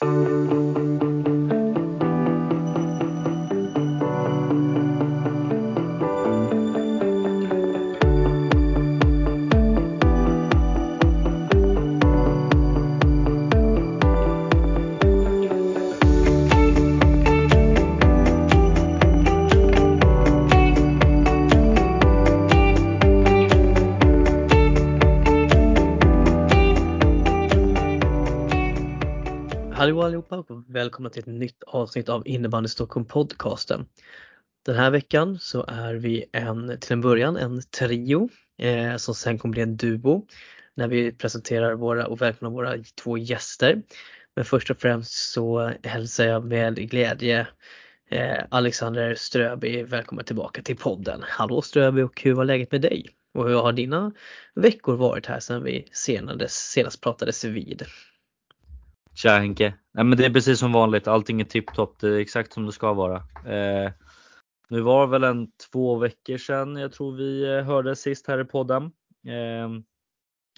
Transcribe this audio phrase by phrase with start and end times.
[0.00, 0.45] Hallå
[30.76, 33.86] välkomna till ett nytt avsnitt av Innebandy Stockholm podcasten.
[34.66, 39.38] Den här veckan så är vi en, till en början en trio eh, som sen
[39.38, 40.26] kommer bli en duo
[40.74, 43.82] när vi presenterar våra och välkomnar våra två gäster.
[44.34, 47.46] Men först och främst så hälsar jag med glädje
[48.10, 51.20] eh, Alexander Ströby välkommen tillbaka till podden.
[51.28, 53.06] Hallå Ströby och hur var läget med dig?
[53.34, 54.12] Och hur har dina
[54.54, 57.86] veckor varit här sedan vi senast, senast pratades vid?
[59.16, 59.74] Tja Henke!
[59.94, 62.72] Nej, men det är precis som vanligt, allting är tipptopp, det är exakt som det
[62.72, 63.16] ska vara.
[63.46, 63.92] Eh,
[64.68, 68.40] nu var det väl en två veckor sedan jag tror vi eh, hörde sist här
[68.40, 68.82] i podden.
[69.26, 69.68] Eh,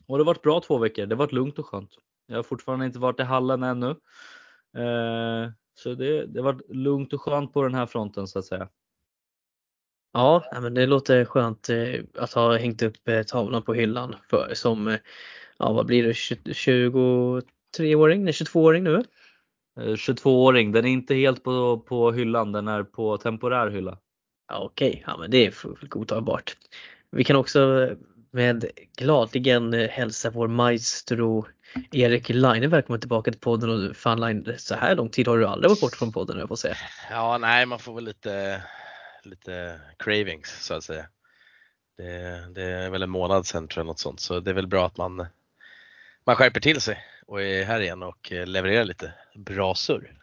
[0.07, 1.91] och det har varit bra två veckor, det har varit lugnt och skönt.
[2.27, 3.91] Jag har fortfarande inte varit i hallen ännu.
[4.77, 8.45] Eh, så det, det har varit lugnt och skönt på den här fronten så att
[8.45, 8.69] säga.
[10.13, 14.51] Ja, men det låter skönt eh, att ha hängt upp eh, tavlan på hyllan för,
[14.55, 14.99] som,
[15.59, 17.43] ja vad blir det, 20
[17.79, 19.03] 23-åring, nej 22-åring nu?
[19.79, 23.99] 22-åring, den är inte helt på, på hyllan, den är på temporär hylla.
[24.49, 25.03] Ja, Okej, okay.
[25.07, 26.57] ja, men det är fullt godtagbart.
[27.11, 27.91] Vi kan också
[28.31, 28.65] med
[28.97, 31.47] gladligen hälsa vår maestro
[31.93, 35.47] Erik Line välkommen tillbaka till podden och fan Line, så här lång tid har du
[35.47, 36.77] aldrig varit borta från podden jag får säga.
[37.11, 38.63] Ja, nej man får väl lite,
[39.23, 41.07] lite cravings så att säga.
[41.97, 44.67] Det, det är väl en månad sedan tror jag något sånt så det är väl
[44.67, 45.27] bra att man,
[46.29, 50.15] man skärper till sig och är här igen och eh, levererar lite bra surr.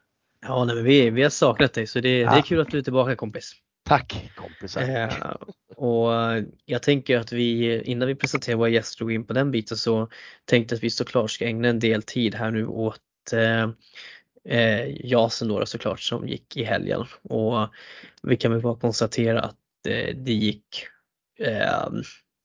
[0.42, 2.31] Ja, nej, men vi, vi har saknat dig så det, ja.
[2.31, 3.52] det är kul att du är tillbaka kompis.
[3.84, 4.81] Tack kompisar!
[4.81, 5.36] Eh,
[5.76, 6.11] och
[6.66, 10.10] jag tänker att vi innan vi presenterar våra gäster och in på den biten så
[10.45, 13.70] tänkte att vi såklart ska ägna en del tid här nu åt eh,
[14.60, 17.70] eh, Jasen då såklart som gick i helgen och
[18.22, 20.87] vi kan väl bara konstatera att eh, det gick
[21.39, 21.89] eh,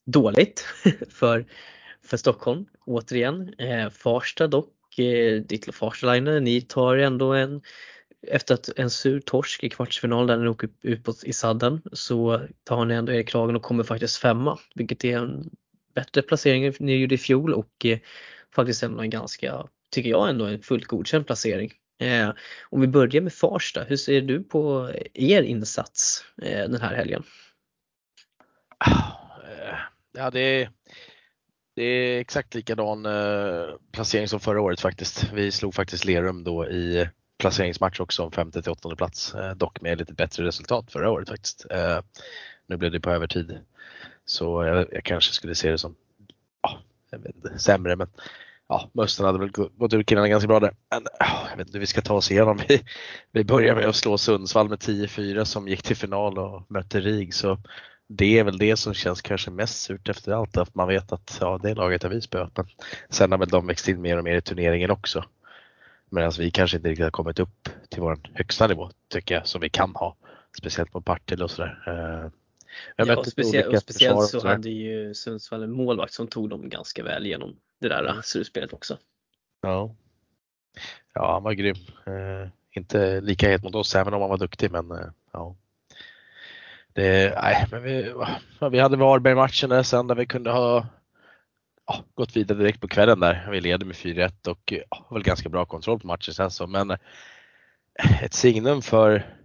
[0.06, 0.66] dåligt
[1.10, 1.46] för
[2.10, 3.54] för Stockholm återigen.
[3.58, 7.62] Eh, Farsta dock, eh, ditt Farstaliner, ni tar ändå en
[8.26, 12.84] efter att en sur torsk i kvartsfinal där ni åker uppåt i sadden så tar
[12.84, 15.50] ni ändå er kragen och kommer faktiskt femma vilket är en
[15.94, 17.98] bättre placering än ni gjorde i fjol och eh,
[18.54, 21.72] faktiskt ändå en ganska, tycker jag ändå en fullt godkänd placering.
[21.98, 22.30] Eh,
[22.70, 27.22] om vi börjar med Farsta, hur ser du på er insats eh, den här helgen?
[30.12, 30.68] Ja det
[31.80, 35.32] det är exakt likadan eh, placering som förra året faktiskt.
[35.32, 37.08] Vi slog faktiskt Lerum då i
[37.38, 39.34] placeringsmatch också om femte till åttonde plats.
[39.34, 41.66] Eh, dock med lite bättre resultat förra året faktiskt.
[41.70, 42.00] Eh,
[42.66, 43.58] nu blev det på övertid.
[44.24, 45.94] Så jag, jag kanske skulle se det som
[46.62, 46.78] ja,
[47.14, 48.08] inte, sämre men
[48.68, 50.74] ja, Mösten hade väl gått ur killarna ganska bra där.
[50.90, 51.06] Men
[51.50, 52.60] jag vet inte hur vi ska ta oss igenom.
[52.68, 52.82] Vi,
[53.32, 57.34] vi börjar med att slå Sundsvall med 10-4 som gick till final och mötte RIG.
[57.34, 57.58] Så
[58.12, 61.38] det är väl det som känns kanske mest surt efter allt, att man vet att
[61.40, 62.56] ja, det laget har vi spöat.
[62.56, 62.66] Men
[63.08, 65.24] sen har väl de växt in mer och mer i turneringen också.
[66.08, 69.60] Medan vi kanske inte riktigt har kommit upp till vår högsta nivå, tycker jag, som
[69.60, 70.16] vi kan ha.
[70.58, 71.82] Speciellt på Partille och sådär.
[71.86, 72.30] Eh,
[72.96, 77.04] ja, och, speciellt, och speciellt så hade ju Sundsvall en målvakt som tog dem ganska
[77.04, 78.98] väl genom det där slutspelet också.
[79.62, 79.94] Ja.
[81.14, 81.76] Ja, han var grym.
[82.06, 85.56] Eh, inte lika het mot oss även om han var duktig men eh, ja.
[86.92, 88.14] Det, nej, men vi,
[88.70, 90.86] vi hade Varberg-matchen där sen där vi kunde ha
[91.86, 93.48] ja, gått vidare direkt på kvällen där.
[93.50, 96.66] Vi leder med 4-1 och ja, har väl ganska bra kontroll på matchen sen så.
[96.66, 99.36] Men eh, ett signum för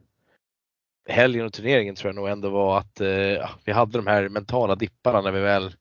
[1.09, 4.29] helgen och turneringen tror jag nog ändå var att eh, ja, vi hade de här
[4.29, 5.75] mentala dipparna när vi väl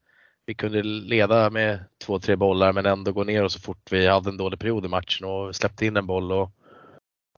[0.47, 4.07] vi kunde leda med två, tre bollar men ändå gå ner och så fort vi
[4.07, 6.51] hade en dålig period i matchen och släppte in en boll och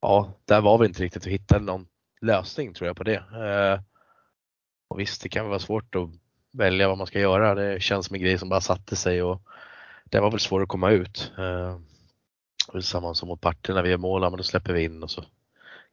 [0.01, 1.87] ja, där var vi inte riktigt och hittade någon
[2.21, 3.17] lösning tror jag på det.
[3.17, 3.81] Eh,
[4.89, 6.09] och visst, det kan vara svårt att
[6.53, 7.55] välja vad man ska göra.
[7.55, 9.43] Det känns som en grej som bara satte sig och
[10.05, 11.33] det var väl svårt att komma ut.
[11.39, 11.79] Eh,
[12.81, 15.25] samma som mot Partille när vi gör mål, men då släpper vi in och så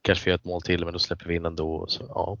[0.02, 1.86] kanske vi gör ett mål till men då släpper vi in ändå.
[1.86, 2.38] så, ja.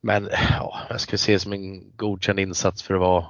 [0.00, 3.26] Men ja, jag skulle se det som en godkänd insats för att vara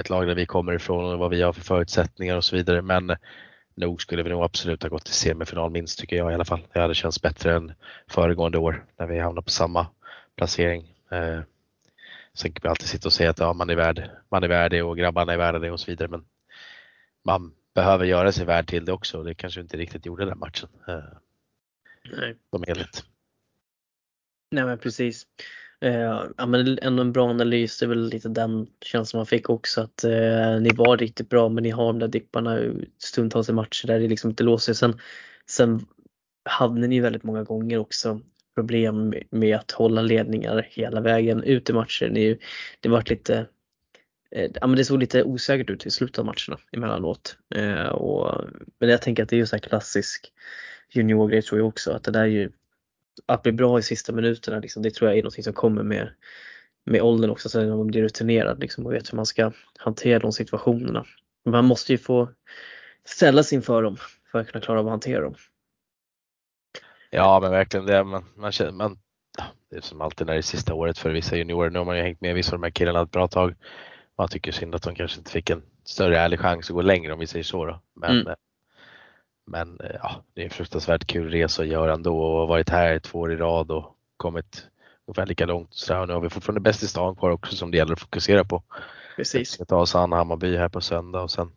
[0.00, 2.82] ett lag där vi kommer ifrån och vad vi har för förutsättningar och så vidare.
[2.82, 3.16] Men
[3.74, 6.66] nog skulle vi nog absolut ha gått till semifinal minst tycker jag i alla fall.
[6.72, 7.72] Det hade känts bättre än
[8.08, 9.86] föregående år när vi hamnade på samma
[10.36, 10.94] placering.
[11.10, 11.40] Eh,
[12.34, 14.70] sen kan vi alltid sitta och säga att ja, man, är värd, man är värd
[14.70, 16.08] det och grabbarna är värda det och så vidare.
[16.08, 16.24] Men
[17.24, 20.38] man, behöver göra sig värd till det också och det kanske inte riktigt gjorde den
[20.38, 20.68] matchen.
[20.88, 21.04] Eh,
[22.16, 22.36] Nej.
[22.50, 23.04] som helhet.
[24.50, 25.26] Nej men precis.
[25.82, 29.50] Eh, ja, men ändå en bra analys, det är väl lite den känslan man fick
[29.50, 32.58] också att eh, ni var riktigt bra men ni har de där dipparna
[32.98, 34.72] stundtals i matcher där det liksom inte låser.
[34.72, 34.98] Sen,
[35.46, 35.86] sen
[36.44, 38.20] hade ni väldigt många gånger också
[38.54, 42.08] problem med att hålla ledningar hela vägen ut i matcher.
[42.08, 42.38] Ni,
[42.80, 43.46] det varit lite
[44.30, 47.36] eh, Ja, men det såg lite osäkert ut i slutet av matcherna emellanåt.
[47.54, 48.44] Eh, och,
[48.78, 50.32] men jag tänker att det är ju så här klassisk
[50.90, 52.50] juniorgrej tror jag också att det där är ju
[53.26, 56.12] att bli bra i sista minuterna, liksom, det tror jag är något som kommer med,
[56.84, 60.18] med åldern också, sen när man blir rutinerad liksom, och vet hur man ska hantera
[60.18, 61.04] de situationerna.
[61.44, 62.28] Man måste ju få
[63.04, 63.96] ställas inför dem
[64.32, 65.34] för att kunna klara av att hantera dem.
[67.10, 68.04] Ja men verkligen det.
[68.04, 68.98] Man, man, känner, man,
[69.70, 71.70] det är som alltid när det är sista året för vissa juniorer.
[71.70, 73.54] Nu har man ju hängt med vissa av de här killarna ett bra tag.
[74.18, 77.12] Man tycker synd att de kanske inte fick en större ärlig chans att gå längre
[77.12, 77.66] om vi säger så.
[77.66, 77.80] Då.
[77.94, 78.34] Men, Mm.
[79.46, 82.98] Men eh, ja, det är en fruktansvärt kul resa att göra ändå och varit här
[82.98, 84.66] två år i rad och kommit
[85.06, 85.74] ungefär lika långt.
[85.74, 88.44] Så nu har vi fortfarande bäst i stan kvar också som det gäller att fokusera
[88.44, 88.62] på.
[89.16, 89.50] Vi Precis.
[89.50, 91.52] ska ta oss an Hammarby här på söndag och sen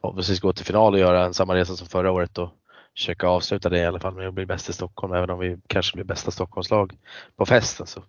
[0.00, 2.48] förhoppningsvis gå till final och göra en samma resa som förra året och
[2.96, 5.12] försöka avsluta det i alla fall med att bli bäst i Stockholm.
[5.12, 6.98] Även om vi kanske blir bästa Stockholmslag
[7.36, 8.02] på festen så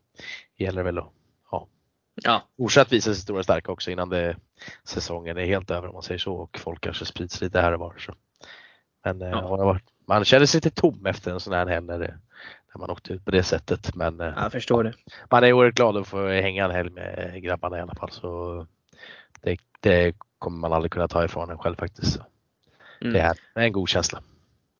[0.57, 1.11] gäller det väl att
[2.23, 4.37] Ja, fortsatt visa sig stora och starka också innan det,
[4.83, 7.79] säsongen är helt över om man säger så och folk kanske sprids lite här och
[7.79, 7.97] var.
[7.97, 8.13] Så.
[9.07, 9.79] Men eh, Ja.
[10.07, 12.17] man känner sig lite tom efter en sån här helg när,
[12.75, 13.95] man åkte ut på det sättet.
[13.95, 14.93] Men eh, jag förstår det.
[15.31, 18.11] man är oerhört glad att få hänga en helg med grabbarna i alla fall.
[18.11, 18.65] Så
[19.41, 22.13] det, det kommer man aldrig kunna ta ifrån en själv faktiskt.
[22.13, 22.21] Så
[23.01, 23.13] Mm.
[23.13, 24.21] Det är en god känsla.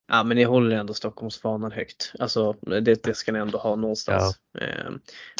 [0.07, 2.13] Ja men ni håller ändå Stockholmsfanan högt.
[2.19, 4.39] Alltså det, det ska ni ändå ha någonstans.
[4.59, 4.91] Eh,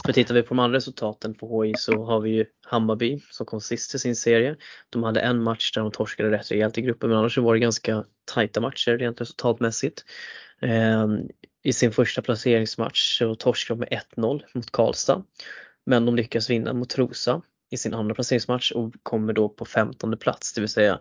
[0.06, 3.46] för tittar vi på de andra resultaten på HI så har vi ju Hammarby som
[3.46, 4.56] kom sist i sin serie.
[4.90, 7.54] De hade en match där de torskade rätt rejält i gruppen men annars så var
[7.54, 8.04] det ganska
[8.34, 10.06] tajta matcher rent resultatmässigt.
[10.62, 11.08] Eh,
[11.64, 15.24] I sin första placeringsmatch så torskade de med 1-0 mot Karlstad.
[15.86, 20.18] Men de lyckas vinna mot Trosa i sin andra placeringsmatch och kommer då på 15
[20.18, 21.00] plats, det vill säga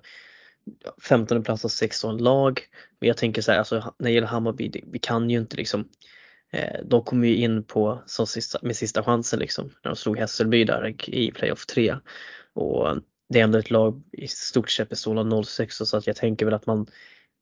[1.02, 2.60] 15 plats av 16 lag.
[3.00, 5.88] Men jag tänker så här, alltså, när det gäller Hammarby, vi kan ju inte liksom
[6.52, 10.18] eh, de kom ju in på som sista, med sista chansen liksom när de slog
[10.18, 11.96] Hässelby där i playoff 3.
[12.52, 12.98] Och
[13.28, 16.44] det är ändå ett lag i stort sett bestående av 06 så att jag tänker
[16.44, 16.86] väl att man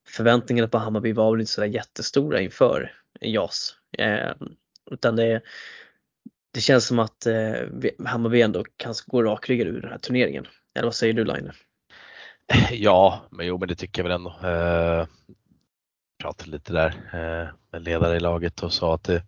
[0.09, 3.77] förväntningarna på Hammarby var väl inte sådär jättestora inför JAS.
[3.99, 4.33] Eh,
[4.91, 5.43] utan det,
[6.53, 7.55] det känns som att eh,
[8.05, 10.47] Hammarby ändå kan gå rakryggad ur den här turneringen.
[10.75, 11.53] Eller vad säger du Line?
[12.71, 14.49] Ja, men jo men det tycker jag väl ändå.
[14.49, 15.07] Eh,
[16.23, 19.23] pratade lite där eh, med ledare i laget och sa att det,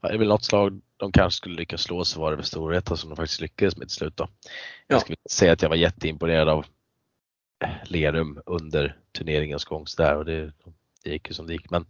[0.00, 2.44] ja, det är väl något slag de kanske skulle lyckas slå så var det väl
[2.44, 4.28] Storvreta som de faktiskt lyckades med till slut då.
[4.44, 4.50] Ja.
[4.86, 6.66] Jag skulle säga att jag var jätteimponerad av
[7.64, 10.52] eh, Lerum under turneringens gång så där och det,
[11.04, 11.86] det gick ju som det gick men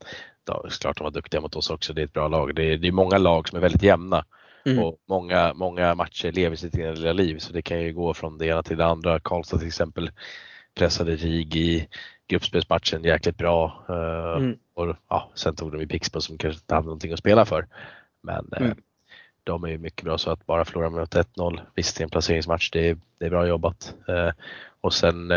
[0.47, 1.93] är klart de var duktiga mot oss också.
[1.93, 2.55] Det är ett bra lag.
[2.55, 4.25] Det är, det är många lag som är väldigt jämna
[4.67, 4.85] Mm.
[4.85, 8.39] och många, många matcher lever sitt egna lilla liv så det kan ju gå från
[8.39, 9.21] det ena till det andra.
[9.21, 10.11] Karlstad till exempel
[10.79, 11.89] pressade RIG i
[12.29, 13.85] gruppspelsmatchen jäkligt bra.
[13.89, 14.57] eh, Mm.
[14.75, 17.67] Och ja, sen tog de ju Pixbo som kanske inte hade någonting att spela för.
[18.23, 18.79] Men eh, Mm.
[19.45, 22.11] de är ju mycket bra så att bara förlora mot 1-0, visst det är en
[22.11, 23.95] placeringsmatch, det är, det är bra jobbat.
[24.09, 24.31] Eh,
[24.81, 25.31] och sen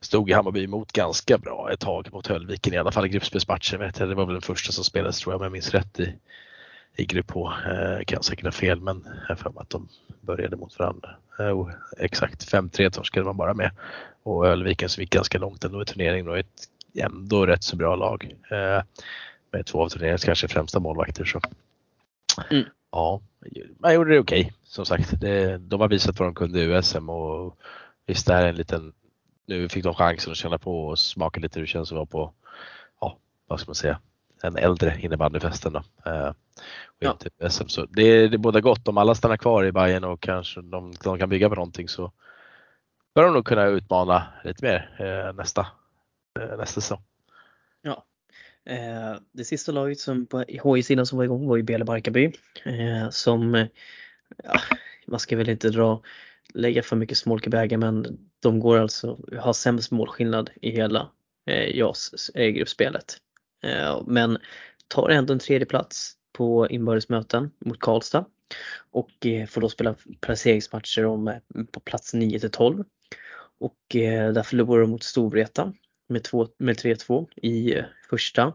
[0.00, 3.80] stod ju Hammarby emot ganska bra ett tag mot Höllviken i alla fall i gruppspelsmatchen.
[3.80, 4.08] Vet jag.
[4.08, 6.14] Det var väl den första som spelades tror jag om jag minns rätt i,
[6.96, 7.52] i grupp H.
[7.66, 9.88] Eh, kan säkert ha fel men jag för mig att de
[10.20, 11.16] började mot varandra.
[11.38, 13.70] Eh, och exakt 5-3 torskade man bara med.
[14.22, 17.96] Och Ölviken som gick ganska långt ändå i turneringen och ett ändå rätt så bra
[17.96, 18.34] lag.
[18.50, 18.82] Eh,
[19.50, 21.24] med två av turneringens kanske främsta målvakter.
[21.24, 21.40] Så.
[22.50, 22.64] Mm.
[22.90, 23.20] Ja,
[23.78, 24.52] man gjorde det okej.
[24.64, 27.58] Som sagt, det, de har visat vad de kunde i USM och
[28.06, 28.92] visst det här är en liten,
[29.46, 32.06] nu fick de chansen att känna på och smaka lite hur det känns att vara
[32.06, 32.32] på,
[33.00, 34.00] ja vad ska man säga,
[34.44, 35.82] en äldre innebandyfesten då.
[36.06, 36.34] Eh, och
[36.98, 37.10] Ja.
[37.10, 37.68] inte USM.
[37.68, 40.92] Så det, det är båda gott om alla stannar kvar i Bayern och kanske de,
[41.04, 42.12] de kan bygga på någonting så
[43.14, 45.66] bör de nog kunna utmana lite mer eh, nästa,
[46.40, 47.02] eh, nästa säsong.
[48.66, 52.32] Eh, det sista laget som på HI-sidan som var igång var ju Bele Barkarby
[52.64, 53.54] eh, som,
[54.44, 54.60] ja,
[55.06, 56.02] man ska väl inte dra,
[56.54, 61.10] lägga för mycket smolk i bägaren men de går alltså, har sämst målskillnad i hela
[61.46, 63.04] eh, JAS eh, gruppspelet.
[63.04, 63.23] Eh,
[63.64, 64.38] Eh, men
[64.88, 68.24] tar ändå en tredje plats på inbördesmöten mot Karlstad
[68.90, 71.34] och eh, får då spela placeringsmatcher om eh,
[71.72, 72.84] på plats 9 till 12.
[73.60, 75.72] Och där förlorar de mot Storvreta
[76.08, 76.28] med,
[76.58, 78.54] med 3-2 i första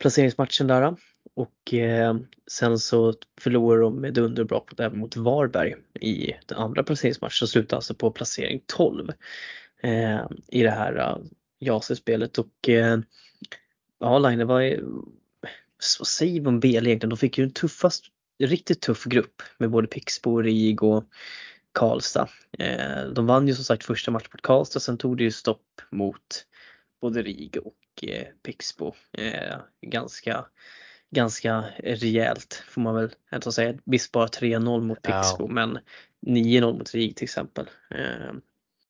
[0.00, 0.96] placeringsmatchen där.
[1.34, 1.74] Och
[2.50, 7.44] sen så förlorar de med underbrak även mot Varberg i den andra placeringsmatchen.
[7.44, 9.12] och slutar alltså på placering 12
[10.48, 11.20] i det här
[11.58, 12.68] JAS-spelet och
[14.00, 14.80] ja, Line var
[15.98, 17.10] vad säger vi om BL egentligen?
[17.10, 18.04] De fick ju en tuffast,
[18.38, 21.04] riktigt tuff grupp med både Pixbo, RIG och
[21.72, 22.28] Karlstad.
[22.58, 25.80] Eh, de vann ju som sagt första matchen mot Karlstad, sen tog det ju stopp
[25.90, 26.46] mot
[27.00, 28.94] både RIG och eh, Pixbo.
[29.12, 30.46] Eh, ganska,
[31.10, 33.74] ganska rejält får man väl ändå säga.
[33.84, 35.52] Visst bara 3-0 mot Pixbo Ja.
[35.52, 35.78] men
[36.26, 37.70] 9-0 mot RIG till exempel.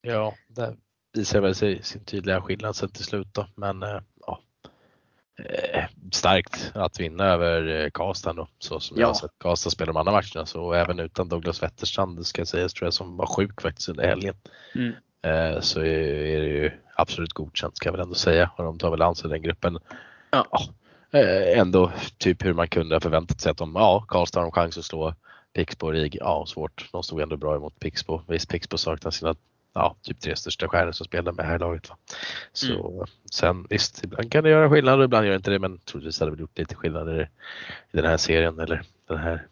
[0.02, 0.76] Ja, det
[1.12, 3.47] visar väl sig sin tydliga skillnad sen till slut då.
[3.55, 3.83] Men
[6.12, 8.49] starkt att vinna över eh, Karlstad då.
[8.59, 9.09] Så som jag Ja.
[9.09, 10.47] har sett Karlstad spela de andra matcherna.
[10.47, 14.35] Så även utan Douglas Wetterstrand, ska sägas, tror jag, som var sjuk faktiskt under helgen.
[14.75, 14.92] Mm.
[15.23, 18.50] Eh, så är, det ju absolut godkänt ska jag väl ändå säga.
[18.56, 19.78] Och de tar väl an sig den gruppen.
[20.30, 20.47] Ja.
[21.12, 24.52] eh, ändå typ hur man kunde ha förväntat sig att de, ja, Karlstad har en
[24.52, 25.14] chans att slå
[25.54, 26.16] Pixbo och RIG.
[26.20, 26.88] Ja, svårt.
[26.92, 28.23] De stod ändå bra emot Pixbo.
[28.28, 29.35] Visst, Pixbo saknar sina
[29.73, 31.91] ja, typ tre största stjärnor som spelar med här laget.
[31.91, 31.97] Va?
[32.53, 35.79] Så sen visst, ibland kan det göra skillnad och ibland gör det inte det, men
[35.79, 37.21] troligtvis hade det väl gjort lite skillnad i,
[37.93, 39.47] i den här serien eller den här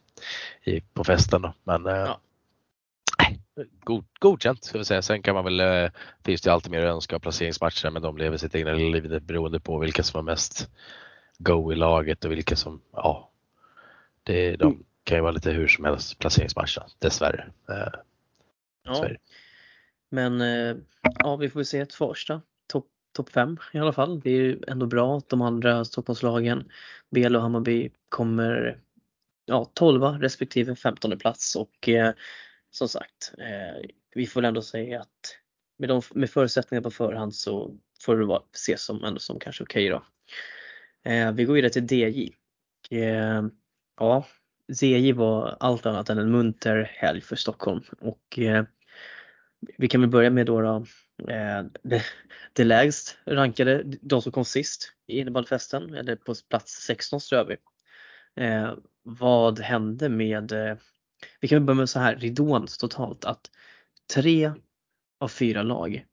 [0.65, 1.43] i, på festen.
[1.43, 1.55] Då.
[1.65, 2.21] Men eh, Ja.
[3.19, 3.41] nej,
[3.85, 5.03] god, godkänt ska vi säga.
[5.03, 5.91] Sen kan man väl, eh,
[6.25, 9.61] finns det alltid mer att önska av placeringsmatcherna, men de lever sitt egna liv beroende
[9.61, 10.71] på vilka som har mest
[11.39, 13.31] go i laget och vilka som, ja,
[14.23, 14.85] det, de Mm.
[15.05, 17.47] kan ju vara lite hur som helst placeringsmatcherna, dessvärre.
[17.69, 17.93] Eh,
[18.85, 19.05] ja.
[19.05, 19.17] är det.
[20.11, 20.77] Men eh,
[21.19, 24.21] ja, vi får väl se ett första topp top 5 i alla fall.
[24.21, 26.71] Det är ju ändå bra att de andra Stockholmslagen,
[27.11, 28.81] BL och Hammarby, kommer
[29.45, 32.13] ja, 12 respektive 15 plats och eh,
[32.71, 35.39] som sagt, eh, vi får väl ändå säga att
[35.79, 39.65] med, de, med förutsättningar på förhand så får det vara, ses som ändå som kanske
[39.65, 40.05] okej då.
[41.11, 42.33] Eh, vi går vidare till DJ.
[42.91, 43.43] Eh,
[43.99, 44.27] ja,
[44.83, 48.65] DJ var allt annat än en munter helg för Stockholm och eh,
[49.79, 50.77] vi kan väl börja med då, då
[51.33, 52.03] eh, det,
[52.53, 57.57] det lägst rankade, de som kom sist i innebandyfesten, eller på plats 16 Ströby.
[58.37, 60.77] Eh, vad hände med, eh,
[61.41, 63.51] vi kan väl börja med så här, ridån totalt att
[64.15, 64.53] tre
[65.21, 66.07] av fyra lag,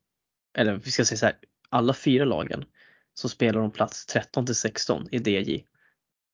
[0.57, 1.35] eller vi ska säga så här,
[1.69, 2.65] alla fyra lagen
[3.13, 5.63] som spelar om plats 13 till 16 i DJ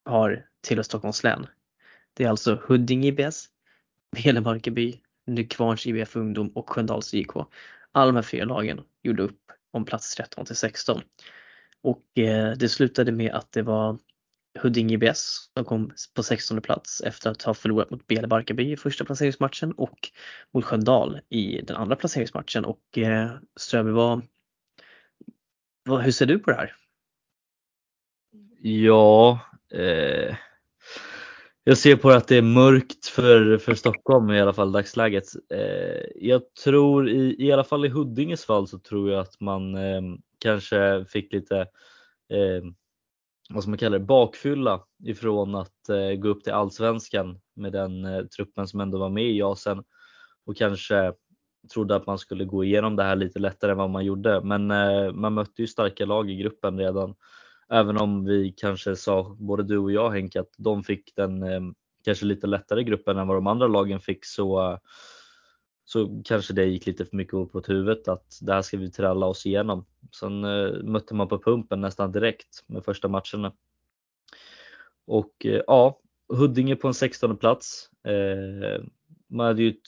[0.05, 1.47] har till Stockholms län.
[2.13, 3.49] Det är alltså Huddinge IBS,
[4.11, 7.31] Belemarkeby, Nykvarns IBF Ungdom och Sköndals IK.
[7.91, 11.01] Alla de här fyra lagen gjorde upp om plats 13 till 16.
[11.81, 13.97] Och eh, det slutade med att det var
[14.59, 18.77] Huddinge IBS som kom på 16 plats efter att ha förlorat mot Bele Barkarby i
[18.77, 20.09] första placeringsmatchen och
[20.53, 22.65] mot Sköndal i den andra placeringsmatchen.
[22.65, 24.21] Och eh, Ströby, vad,
[25.83, 26.75] vad, hur ser du på det här?
[28.61, 29.39] Ja,
[29.71, 30.35] eh,
[31.63, 35.23] jag ser på att det är mörkt för, för Stockholm i alla fall i dagsläget.
[35.53, 39.75] Eh, jag tror i, i alla fall i Huddinges fall så tror jag att man
[39.75, 40.01] eh,
[40.39, 41.59] kanske fick lite
[42.29, 42.63] eh,
[43.53, 48.05] vad ska man kalla det, bakfylla ifrån att eh, gå upp till allsvenskan med den
[48.05, 49.83] eh, truppen som ändå var med i JASen
[50.45, 51.13] och kanske
[51.73, 54.41] trodde att man skulle gå igenom det här lite lättare än vad man gjorde.
[54.43, 57.15] Men eh, man mötte ju starka lag i gruppen redan.
[57.71, 61.61] Även om vi kanske sa, både du och jag Henke, att de fick den eh,
[62.05, 64.79] kanske lite lättare gruppen än vad de andra lagen fick så,
[65.85, 68.91] så kanske det gick lite för mycket upp på huvudet att det här ska vi
[68.91, 69.85] tralla oss igenom.
[70.19, 73.53] Sen eh, mötte man på pumpen nästan direkt med första matcherna.
[75.07, 75.99] Och eh, ja,
[76.33, 77.89] Huddinge på en 16 plats.
[78.03, 78.83] Eh,
[79.27, 79.87] man hade ju ett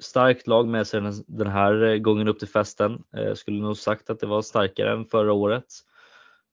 [0.00, 3.02] starkt lag med sig den, här eh, gången upp till festen.
[3.16, 5.66] Eh, skulle nog sagt att det var starkare än förra året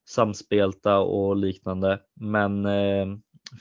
[0.09, 2.01] samspelta och liknande.
[2.13, 3.07] Men eh,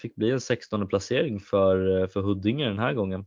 [0.01, 3.27] fick bli en 16 placering för, för Huddinge den här gången.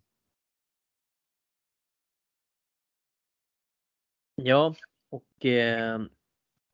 [4.36, 4.76] Ja,
[5.10, 6.02] och eh,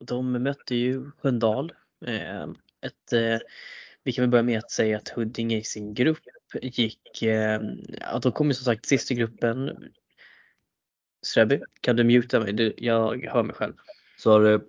[0.04, 1.72] de mötte ju Sköndal.
[2.06, 2.42] Eh,
[2.80, 3.38] ett, eh,
[4.02, 6.22] vi kan väl börja med att säga att Huddinge i sin grupp
[6.62, 7.60] gick, eh,
[8.00, 9.84] ja de kom ju som sagt sist i gruppen.
[11.26, 12.52] Ströby, kan du muta mig?
[12.52, 13.74] Du, jag hör mig själv.
[14.18, 14.60] Så det, Ehm,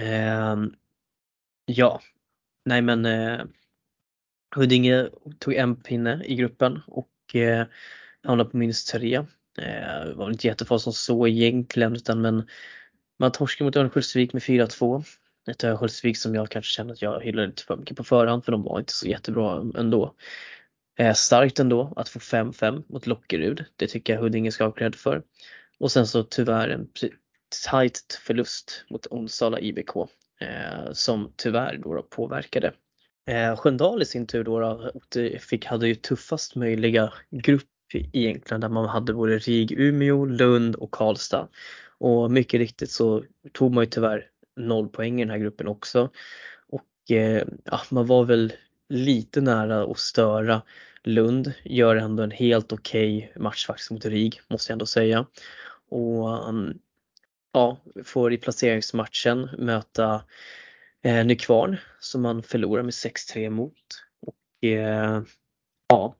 [0.00, 0.74] Ehm,
[1.66, 2.00] ja,
[2.64, 3.44] nej men eh,
[4.56, 7.66] Huddinge tog en pinne i gruppen och eh,
[8.22, 9.14] hamnade på minus tre.
[9.58, 12.48] Eh, det var väl inte jättefarligt som så egentligen utan men
[13.18, 15.04] man torskade mot Örnsköldsvik med 4-2.
[15.50, 18.52] Ett Örnsköldsvik som jag kanske känner att jag hyllade lite för mycket på förhand för
[18.52, 20.14] de var inte så jättebra ändå.
[20.98, 23.64] Eh, starkt ändå att få 5-5 mot Lockerud.
[23.76, 25.22] Det tycker jag Huddinge ska ha cred för.
[25.78, 26.88] Och sen så tyvärr en
[27.50, 29.96] tajt tight förlust mot Onsala IBK
[30.40, 32.72] eh, som tyvärr då, då påverkade.
[33.26, 38.68] Eh, Sköndal i sin tur då, då fick, hade ju tuffast möjliga grupp egentligen där
[38.68, 41.48] man hade både RIG Umeå, Lund och Karlstad.
[41.98, 44.26] Och mycket riktigt så tog man ju tyvärr
[44.56, 46.10] noll poäng i den här gruppen också.
[46.68, 48.52] Och eh, ja, man var väl
[48.88, 50.62] lite nära att störa
[51.04, 55.26] Lund, gör ändå en helt okej okay match faktiskt mot RIG måste jag ändå säga.
[55.90, 56.78] Och um,
[57.52, 60.24] ja, får i placeringsmatchen möta
[61.02, 63.74] eh, Nykvarn som man förlorar med 6-3 mot.
[64.20, 65.22] Och eh,
[65.88, 66.16] ja,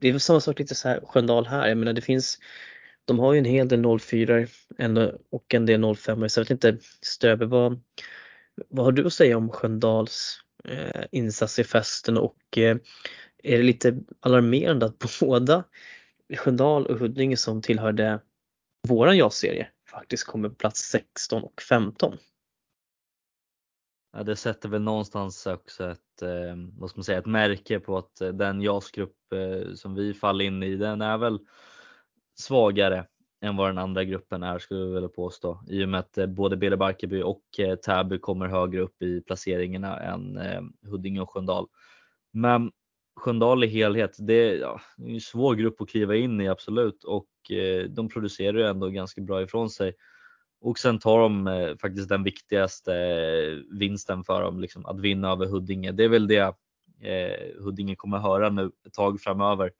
[0.00, 1.68] det är väl samma sak lite så här Sköndal här.
[1.68, 2.38] Jag menar det finns,
[3.04, 4.46] de har ju en hel del 04
[5.30, 7.80] och en del 05 så jag vet inte Stöbe vad,
[8.68, 12.76] vad har du att säga om Sköndals eh, insats i festen och eh,
[13.42, 15.64] är det lite alarmerande att båda
[16.36, 18.20] Sköndal och Huddinge som tillhörde
[18.88, 22.16] våran Ja-serie faktiskt kommer på plats 16 och 15.
[24.12, 27.98] Ja, det sätter väl någonstans också ett, eh, vad ska man säga, ett märke på
[27.98, 31.38] att eh, den JAS-grupp eh, som vi faller in i, den är väl
[32.38, 33.06] svagare
[33.40, 35.62] än vad den andra gruppen är skulle vi vilja påstå.
[35.68, 39.20] I och med att eh, både Bele Barkeby och eh, Täby kommer högre upp i
[39.20, 41.66] placeringarna än eh, Huddinge och Sköndal.
[42.32, 42.72] Men
[43.16, 47.26] Sköndal i helhet, det är, ja, en svår grupp att kliva in i absolut och
[47.88, 49.94] de producerar ju ändå ganska bra ifrån sig.
[50.60, 55.32] Och sen tar de eh, faktiskt den viktigaste eh, vinsten för dem, liksom, att vinna
[55.32, 55.92] över Huddinge.
[55.92, 56.54] Det är väl det
[57.00, 59.70] eh, Huddinge kommer höra nu ett tag framöver.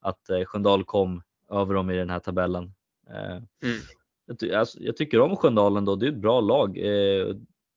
[0.00, 2.74] Att eh, Sköndal kom över dem i den här tabellen.
[3.10, 3.80] Eh, mm.
[4.26, 6.78] jag, alltså, jag, tycker om Sköndal ändå, det är ett bra lag.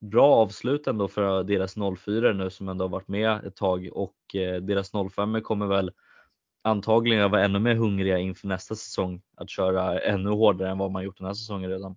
[0.03, 4.35] Bra avslut ändå för deras 04 nu som ändå har varit med ett tag och
[4.35, 5.91] eh, deras 05 kommer väl
[6.61, 11.03] antagligen vara ännu mer hungriga inför nästa säsong att köra ännu hårdare än vad man
[11.03, 11.95] gjort den här säsongen redan.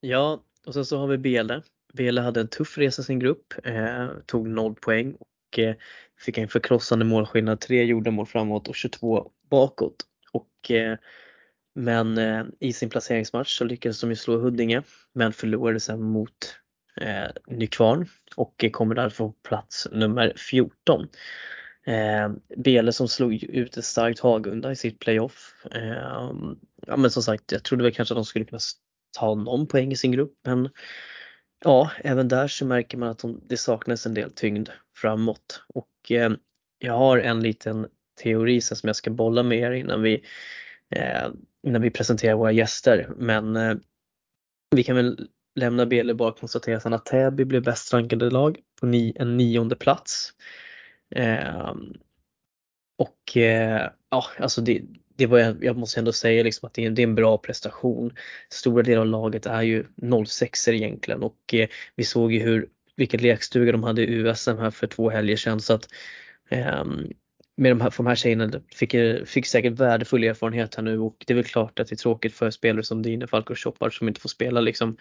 [0.00, 1.62] Ja, och sen så har vi Bele.
[1.92, 5.74] Bele hade en tuff resa i sin grupp, eh, tog 0 poäng och eh,
[6.18, 9.96] fick en förkrossande målskillnad, 3 gjorda mål framåt och 22 bakåt.
[10.32, 10.98] Och, eh,
[11.74, 16.56] men eh, i sin placeringsmatch så lyckades de ju slå Huddinge men förlorade sen mot
[17.00, 21.08] eh, Nykvarn och kommer därför på plats nummer 14.
[21.86, 25.54] Eh, Bele som slog ut ett starkt Hagunda i sitt playoff.
[25.70, 26.32] Eh,
[26.86, 28.60] ja men som sagt, jag trodde väl kanske att de skulle kunna
[29.18, 30.68] ta någon poäng i sin grupp men
[31.64, 36.10] ja, även där så märker man att de, det saknas en del tyngd framåt och
[36.10, 36.32] eh,
[36.78, 37.86] jag har en liten
[38.22, 40.24] teori som jag ska bolla med er innan vi,
[40.92, 41.28] eh,
[41.62, 43.74] innan vi presenterar våra gäster men eh,
[44.76, 48.86] vi kan väl lämna Bele bara konstatera sen att Täby blev bäst rankade lag på
[48.86, 50.32] ni, en nionde plats.
[51.14, 51.74] Eh,
[52.98, 54.82] och eh, ja, alltså det,
[55.16, 58.14] det var, jag måste ändå säga liksom att det är, det är en bra prestation.
[58.50, 59.84] Stora delar av laget är ju
[60.26, 64.70] 06 egentligen och eh, vi såg ju hur, vilken lekstuga de hade i USM här
[64.70, 65.88] för två helger sedan så att
[66.50, 67.12] ehm,
[67.56, 68.94] med de här, för de här tjejerna fick,
[69.28, 72.34] fick säkert värdefull erfarenhet här nu och det är väl klart att det är tråkigt
[72.34, 74.96] för spelare som Dine, Falk och Choppar som inte får spela liksom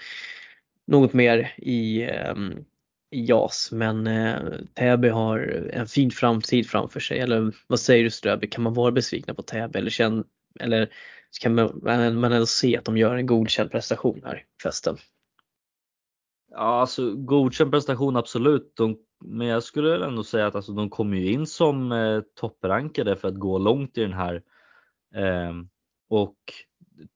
[0.88, 2.66] något mer i, um,
[3.12, 7.20] JAS men uh, Täby har en fin framtid framför sig.
[7.20, 10.24] Eller vad säger du Ströby, kan man vara besvikna på Täby eller, känn,
[10.60, 10.90] eller
[11.42, 11.82] kan man,
[12.20, 14.98] man ändå se att de gör en godkänd prestation här i festen?
[16.54, 18.74] Ja, alltså godkänd prestation absolut.
[18.76, 23.16] De, men jag skulle ändå säga att alltså, de kommer ju in som eh, topprankade
[23.16, 24.44] för att gå långt i den här.
[25.16, 25.54] Eh,
[26.10, 26.38] och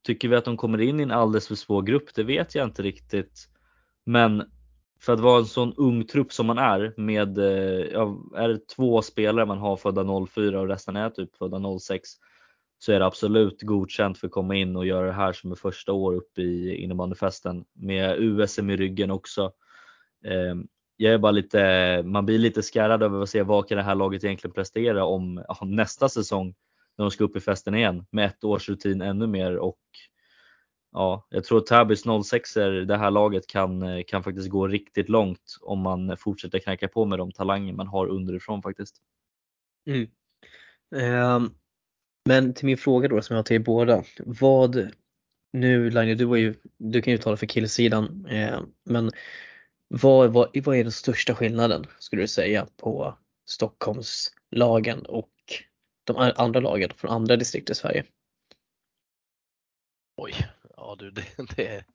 [0.06, 2.16] tycker vi att de kommer in i en alldeles för svår grupp?
[2.16, 3.48] Det vet jag inte riktigt.
[4.06, 4.44] Men
[5.02, 8.68] för att vara en sån ung trupp som man är med, eh, ja, är det
[8.68, 12.10] två spelare man har födda 04 och resten är typ födda 06
[12.78, 15.56] så är det absolut godkänt för att komma in och göra det här som är
[15.56, 19.52] första år uppe i innebandyfesten med USM i ryggen också.
[20.26, 23.84] Ehm, jag är bara lite, man blir lite skärrad över att se vad kan det
[23.84, 26.56] här laget egentligen prestera om, om nästa säsong
[26.98, 29.80] när de ska upp i festen igen med ett års rutin ännu mer och
[30.92, 35.10] ja, jag tror att Täbys 06 er det här laget kan, kan faktiskt gå riktigt
[35.10, 38.96] långt om man fortsätter knacka på med de talanger man har underifrån faktiskt.
[39.88, 40.08] Mm.
[41.36, 41.56] Um
[42.26, 44.04] men till min fråga då som jag har till er båda.
[44.20, 44.92] Vad,
[45.54, 49.12] nu Laine, du, var ju, du kan ju tala för killsidan, eh, men
[49.88, 55.32] vad, vad, vad är den största skillnaden skulle du säga på Stockholmslagen och
[56.04, 58.04] de andra lagen från andra distrikt i Sverige?
[60.18, 60.34] Oj,
[60.78, 61.86] Ja du, det, det,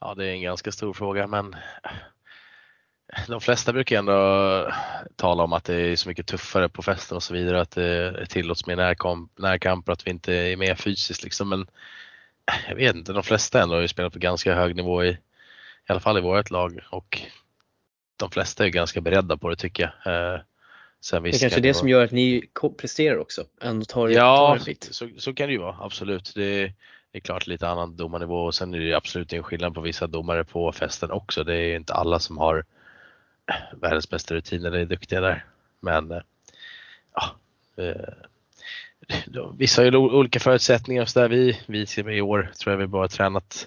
[0.00, 1.56] ja, det är en ganska stor fråga men
[3.28, 4.72] de flesta brukar ändå
[5.16, 8.26] tala om att det är så mycket tuffare på festen och så vidare, att det
[8.26, 11.48] tillåts mer närkamp, närkamper, att vi inte är med fysiskt liksom.
[11.48, 11.66] Men
[12.68, 15.18] jag vet inte, de flesta ändå har ju spelat på ganska hög nivå i, i
[15.86, 17.22] alla fall i vårt lag och
[18.16, 20.14] de flesta är ganska beredda på det tycker jag.
[20.14, 20.40] Eh,
[21.00, 21.74] sen det är kanske är det vara...
[21.74, 22.48] som gör att ni
[22.78, 24.92] presterar också, ändå tar, ja, tar.
[24.92, 26.32] Så, så kan det ju vara, absolut.
[26.34, 26.72] Det,
[27.12, 30.06] det är klart lite annan domarnivå och sen är det absolut en skillnad på vissa
[30.06, 31.44] domare på festen också.
[31.44, 32.64] Det är inte alla som har
[33.80, 35.44] världens bästa rutiner är duktiga där.
[35.80, 36.20] Men eh,
[37.14, 37.36] ja,
[37.76, 38.14] eh,
[39.54, 41.28] vissa har ju olika förutsättningar och så där.
[41.28, 43.66] Vi, vi i år tror jag vi bara har tränat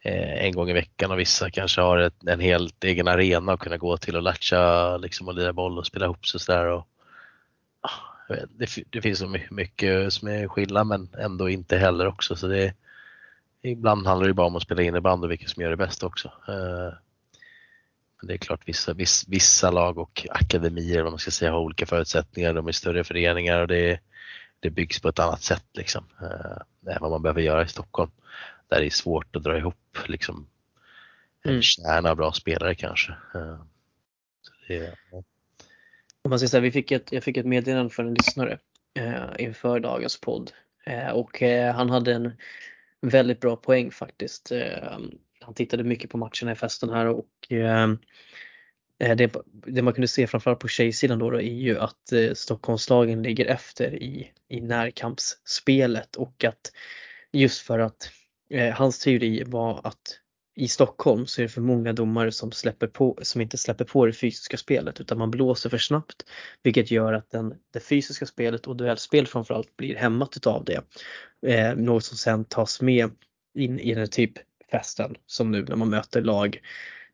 [0.00, 3.60] eh, en gång i veckan och vissa kanske har ett, en helt egen arena att
[3.60, 6.82] kunna gå till och latcha liksom och lira boll och spela ihop sig sådär.
[8.50, 12.36] Det, det finns så mycket som är skillnad men ändå inte heller också.
[12.36, 12.74] Så det,
[13.62, 16.32] ibland handlar det bara om att spela innebandy och vilka som gör det bäst också.
[18.22, 21.60] Eh, det är klart vissa, vissa, vissa lag och akademier vad man ska säga har
[21.60, 22.54] olika förutsättningar.
[22.54, 24.00] De är större föreningar och det,
[24.60, 26.04] det byggs på ett annat sätt liksom.
[26.20, 28.10] Eh, än vad man behöver göra i Stockholm.
[28.68, 30.46] Där det är svårt att dra ihop liksom
[31.42, 31.62] en mm.
[31.62, 33.12] kärna av bra spelare kanske.
[33.34, 33.58] Eh,
[34.68, 34.94] det,
[36.24, 38.58] om man säga, vi fick ett, jag fick ett meddelande från en lyssnare
[38.94, 40.52] eh, inför dagens podd
[40.84, 42.32] eh, och eh, han hade en
[43.00, 44.52] väldigt bra poäng faktiskt.
[45.44, 47.98] Han tittade mycket på matcherna i festen här och ehm,
[48.98, 52.32] eh, det, det, man kunde se framförallt på tjejsidan då, då är ju att eh,
[52.32, 56.72] Stockholmslagen ligger efter i, i närkampsspelet och att
[57.32, 58.10] just för att
[58.50, 60.20] eh, hans teori var att
[60.56, 64.06] i Stockholm så är det för många domare som, släpper på, som inte släpper på
[64.06, 66.24] det fysiska spelet utan man blåser för snabbt.
[66.62, 70.82] Vilket gör att den, det fysiska spelet och duellspel framförallt blir hämmat utav det.
[71.46, 73.10] Eh, något som sen tas med
[73.58, 74.32] in i den typ
[74.78, 76.60] festen som nu när man möter lag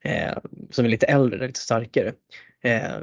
[0.05, 0.39] eh,
[0.71, 2.13] som är lite äldre, lite starkare.
[2.63, 2.97] Eh,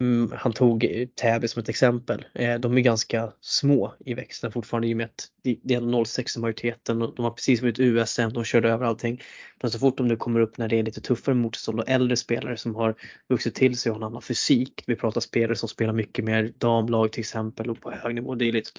[0.00, 2.24] mm, han tog Täby som ett exempel.
[2.34, 6.36] Eh, de är ganska små i växten fortfarande i och med att det är 06
[6.36, 9.22] i majoriteten och de har precis vunnit USM, de körde över allting.
[9.62, 12.16] Men så fort de nu kommer upp när det är lite tuffare motstånd och äldre
[12.16, 12.94] spelare som har
[13.28, 14.84] vuxit till sig och har en annan fysik.
[14.86, 18.70] Vi pratar spelare som spelar mycket mer damlag till exempel och på hög nivå dylikt.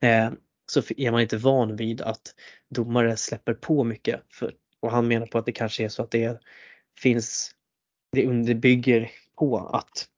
[0.00, 0.30] Eh,
[0.70, 2.34] så är man inte van vid att
[2.70, 4.20] domare släpper på mycket.
[4.30, 6.40] För, och han menar på att det kanske är så att det
[7.00, 7.50] finns,
[8.12, 10.08] det underbygger på att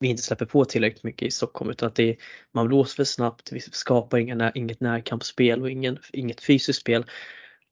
[0.00, 2.16] vi inte släpper på tillräckligt mycket i Stockholm utan att det är,
[2.52, 7.04] man blåser för snabbt, vi skapar inga, inget närkampsspel och ingen, inget fysiskt spel.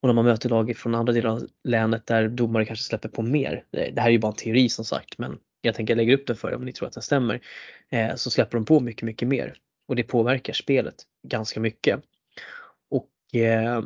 [0.01, 3.23] Och när man möter lag från andra delar av länet där domare kanske släpper på
[3.23, 6.27] mer, det här är ju bara en teori som sagt men jag tänker lägga upp
[6.27, 7.41] det för er om ni tror att den stämmer,
[7.89, 9.55] eh, så släpper de på mycket, mycket mer.
[9.89, 10.95] Och det påverkar spelet
[11.29, 12.01] ganska mycket.
[12.91, 13.83] Och eh,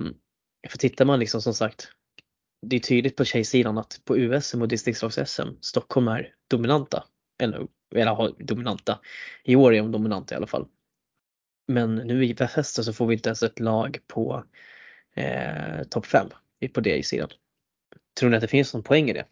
[0.68, 1.88] för tittar man liksom som sagt,
[2.62, 7.04] det är tydligt på tjejsidan att på USM och distriktslags-SM, Stockholm är dominanta.
[7.38, 9.00] Eller eller dominanta.
[9.44, 10.68] I år är de dominanta i alla fall.
[11.68, 14.44] Men nu i Bethesda så får vi inte ens ett lag på
[15.14, 16.28] eh, topp 5
[16.72, 17.28] på det i sidan.
[18.20, 19.26] Tror ni att det finns någon poäng i det?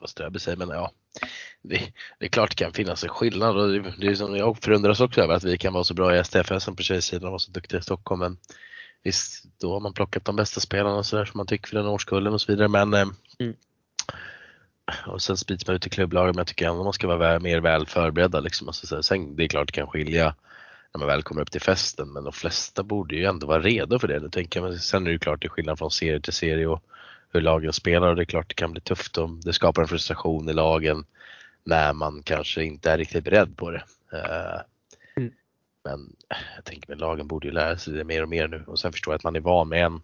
[0.00, 0.92] Vad Ströby säger men ja.
[1.62, 4.58] Det, det, är klart det kan finnas en skillnad och det, det är som jag
[4.58, 7.38] förundras också över att vi kan vara så bra i STFS på tjejsidan och vara
[7.38, 8.20] så duktiga i Stockholm.
[8.20, 8.36] Men
[9.02, 11.86] visst, då har man plockat de bästa spelarna och sådär som man tycker för den
[11.86, 12.68] årskullen och så vidare.
[12.68, 13.06] Men eh,
[13.38, 13.54] mm
[15.06, 17.60] och sen sprids man ut i klubblagen men jag tycker ändå man ska vara mer
[17.60, 18.40] väl förberedda.
[18.40, 18.68] Liksom.
[18.68, 20.34] Alltså, sen, det är klart det kan skilja
[20.94, 23.98] när man väl kommer upp till festen men de flesta borde ju ändå vara redo
[23.98, 24.20] för det.
[24.20, 26.82] Nu tänker jag, sen är det klart det är skillnad från serie till serie och
[27.32, 29.88] hur lagen spelar och det är klart det kan bli tufft och det skapar en
[29.88, 31.04] frustration i lagen
[31.64, 33.84] när man kanske inte är riktigt beredd på det.
[34.12, 34.60] Eh,
[35.16, 35.32] mm.
[35.84, 36.16] Men
[36.56, 38.92] jag tänker att lagen borde ju lära sig det mer och mer nu och sen
[38.92, 40.02] förstår jag att man är van med en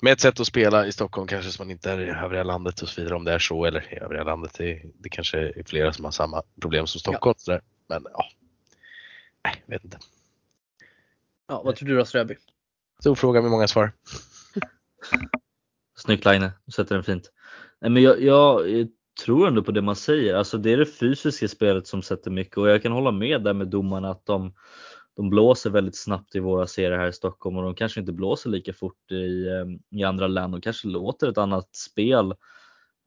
[0.00, 2.82] med ett sätt att spela i Stockholm kanske som man inte är i övriga landet
[2.82, 4.54] och så vidare om det är så eller i övriga landet.
[4.58, 7.34] Det, det kanske är flera som har samma problem som Stockholm.
[7.46, 7.60] Ja.
[7.86, 8.24] Men ja,
[9.44, 9.98] nej, vet inte.
[11.48, 12.36] Ja, vad tror du då Ströby?
[13.00, 13.92] Stor fråga med många svar.
[15.96, 17.32] Snyggt Line, du sätter den fint.
[17.80, 18.68] Nej, men jag, jag,
[19.24, 20.34] tror ändå på det man säger.
[20.34, 23.54] Alltså det är det fysiska spelet som sätter mycket och jag kan hålla med där
[23.54, 24.52] med domarna att de
[25.16, 28.50] de blåser väldigt snabbt i våra serier här i Stockholm och de kanske inte blåser
[28.50, 30.50] lika fort i, ehm, i andra län.
[30.50, 32.34] De kanske låter ett annat spel.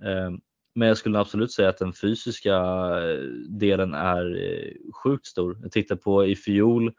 [0.04, 0.40] Ehm,
[0.76, 5.58] men jag skulle absolut säga att den fysiska eh, delen är eh, sjukt stor.
[5.62, 6.94] Jag tittar på i fjol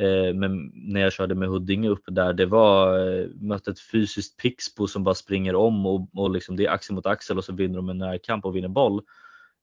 [0.00, 4.36] Eh, men när jag körde med Huddinge uppe där, det var eh, mötte ett fysiskt
[4.36, 7.52] Pixbo som bara springer om och, och liksom det är axel mot axel och så
[7.52, 9.02] vinner de en närkamp och vinner boll.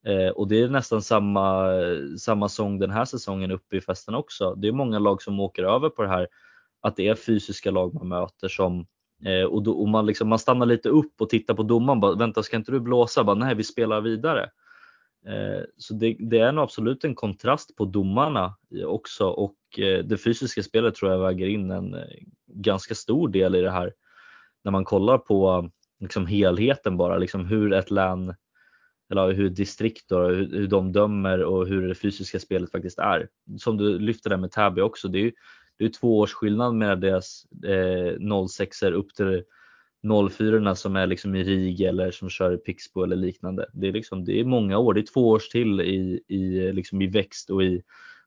[0.06, 1.72] Eh, och det är nästan samma,
[2.20, 4.56] samma sång den här säsongen uppe i festen också.
[4.56, 6.28] Det är många lag som åker över på det här
[6.82, 8.86] att det är fysiska lag man möter som
[9.26, 12.00] eh, och, då, och man, liksom, man stannar lite upp och tittar på domaren.
[12.00, 13.24] Bara, Vänta, ska inte du blåsa?
[13.24, 14.50] Bara, Nej, vi spelar vidare.
[15.26, 20.18] Eh, så det, det, är nog absolut en kontrast på domarna också och eh, det
[20.18, 22.02] fysiska spelet tror jag väger in en eh,
[22.48, 23.94] ganska stor del i det här.
[24.64, 28.36] När man kollar på liksom helheten bara, liksom hur ett län
[29.12, 33.30] eller hur distrikt då, hur, hur de dömer och hur det fysiska spelet faktiskt är.
[33.58, 35.32] Som du lyfter där med Täby också, det är ju
[35.78, 39.44] det är två års skillnad med deras eh, 06 upp till
[40.32, 43.70] 04 som är liksom i RIG eller som kör i Pixbo eller liknande.
[43.74, 47.02] Det är, liksom, det är många år, det är två års till i, i, liksom
[47.02, 47.84] i växt och i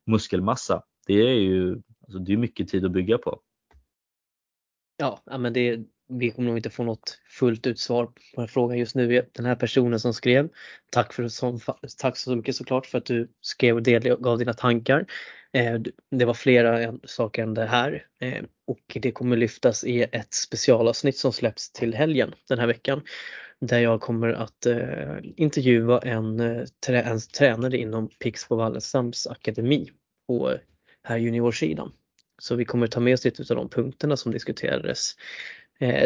[0.07, 0.83] muskelmassa.
[1.07, 3.41] Det är ju alltså det är mycket tid att bygga på.
[4.97, 8.79] Ja, men det, vi kommer nog inte få något fullt ut svar på den frågan
[8.79, 9.27] just nu.
[9.33, 10.49] Den här personen som skrev,
[10.91, 11.61] tack, för, som,
[11.99, 15.07] tack så mycket såklart för att du skrev och delgav dina tankar.
[15.53, 20.35] Eh, det var flera saker än det här eh, och det kommer lyftas i ett
[20.35, 23.03] specialavsnitt som släpps till helgen den här veckan
[23.61, 26.41] där jag kommer att eh, intervjua en,
[26.87, 29.91] en tränare inom Pixbo Wallenstams akademi
[30.27, 30.57] på
[31.03, 31.93] här juniorsidan.
[32.39, 35.17] Så vi kommer ta med oss lite av de punkterna som diskuterades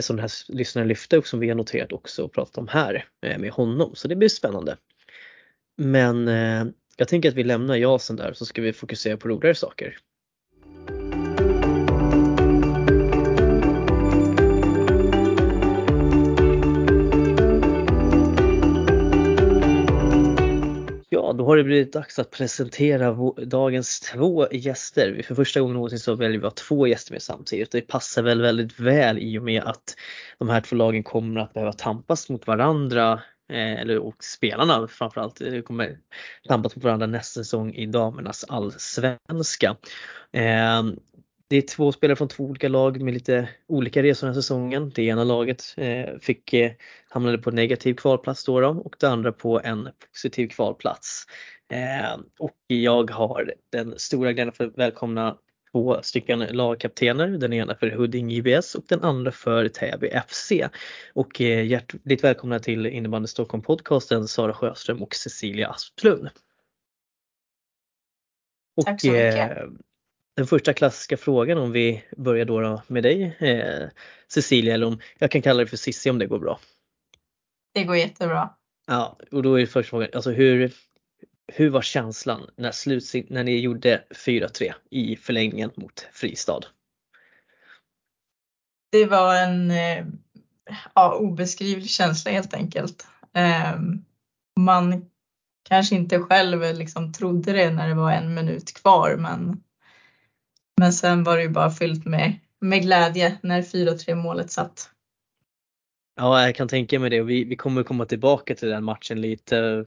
[0.00, 3.04] som den här lyssnaren lyfte och som vi har noterat också och pratat om här
[3.20, 3.94] med honom.
[3.94, 4.76] Så det blir spännande.
[5.76, 6.28] Men
[6.96, 9.96] jag tänker att vi lämnar jasen där så ska vi fokusera på roligare saker.
[21.14, 25.22] Ja, då har det blivit dags att presentera dagens två gäster.
[25.22, 27.70] För första gången någonsin så väljer vi att ha två gäster med samtidigt.
[27.70, 29.96] Det passar väl väldigt väl i och med att
[30.38, 35.40] de här två lagen kommer att behöva tampas mot varandra Eh, eller och spelarna framförallt
[35.40, 35.98] eh, kommer
[36.48, 39.76] tampas på varandra nästa säsong i damernas allsvenska.
[40.33, 40.83] Eh,
[41.48, 44.92] det är två spelare från två olika lag med lite olika resor den här säsongen.
[44.94, 45.62] Det ena laget
[46.20, 46.54] fick,
[47.09, 51.24] hamnade på negativ kvalplats då, då och det andra på en positiv kvalplats.
[52.38, 55.38] Och jag har den stora glädjen att välkomna
[55.75, 57.29] två stycken lagkaptener.
[57.29, 60.53] Den ena för Huddinge IBS och den andra för Täby FC.
[61.15, 66.29] Och eh, hjärtligt välkomna till Innebandy Stockholm podcasten Sara Sjöström och Cecilia Asplund.
[68.77, 69.59] Och, Tack så mycket.
[69.59, 69.65] Eh,
[70.37, 73.89] den första klassiska frågan om vi börjar då med dig eh,
[74.29, 76.61] Cecilia eller om jag kan kalla dig för Cissi om det går bra.
[77.75, 78.51] Det går jättebra.
[78.87, 80.73] Ja, och då är första frågan, alltså hur,
[81.52, 86.61] hur var känslan när, när ni gjorde 4-3 i förlängningen mot Fristad?
[88.92, 90.07] Det var en eh,
[90.94, 93.07] ja, obeskrivlig känsla helt enkelt.
[93.35, 93.80] Eh,
[94.61, 95.11] man
[95.68, 99.62] kanske inte själv liksom trodde det när det var en minut kvar men
[100.76, 104.90] men sen var det ju bara fyllt med, med glädje när 4-3 målet satt.
[106.16, 109.85] Ja, jag kan tänka mig det vi, vi kommer komma tillbaka till den matchen lite.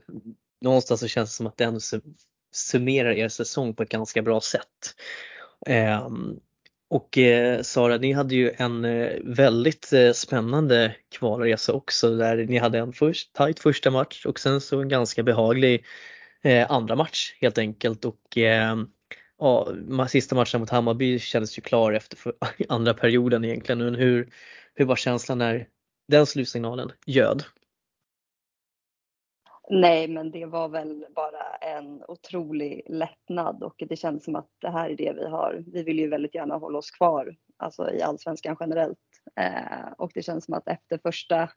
[0.60, 1.80] Någonstans så känns det som att den
[2.52, 4.94] summerar er säsong på ett ganska bra sätt.
[5.66, 6.40] Ehm,
[6.90, 12.58] och eh, Sara, ni hade ju en eh, väldigt eh, spännande kvalresa också där ni
[12.58, 15.84] hade en först, tajt första match och sen så en ganska behaglig
[16.42, 18.88] eh, andra match helt enkelt och ehm,
[19.38, 19.68] ja,
[20.08, 22.18] sista matchen mot Hammarby kändes ju klar efter
[22.68, 23.78] andra perioden egentligen.
[23.78, 24.28] Men hur,
[24.74, 25.66] hur var känslan när
[26.08, 27.44] den slutsignalen göd?
[29.70, 34.70] Nej, men det var väl bara en otrolig lättnad och det känns som att det
[34.70, 35.64] här är det vi har.
[35.66, 38.98] Vi vill ju väldigt gärna hålla oss kvar, alltså i allsvenskan generellt.
[39.36, 41.50] Eh, och det känns som att efter första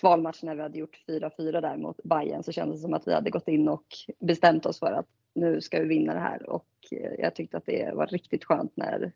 [0.00, 3.14] kvalmatchen när vi hade gjort 4-4 där mot Bayern så kändes det som att vi
[3.14, 3.86] hade gått in och
[4.20, 7.66] bestämt oss för att nu ska vi vinna det här och eh, jag tyckte att
[7.66, 9.12] det var riktigt skönt när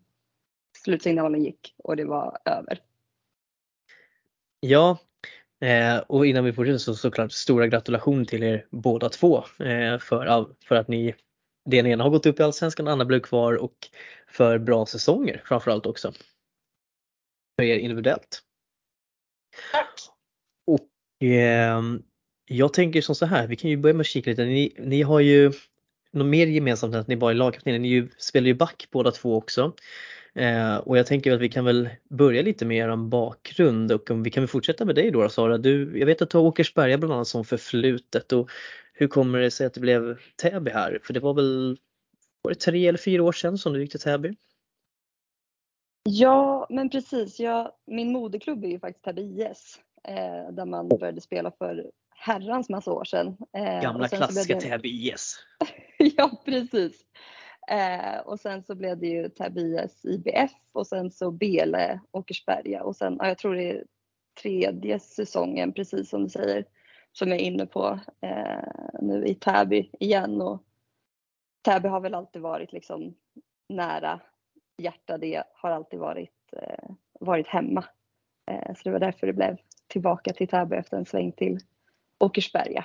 [0.76, 2.80] slutsignalen gick och det var över.
[4.60, 4.98] Ja,
[5.62, 10.46] eh, och innan vi fortsätter så såklart stora gratulationer till er båda två eh, för,
[10.64, 11.14] för att ni
[11.64, 13.76] den ena har gått upp i Allsvenskan, den andra blev kvar och
[14.28, 16.12] för bra säsonger framförallt också.
[17.56, 18.42] För er individuellt.
[19.72, 20.00] Tack!
[20.66, 21.82] Och eh,
[22.46, 24.44] jag tänker som så här, vi kan ju börja med att kika lite.
[24.44, 25.52] Ni, ni har ju
[26.12, 27.78] något mer gemensamt än att ni bara är lagkaptener.
[27.78, 29.74] Ni ju, spelar ju back båda två också.
[30.34, 34.22] Eh, och jag tänker att vi kan väl börja lite med er bakgrund och om
[34.22, 35.58] vi kan väl fortsätta med dig då Sara.
[35.58, 38.50] Du, jag vet att du har Åkersberga bland annat som förflutet och
[38.92, 40.98] hur kommer det sig att det blev Täby här?
[41.02, 41.78] För det var väl
[42.42, 44.34] var det tre eller fyra år sedan som du gick till Täby?
[46.04, 47.40] Ja, men precis.
[47.40, 52.68] Jag, min moderklubb är ju faktiskt Täby IS eh, där man började spela för herrans
[52.68, 53.36] massa år sedan.
[53.56, 55.38] Eh, Gamla klassiska Täby IS.
[55.98, 56.92] ja, precis.
[57.68, 62.82] Eh, och sen så blev det ju Täby IS IBF och sen så Bele Åkersberga
[62.82, 63.84] och sen, ja, jag tror det är
[64.42, 66.64] tredje säsongen precis som du säger
[67.12, 70.62] som jag är inne på eh, nu i Täby igen och
[71.62, 73.14] Täby har väl alltid varit liksom
[73.68, 74.20] nära
[74.78, 75.18] hjärta.
[75.18, 77.84] Det har alltid varit, eh, varit hemma.
[78.50, 81.58] Eh, så det var därför det blev tillbaka till Täby efter en sväng till
[82.18, 82.84] Åkersberga.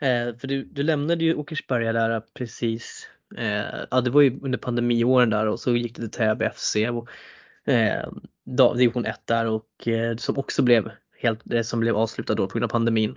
[0.00, 4.40] Eh, för du, du lämnade ju Åkersberga där eh, precis, eh, ja det var ju
[4.42, 7.08] under pandemiåren där och så gick det till Täby FC och
[7.72, 8.08] eh,
[8.76, 12.52] division 1 där och eh, som också blev helt, det som blev avslutat då på
[12.52, 13.16] grund av pandemin.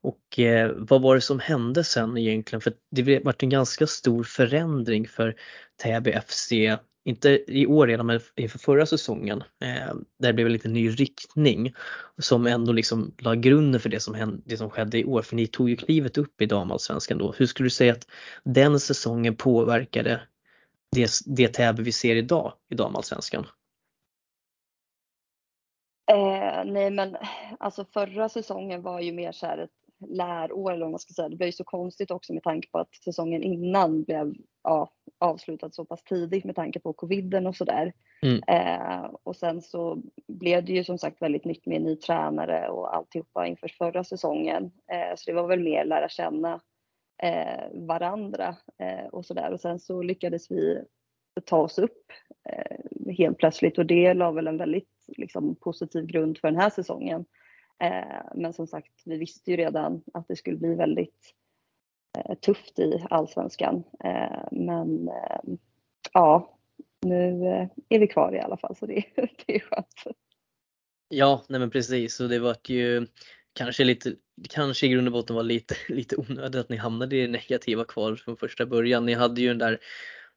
[0.00, 2.60] Och eh, vad var det som hände sen egentligen?
[2.60, 5.34] För det varit en ganska stor förändring för
[5.82, 6.52] Täby FC
[7.06, 10.90] inte i år redan men inför förra säsongen, eh, där det blev en lite ny
[10.90, 11.74] riktning
[12.18, 15.22] som ändå liksom la grunden för det som, hände, det som skedde i år.
[15.22, 17.34] För ni tog ju klivet upp i damallsvenskan då.
[17.38, 18.06] Hur skulle du säga att
[18.44, 20.20] den säsongen påverkade
[20.92, 23.46] det, det Täby vi ser idag i damallsvenskan?
[26.10, 27.16] Eh, nej men
[27.58, 31.28] alltså förra säsongen var ju mer så här ett lärår eller vad man ska säga.
[31.28, 35.70] Det blev ju så konstigt också med tanke på att säsongen innan blev ja, avslutad
[35.70, 37.92] så pass tidigt med tanke på coviden och sådär.
[38.22, 38.42] Mm.
[38.46, 42.96] Eh, och sen så blev det ju som sagt väldigt nytt med ny tränare och
[42.96, 44.64] alltihopa inför förra säsongen.
[44.64, 46.60] Eh, så det var väl mer lära känna
[47.22, 49.52] eh, varandra eh, och sådär.
[49.52, 50.84] Och sen så lyckades vi
[51.44, 52.12] ta oss upp
[52.48, 52.76] eh,
[53.14, 57.24] helt plötsligt och det la väl en väldigt liksom, positiv grund för den här säsongen.
[57.78, 61.34] Eh, men som sagt, vi visste ju redan att det skulle bli väldigt
[62.18, 63.84] eh, tufft i allsvenskan.
[64.04, 65.40] Eh, men eh,
[66.12, 66.58] ja,
[67.00, 69.04] nu eh, är vi kvar i alla fall så det,
[69.46, 70.16] det är skönt.
[71.08, 73.06] Ja, nej men precis och det var ju
[73.52, 74.14] kanske lite,
[74.48, 77.84] kanske i grund och botten var lite, lite onödigt att ni hamnade i det negativa
[77.84, 79.06] kvar från första början.
[79.06, 79.80] Ni hade ju den där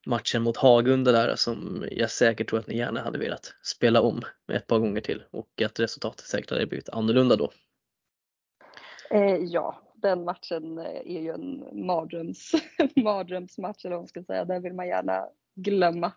[0.05, 4.21] matchen mot Hagunda där som jag säkert tror att ni gärna hade velat spela om
[4.51, 7.51] ett par gånger till och att resultatet säkert hade blivit annorlunda då.
[9.11, 12.51] Eh, ja, den matchen eh, är ju en mardröms,
[12.95, 14.45] mardrömsmatch eller vad man ska säga.
[14.45, 16.11] Den vill man gärna glömma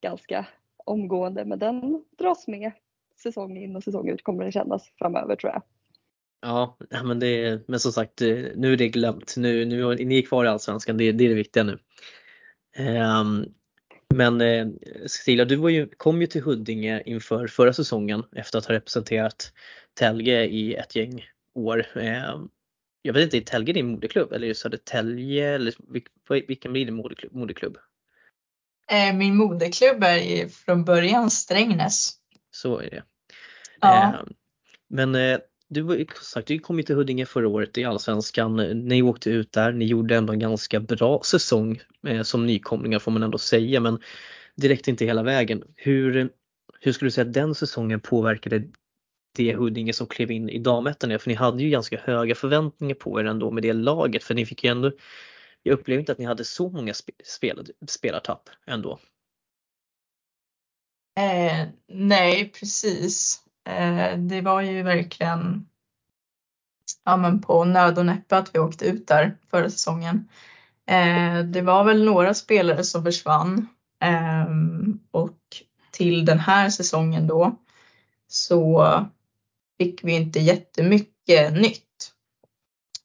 [0.00, 0.46] ganska
[0.84, 2.72] omgående men den dras med
[3.22, 5.62] säsong in och säsong ut kommer det kännas framöver tror jag.
[6.40, 9.34] Ja, men, det, men som sagt eh, nu är det glömt.
[9.36, 11.78] Nu, nu, ni är kvar i Allsvenskan, det, det är det viktiga nu.
[12.76, 13.46] Ehm,
[14.14, 14.66] men eh,
[15.02, 19.52] Cecilia, du var ju, kom ju till Huddinge inför förra säsongen efter att ha representerat
[19.94, 21.86] Telge i ett gäng år.
[21.96, 22.48] Ehm,
[23.02, 25.74] jag vet inte, är Telge din moderklubb eller är det Södertälje eller
[26.46, 27.78] vilken blir din moderklubb?
[28.90, 32.12] Eh, min moderklubb är från början Strängnäs.
[32.50, 33.02] Så är det.
[33.80, 34.02] Ja.
[34.02, 34.34] Ehm,
[34.88, 38.56] men eh, du, sagt, du kom ju till Huddinge förra året i Allsvenskan.
[38.88, 43.10] Ni åkte ut där, ni gjorde ändå en ganska bra säsong eh, som nykomlingar får
[43.10, 43.98] man ändå säga men
[44.54, 45.64] det räckte inte hela vägen.
[45.76, 46.30] Hur,
[46.80, 48.62] hur skulle du säga att den säsongen påverkade
[49.36, 51.18] det Huddinge som klev in i damettan?
[51.18, 54.46] För ni hade ju ganska höga förväntningar på er ändå med det laget för ni
[54.46, 54.92] fick ju ändå
[55.66, 58.98] jag upplevde inte att ni hade så många spel, spelartapp ändå.
[61.18, 63.45] Eh, nej precis.
[63.66, 65.66] Eh, det var ju verkligen
[67.04, 70.28] ja, men på nöd och näppe att vi åkte ut där förra säsongen.
[70.86, 73.68] Eh, det var väl några spelare som försvann
[74.00, 75.38] ehm, och
[75.90, 77.56] till den här säsongen då
[78.28, 78.86] så
[79.78, 82.12] fick vi inte jättemycket nytt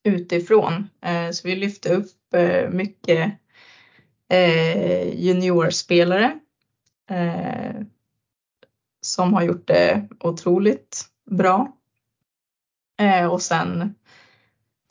[0.04, 0.90] utifrån.
[1.02, 3.32] Eh, så vi lyfte upp eh, mycket
[4.30, 6.40] eh, juniorspelare
[7.10, 7.82] eh,
[9.02, 11.78] som har gjort det otroligt bra.
[13.00, 13.96] Eh, och sen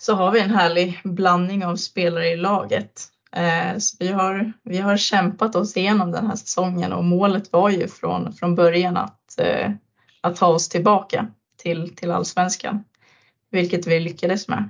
[0.01, 3.03] så har vi en härlig blandning av spelare i laget.
[3.33, 7.71] Eh, så vi har, vi har kämpat oss igenom den här säsongen och målet var
[7.71, 9.71] ju från, från början att, eh,
[10.21, 12.85] att ta oss tillbaka till, till allsvenskan,
[13.51, 14.69] vilket vi lyckades med.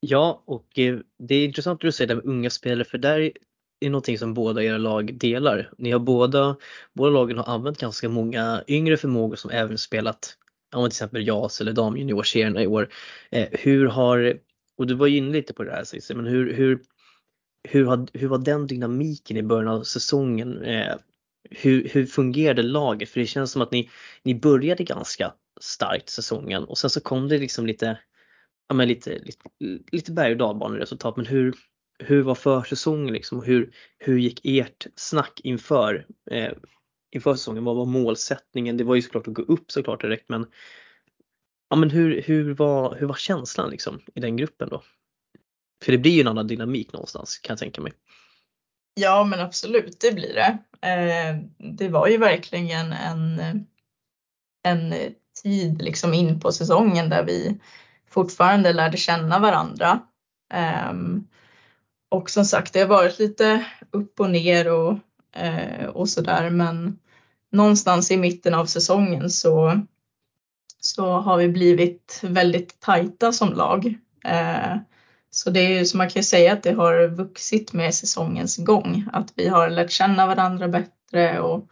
[0.00, 3.32] Ja, och eh, det är intressant att du säger det med unga spelare för där
[3.86, 5.70] är någonting som båda era lag delar.
[5.78, 6.56] Ni har båda,
[6.92, 10.36] båda lagen har använt ganska många yngre förmågor som även spelat
[10.74, 12.88] om till exempel JAS eller damjuniorserierna i år.
[13.30, 14.38] Eh, hur har,
[14.76, 16.82] och du var ju inne lite på det här Cissi, men hur, hur,
[17.68, 20.62] hur, had, hur var den dynamiken i början av säsongen?
[20.62, 20.94] Eh,
[21.50, 23.08] hur, hur fungerade laget?
[23.08, 23.90] För det känns som att ni,
[24.22, 27.98] ni började ganska starkt säsongen och sen så kom det liksom lite,
[28.68, 29.40] ja men lite, lite,
[29.92, 31.16] lite berg och dalbaneresultat.
[31.16, 31.54] Men hur,
[32.06, 33.42] hur var försäsongen liksom?
[33.42, 36.52] Hur, hur gick ert snack inför, eh,
[37.10, 37.64] inför säsongen?
[37.64, 38.76] Vad var målsättningen?
[38.76, 40.46] Det var ju såklart att gå upp såklart direkt men
[41.72, 44.82] Ja men hur, hur, var, hur var känslan liksom i den gruppen då?
[45.84, 47.92] För det blir ju en annan dynamik någonstans kan jag tänka mig.
[48.94, 50.58] Ja men absolut, det blir det.
[50.88, 51.36] Eh,
[51.76, 53.40] det var ju verkligen en,
[54.62, 54.94] en
[55.42, 57.60] tid liksom in på säsongen där vi
[58.08, 60.00] fortfarande lärde känna varandra.
[60.90, 61.28] Um,
[62.12, 64.98] och som sagt, det har varit lite upp och ner och,
[65.36, 66.98] eh, och sådär men
[67.52, 69.80] någonstans i mitten av säsongen så,
[70.80, 73.94] så har vi blivit väldigt tajta som lag.
[74.24, 74.76] Eh,
[75.30, 78.56] så det är ju så man kan ju säga att det har vuxit med säsongens
[78.56, 81.68] gång, att vi har lärt känna varandra bättre och,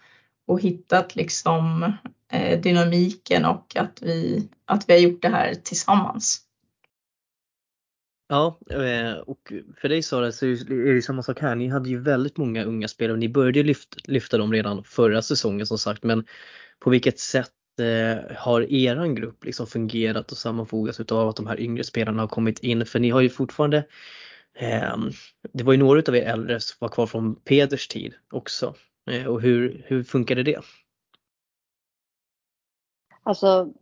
[0.47, 1.93] och hittat liksom
[2.33, 6.50] eh, dynamiken och att vi, att vi har gjort det här tillsammans.
[8.33, 11.55] Ja, eh, och för dig Sara så är det samma sak här.
[11.55, 13.17] Ni hade ju väldigt många unga spelare.
[13.17, 16.25] Ni började lyfta, lyfta dem redan förra säsongen som sagt, men
[16.79, 21.61] på vilket sätt eh, har eran grupp liksom fungerat och sammanfogats utav att de här
[21.61, 22.87] yngre spelarna har kommit in?
[22.87, 23.87] För ni har ju fortfarande
[24.55, 24.97] eh,
[25.53, 28.75] det var ju några utav er äldre som var kvar från Peders tid också.
[29.27, 30.61] Och hur, hur funkade det?
[33.23, 33.73] Alltså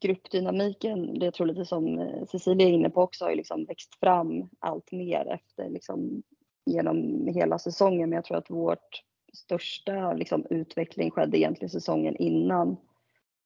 [0.00, 3.64] gruppdynamiken, det tror jag lite som eh, Cecilia är inne på också, har ju liksom
[3.64, 6.22] växt fram allt mer efter liksom
[6.66, 8.08] genom hela säsongen.
[8.08, 12.76] Men jag tror att vårt största liksom, utveckling skedde egentligen säsongen innan.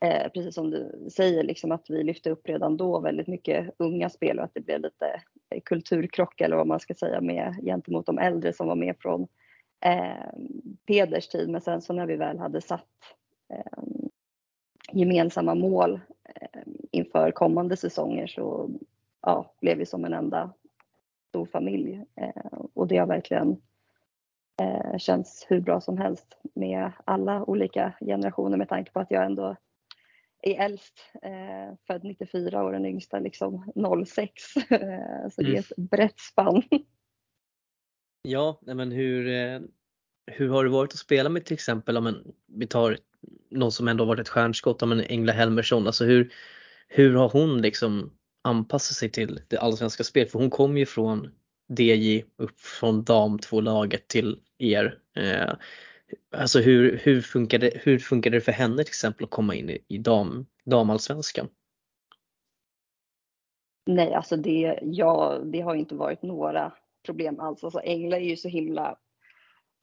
[0.04, 4.10] Eh, precis som du säger, liksom att vi lyfte upp redan då väldigt mycket unga
[4.10, 8.06] spel och att det blev lite eh, kulturkrock eller vad man ska säga med gentemot
[8.06, 9.26] de äldre som var med från
[9.84, 10.40] eh,
[10.86, 11.48] Peders tid.
[11.48, 12.88] Men sen så när vi väl hade satt
[13.52, 13.82] eh,
[14.92, 16.00] gemensamma mål
[16.92, 18.70] inför kommande säsonger så
[19.22, 20.52] ja, blev vi som en enda
[21.28, 23.56] stor familj eh, och det har verkligen
[24.62, 29.24] eh, känts hur bra som helst med alla olika generationer med tanke på att jag
[29.24, 29.56] ändå
[30.42, 33.72] är äldst, eh, född 94 och den yngsta liksom
[34.06, 34.42] 06.
[35.30, 35.58] så det är mm.
[35.58, 36.62] ett brett spann.
[38.22, 39.24] Ja, men hur,
[40.26, 42.98] hur har det varit att spela med till exempel, om en, vi tar
[43.50, 46.32] någon som ändå varit ett stjärnskott, men Engla Helmersson, alltså hur,
[46.88, 48.12] hur har hon liksom
[48.44, 50.32] anpassat sig till det allsvenska spelet?
[50.32, 51.30] För hon kom ju från
[51.78, 54.98] DJ upp från dam två laget till er.
[55.16, 55.54] Eh,
[56.36, 59.84] alltså hur, hur, funkade, hur funkade det för henne till exempel att komma in i,
[59.88, 61.48] i dam, damallsvenskan?
[63.86, 66.72] Nej, alltså det, ja, det har inte varit några
[67.06, 67.64] problem alls.
[67.64, 68.98] Alltså Engla är ju så himla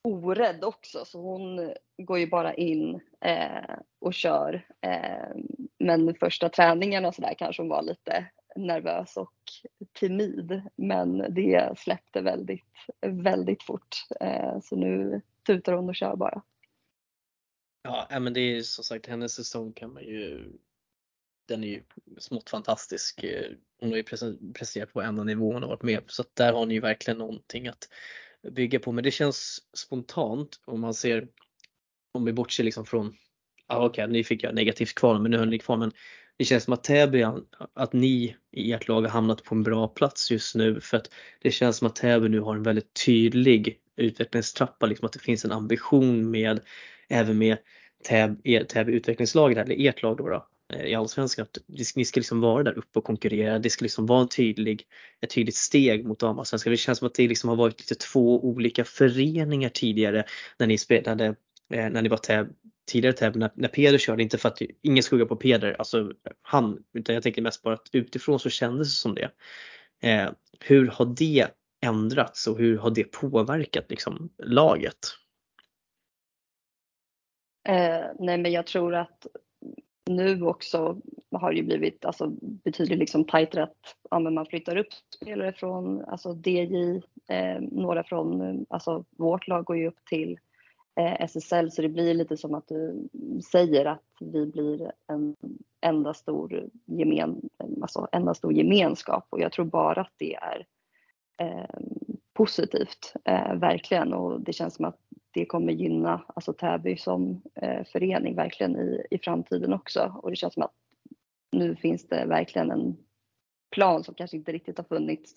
[0.01, 4.65] orädd också så hon går ju bara in eh, och kör.
[4.81, 5.35] Eh,
[5.79, 8.25] men första träningen och sådär kanske hon var lite
[8.55, 9.33] nervös och
[9.93, 10.61] timid.
[10.75, 13.95] Men det släppte väldigt, väldigt fort.
[14.19, 16.41] Eh, så nu tutar hon och kör bara.
[17.81, 20.51] Ja, men det är som sagt hennes säsong kan man ju
[21.49, 21.83] den är ju
[22.17, 23.23] smått fantastisk.
[23.23, 24.03] Eh, hon har ju
[24.53, 27.67] presterat på enda nivån och varit med så att där har ni ju verkligen någonting
[27.67, 27.89] att
[28.51, 28.91] bygga på.
[28.91, 31.27] Men det känns spontant om man ser,
[32.13, 33.15] om vi bortser liksom från,
[33.67, 35.91] ah, okej okay, nu fick jag negativt kvar men nu höll ni kvar men
[36.37, 37.25] det känns som att Täby,
[37.73, 41.11] att ni i ert lag har hamnat på en bra plats just nu för att
[41.41, 45.45] det känns som att Täby nu har en väldigt tydlig utvecklingstrappa, liksom att det finns
[45.45, 46.59] en ambition med
[47.09, 47.57] även med
[48.03, 51.43] Täby, Täby utvecklingslaget, eller ert lag då, då Eh, i Allsvenskan.
[51.43, 51.57] Att
[51.95, 53.59] ni ska liksom vara där uppe och konkurrera.
[53.59, 54.87] Det ska liksom vara en tydlig,
[55.21, 56.71] ett tydligt steg mot damallsvenskan.
[56.71, 60.25] Det känns som att det liksom har varit lite två olika föreningar tidigare
[60.57, 61.25] när ni spelade,
[61.73, 62.49] eh, när ni var täv,
[62.91, 64.23] tidigare tävling när, när Peder körde.
[64.23, 66.11] Inte för att ingen skugga på Peder, alltså
[66.41, 69.31] han, utan jag tänker mest bara att utifrån så kändes det som det.
[70.01, 71.47] Eh, hur har det
[71.81, 74.99] ändrats och hur har det påverkat liksom laget?
[77.67, 79.27] Eh, nej men jag tror att
[80.09, 81.01] nu också
[81.31, 86.37] har det blivit alltså, betydligt liksom tajtare att ja, man flyttar upp spelare från alltså
[86.45, 90.39] DJ, eh, några från alltså, vårt lag går ju upp till
[90.99, 93.09] eh, SSL så det blir lite som att du
[93.51, 95.35] säger att vi blir en
[95.81, 97.49] enda stor, gemen,
[97.81, 99.27] alltså, enda stor gemenskap.
[99.29, 100.65] Och jag tror bara att det är
[102.39, 104.99] positivt, eh, verkligen och det känns som att
[105.31, 110.19] det kommer gynna alltså Täby som eh, förening verkligen i, i framtiden också.
[110.23, 110.73] Och det känns som att
[111.51, 112.97] nu finns det verkligen en
[113.71, 115.35] plan som kanske inte riktigt har funnits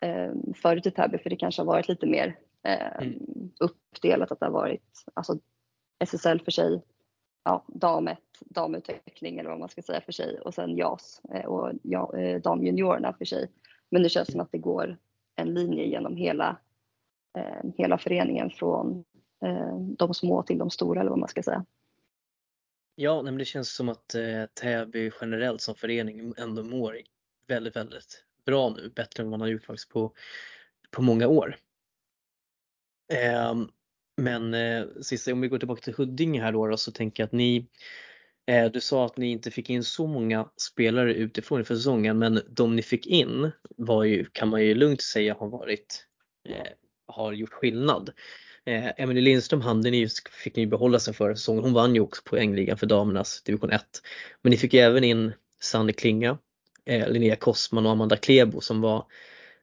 [0.00, 3.50] eh, förut i Täby för det kanske har varit lite mer eh, mm.
[3.60, 5.38] uppdelat att det har varit alltså
[6.04, 6.82] SSL för sig,
[7.44, 11.44] ja, dam 1, damutveckling eller vad man ska säga för sig och sen JAS eh,
[11.44, 13.50] och ja, eh, damjuniorerna för sig.
[13.90, 14.98] Men det känns som att det går
[15.38, 16.58] en linje genom hela
[17.38, 19.04] eh, hela föreningen från
[19.44, 21.64] eh, de små till de stora eller vad man ska säga.
[22.94, 26.98] Ja, men det känns som att eh, Täby generellt som förening ändå mår
[27.46, 28.92] väldigt, väldigt bra nu.
[28.96, 30.12] Bättre än vad man har gjort faktiskt på,
[30.90, 31.56] på många år.
[33.12, 33.54] Eh,
[34.16, 37.26] men eh, sista, om vi går tillbaka till Huddinge här då, då så tänker jag
[37.26, 37.66] att ni
[38.48, 42.40] Eh, du sa att ni inte fick in så många spelare utifrån för säsongen men
[42.50, 46.06] de ni fick in var ju, kan man ju lugnt säga har varit
[46.48, 46.72] eh,
[47.06, 48.10] har gjort skillnad.
[48.64, 51.64] Eh, Emelie Lindström hade ni, fick ni behålla sen förra säsongen.
[51.64, 53.82] Hon vann ju också poängligan för damernas division 1.
[54.42, 56.38] Men ni fick ju även in Sanne Klinga,
[56.84, 59.06] eh, Linnea Kossman och Amanda Klebo som var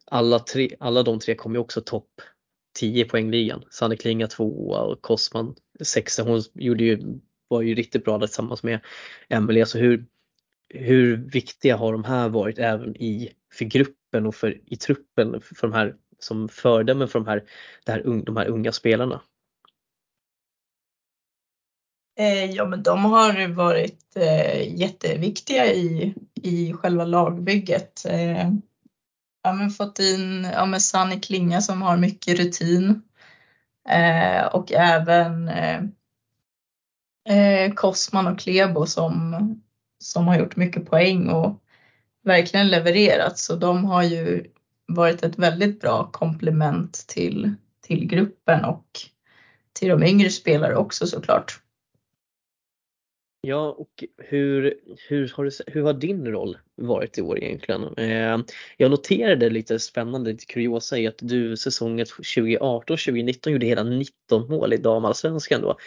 [0.06, 2.22] alla, tre, alla de tre kom ju också topp
[2.80, 3.64] 10 poängligan.
[3.70, 6.24] Sanne Klinga tvåa och Kossman sexa.
[6.24, 8.80] Hon gjorde ju, var ju riktigt bra där tillsammans med
[9.30, 9.64] Emelie.
[9.64, 10.06] Alltså hur,
[10.70, 15.68] hur viktiga har de här varit även i, för gruppen och för, i truppen för
[15.68, 17.44] de här som föredömen för de här,
[17.86, 19.22] det här, de här unga spelarna?
[22.20, 28.06] Eh, ja men de har varit eh, jätteviktiga i, i själva lagbygget.
[28.06, 28.50] Eh,
[29.44, 33.02] ja, men fått in ja, men Sanni Klinga som har mycket rutin
[33.90, 35.52] eh, och även
[37.30, 39.36] eh, Kosman och Klebo som,
[40.00, 41.62] som har gjort mycket poäng och
[42.24, 43.38] verkligen levererat.
[43.38, 44.46] Så de har ju
[44.88, 48.86] varit ett väldigt bra komplement till, till gruppen och
[49.74, 51.62] till de yngre spelare också såklart.
[53.48, 57.98] Ja, och hur, hur, har, du, hur har din roll varit i år egentligen?
[57.98, 58.38] Eh,
[58.78, 64.74] jag noterade lite spännande, lite kuriosa i att du säsongen 2018-2019 gjorde hela 19 mål
[64.74, 65.78] i damallsvenskan då.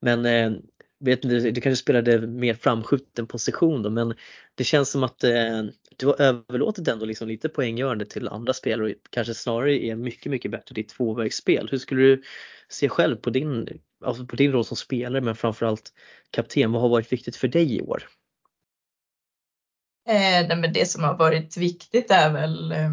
[0.00, 0.58] Men eh,
[0.98, 4.14] vet inte, du kanske spelade mer framskjuten position då, men
[4.54, 5.62] det känns som att eh,
[5.96, 10.30] du har överlåtit ändå liksom lite poänggörande till andra spelare och kanske snarare är mycket,
[10.30, 11.68] mycket bättre i ditt tvåvägsspel.
[11.70, 12.22] Hur skulle du
[12.68, 15.92] se själv på din, alltså på din roll som spelare men framförallt
[16.30, 16.72] kapten?
[16.72, 18.02] Vad har varit viktigt för dig i år?
[20.08, 22.90] Eh, men det som har varit viktigt är väl eh,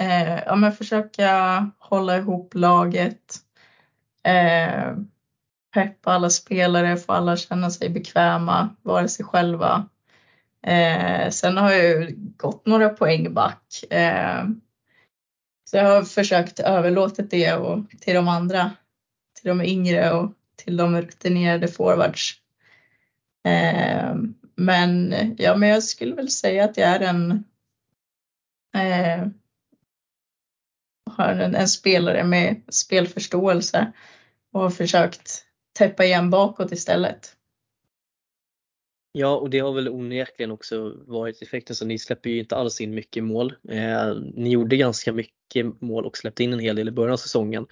[0.00, 3.34] eh ja, men försöka hålla ihop laget.
[4.22, 4.96] Eh,
[5.78, 9.88] peppa alla spelare, få alla känna sig bekväma, vara sig själva.
[10.62, 13.84] Eh, sen har jag ju gått några poäng back.
[13.90, 14.44] Eh,
[15.64, 18.70] så jag har försökt överlåta det och, till de andra,
[19.40, 22.34] till de yngre och till de rutinerade forwards.
[23.44, 24.14] Eh,
[24.56, 27.44] men, ja, men jag skulle väl säga att jag är en,
[28.74, 29.26] eh,
[31.10, 33.92] har en, en spelare med spelförståelse
[34.52, 35.47] och har försökt
[35.78, 37.34] täppa igen bakåt istället.
[39.12, 42.80] Ja, och det har väl onekligen också varit effekten så ni släpper ju inte alls
[42.80, 43.54] in mycket mål.
[43.68, 47.16] Eh, ni gjorde ganska mycket mål och släppte in en hel del i början av
[47.16, 47.66] säsongen.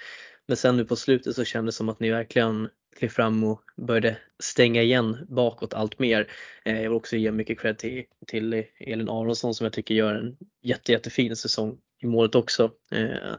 [0.47, 3.63] Men sen nu på slutet så kändes det som att ni verkligen klev fram och
[3.77, 6.31] började stänga igen bakåt allt mer.
[6.65, 10.15] Eh, jag vill också ge mycket cred till, till Elin Aronsson som jag tycker gör
[10.15, 12.71] en jätte, jättefin säsong i målet också.
[12.93, 13.35] Eh,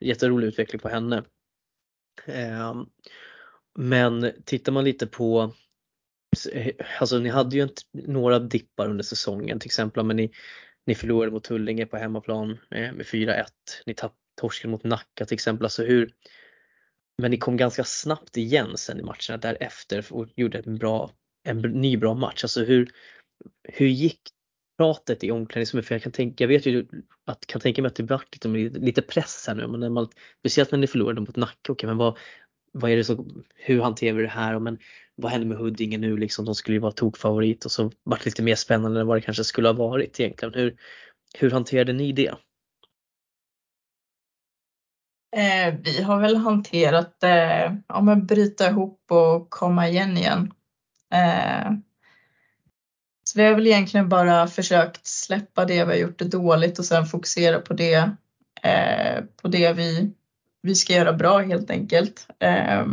[0.00, 1.24] jätterolig utveckling på henne.
[2.26, 2.74] Eh,
[3.76, 5.54] men tittar man lite på
[6.52, 10.30] eh, Alltså ni hade ju inte, några dippar under säsongen till exempel men ni,
[10.86, 13.44] ni förlorade mot Tullinge på hemmaplan eh, med 4-1.
[13.86, 15.64] Ni tappade torsken mot Nacka till exempel.
[15.64, 16.12] Alltså hur,
[17.22, 21.10] men ni kom ganska snabbt igen sen i matcherna därefter och gjorde en, bra,
[21.48, 22.44] en ny bra match.
[22.44, 22.90] Alltså hur,
[23.68, 24.20] hur gick
[24.78, 25.86] pratet i omklädningsrummet?
[25.86, 26.86] För jag kan tänka, jag vet ju
[27.24, 30.08] att kan tänka mig att det vart lite, lite press här nu, men när man,
[30.38, 31.72] speciellt när ni förlorade mot Nacka.
[31.72, 32.18] Okay, men vad,
[32.80, 34.58] vad är det som, hur hanterar vi det här?
[34.58, 34.78] Men
[35.14, 36.44] vad händer med Huddinge nu liksom?
[36.44, 39.20] De skulle ju vara tokfavorit och så vart det lite mer spännande än vad det
[39.20, 40.54] kanske skulle ha varit egentligen.
[40.54, 40.76] Hur,
[41.38, 42.34] hur hanterade ni det?
[45.36, 50.52] Eh, vi har väl hanterat eh, ja, men bryta ihop och komma igen igen.
[51.12, 51.72] Eh,
[53.24, 56.84] så vi har väl egentligen bara försökt släppa det vi har gjort det dåligt och
[56.84, 58.10] sen fokusera på det,
[58.62, 60.12] eh, på det vi,
[60.66, 62.28] vi ska göra bra helt enkelt.
[62.38, 62.86] Eh,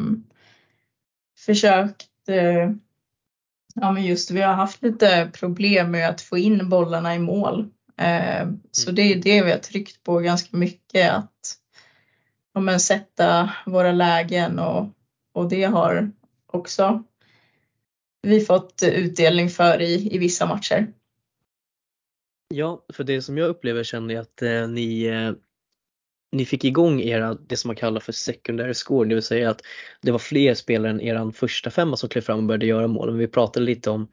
[1.45, 2.71] försökt, eh,
[3.75, 7.69] ja men just vi har haft lite problem med att få in bollarna i mål.
[7.97, 8.95] Eh, så mm.
[8.95, 11.57] det är det vi har tryckt på ganska mycket att
[12.53, 14.89] ja, men sätta våra lägen och,
[15.33, 16.11] och det har
[16.47, 17.03] också
[18.21, 20.87] vi fått utdelning för i, i vissa matcher.
[22.47, 25.31] Ja, för det som jag upplever känner jag att eh, ni, eh,
[26.33, 29.61] ni fick igång era, det som man kallar för secondary score, det vill säga att
[30.01, 33.09] det var fler spelare än eran första femma som klev fram och började göra mål.
[33.09, 34.07] Men vi pratade lite om,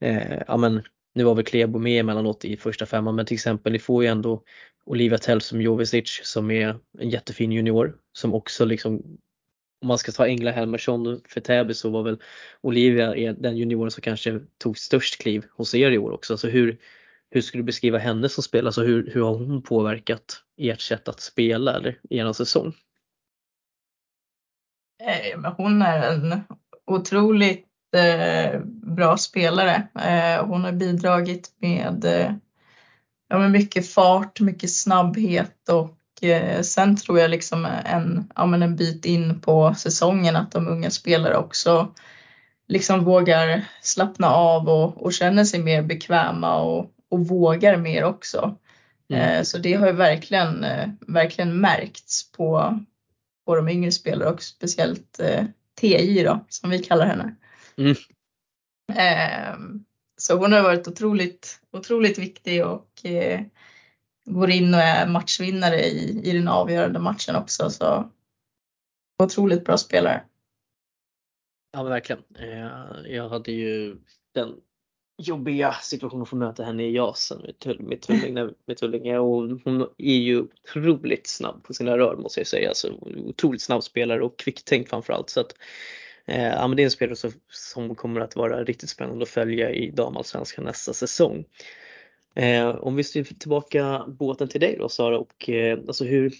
[0.00, 0.82] eh, ja men
[1.14, 4.08] nu var väl Klebo med emellanåt i första femman men till exempel ni får ju
[4.08, 4.42] ändå
[4.84, 9.18] Olivia Tellström Jovicic som är en jättefin junior som också liksom
[9.80, 12.18] om man ska ta Engla Helmersson för Täby så var väl
[12.60, 16.36] Olivia den junioren som kanske tog störst kliv hos er i år också.
[16.36, 16.78] Så hur,
[17.30, 18.68] hur skulle du beskriva henne som spelare?
[18.68, 22.74] Alltså hur, hur har hon påverkat ert sätt att spela eller er säsong?
[25.02, 26.40] Eh, hon är en
[26.86, 27.66] otroligt
[27.96, 28.60] eh,
[28.96, 29.88] bra spelare.
[29.94, 32.32] Eh, hon har bidragit med eh,
[33.28, 38.62] ja, men mycket fart, mycket snabbhet och eh, sen tror jag liksom en, ja, men
[38.62, 41.94] en bit in på säsongen att de unga spelare också
[42.68, 48.58] liksom vågar slappna av och, och känner sig mer bekväma och, och vågar mer också.
[49.08, 49.22] Mm.
[49.38, 52.78] Eh, Så det har ju verkligen, eh, verkligen märkts på,
[53.46, 55.44] på de yngre spelare och speciellt eh,
[55.80, 57.36] TJ då, som vi kallar henne.
[57.76, 57.94] Mm.
[58.94, 59.58] Eh,
[60.16, 62.90] Så hon har varit otroligt, otroligt viktig och
[64.30, 67.70] går in och är matchvinnare i, i den avgörande matchen också.
[67.70, 68.10] Så
[69.22, 70.24] otroligt bra spelare.
[71.72, 72.22] Ja verkligen.
[73.06, 73.96] Jag hade ju
[74.34, 74.54] den
[75.18, 79.60] jobbiga situation att få möta henne i Jasen med, Tull, med, Tullinge, med Tullinge och
[79.64, 82.68] hon är ju otroligt snabb på sina rör måste jag säga.
[82.68, 85.30] Alltså, otroligt snabb spelare och kvicktänkt framförallt.
[85.30, 85.54] Så att,
[86.24, 89.28] eh, ja, men det är en spelare som, som kommer att vara riktigt spännande att
[89.28, 91.44] följa i damallsvenskan nästa säsong.
[92.34, 96.32] Eh, om vi styr tillbaka båten till dig då Sara och eh, alltså hur,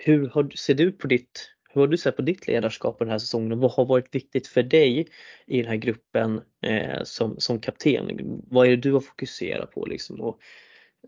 [0.00, 3.18] hur har, ser du på ditt hur har du sett på ditt ledarskap den här
[3.18, 5.08] säsongen och vad har varit viktigt för dig
[5.46, 8.42] i den här gruppen eh, som, som kapten?
[8.50, 10.40] Vad är det du har fokuserat på liksom och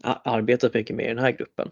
[0.04, 1.70] arbetat mycket med i den här gruppen?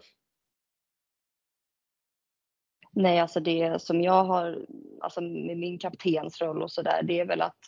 [2.91, 4.65] Nej, alltså det som jag har,
[5.01, 7.59] alltså med min kaptensroll och sådär, det är väl att,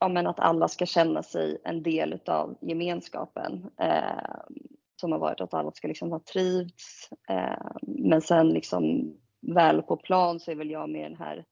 [0.00, 3.70] ja, men att alla ska känna sig en del av gemenskapen.
[3.80, 4.44] Eh,
[5.00, 7.10] som har varit att alla ska liksom ha trivts.
[7.28, 9.14] Eh, men sen liksom
[9.54, 11.44] väl på plan så är väl jag mer den här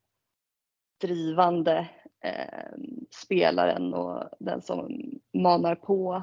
[1.01, 1.89] drivande
[2.25, 2.73] eh,
[3.23, 6.23] spelaren och den som manar på.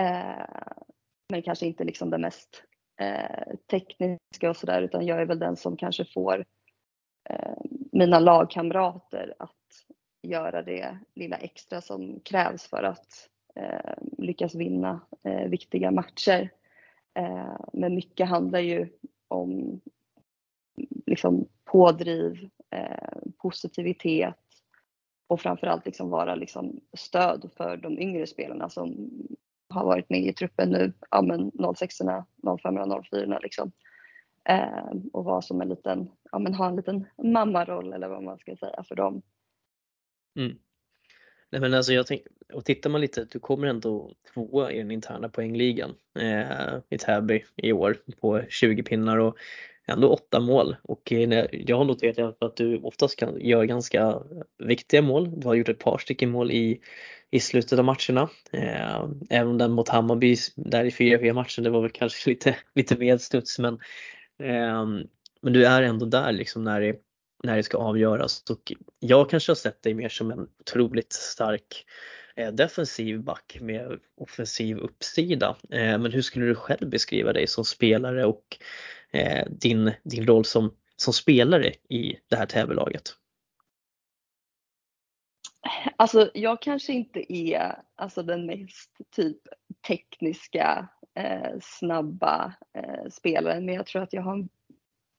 [0.00, 0.74] Eh,
[1.28, 2.62] men kanske inte liksom det mest
[3.00, 6.44] eh, tekniska och sådär utan jag är väl den som kanske får
[7.30, 7.56] eh,
[7.92, 9.54] mina lagkamrater att
[10.22, 16.50] göra det lilla extra som krävs för att eh, lyckas vinna eh, viktiga matcher.
[17.14, 18.88] Eh, men mycket handlar ju
[19.28, 19.80] om
[21.06, 24.34] liksom pådriv, eh, positivitet
[25.26, 29.10] och framförallt liksom vara liksom stöd för de yngre spelarna som
[29.68, 31.98] har varit med i truppen nu, ja men 06
[32.62, 33.72] 05 04 liksom.
[34.48, 38.38] Eh, och vara som en liten, ja men ha en liten mammaroll eller vad man
[38.38, 39.22] ska säga för dem.
[40.36, 40.58] Mm.
[41.50, 42.22] Nej men alltså jag tänk,
[42.52, 47.44] och tittar man lite, du kommer ändå tvåa i den interna poängligan eh, i Täby
[47.56, 49.36] i år på 20 pinnar och
[49.88, 54.22] ändå åtta mål och eh, jag har noterat att du oftast kan göra ganska
[54.58, 55.40] viktiga mål.
[55.40, 56.80] Du har gjort ett par stycken mål i,
[57.30, 58.28] i slutet av matcherna.
[58.52, 62.96] Eh, även den mot Hammarby där i 4-4 matchen, det var väl kanske lite, lite
[62.96, 63.78] medstuds men,
[64.42, 65.02] ehm,
[65.42, 66.96] men du är ändå där liksom när det,
[67.44, 71.84] när det ska avgöras och jag kanske har sett dig mer som en otroligt stark
[72.36, 75.56] eh, defensiv back med offensiv uppsida.
[75.70, 78.58] Men hur skulle du själv beskriva dig som spelare och
[79.12, 83.02] Eh, din, din roll som, som spelare i det här tävelaget?
[85.96, 89.36] Alltså jag kanske inte är alltså, den mest typ
[89.88, 94.48] tekniska, eh, snabba eh, spelaren men jag tror att jag har en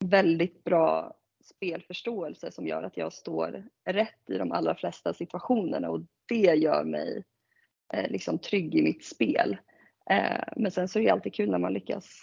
[0.04, 6.00] väldigt bra spelförståelse som gör att jag står rätt i de allra flesta situationerna och
[6.28, 7.24] det gör mig
[7.92, 9.56] eh, liksom trygg i mitt spel.
[10.10, 12.22] Eh, men sen så är det alltid kul när man lyckas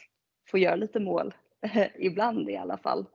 [0.52, 1.34] få göra lite mål,
[2.00, 3.06] ibland i alla fall.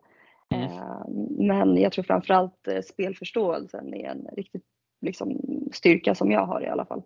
[0.55, 0.65] Mm.
[0.65, 1.03] Eh,
[1.47, 4.65] men jag tror framförallt eh, spelförståelsen är en riktigt
[5.01, 5.41] liksom,
[5.73, 7.03] styrka som jag har i alla fall.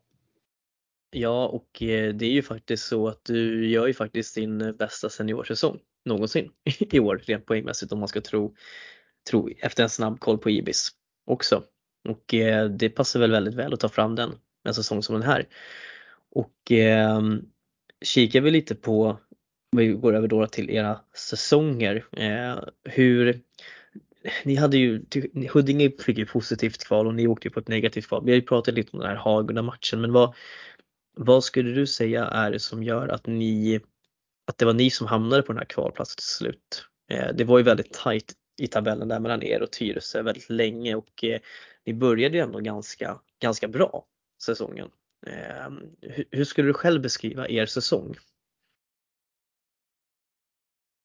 [1.11, 5.09] Ja och eh, det är ju faktiskt så att du gör ju faktiskt din bästa
[5.09, 6.51] seniorsäsong någonsin
[6.93, 8.55] i år rent poängmässigt om man ska tro,
[9.31, 10.91] tro efter en snabb koll på Ibis
[11.27, 11.63] också.
[12.09, 14.33] Och eh, det passar väl väldigt väl att ta fram den
[14.65, 15.49] en säsong som den här.
[16.31, 17.21] Och eh,
[18.05, 19.19] kikar vi lite på,
[19.77, 23.41] vi går över då till era säsonger, eh, hur
[24.45, 25.05] ni hade ju,
[25.53, 28.25] Huddinge fick ju positivt kval och ni åkte ju på ett negativt kval.
[28.25, 30.35] Vi har ju pratat lite om den här Hagunda-matchen men vad,
[31.17, 33.81] vad skulle du säga är det som gör att ni,
[34.47, 36.87] att det var ni som hamnade på den här kvalplatsen till slut?
[37.11, 40.95] Eh, det var ju väldigt tajt i tabellen där mellan er och Tyresö väldigt länge
[40.95, 41.41] och eh,
[41.87, 44.07] ni började ju ändå ganska, ganska bra
[44.43, 44.89] säsongen.
[45.27, 45.71] Eh,
[46.01, 48.15] hur, hur skulle du själv beskriva er säsong?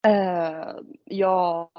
[0.08, 0.76] Eh,
[1.06, 1.72] ja,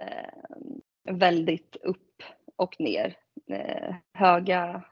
[0.00, 2.22] eh, väldigt upp
[2.56, 3.16] och ner.
[3.46, 4.82] Eh, höga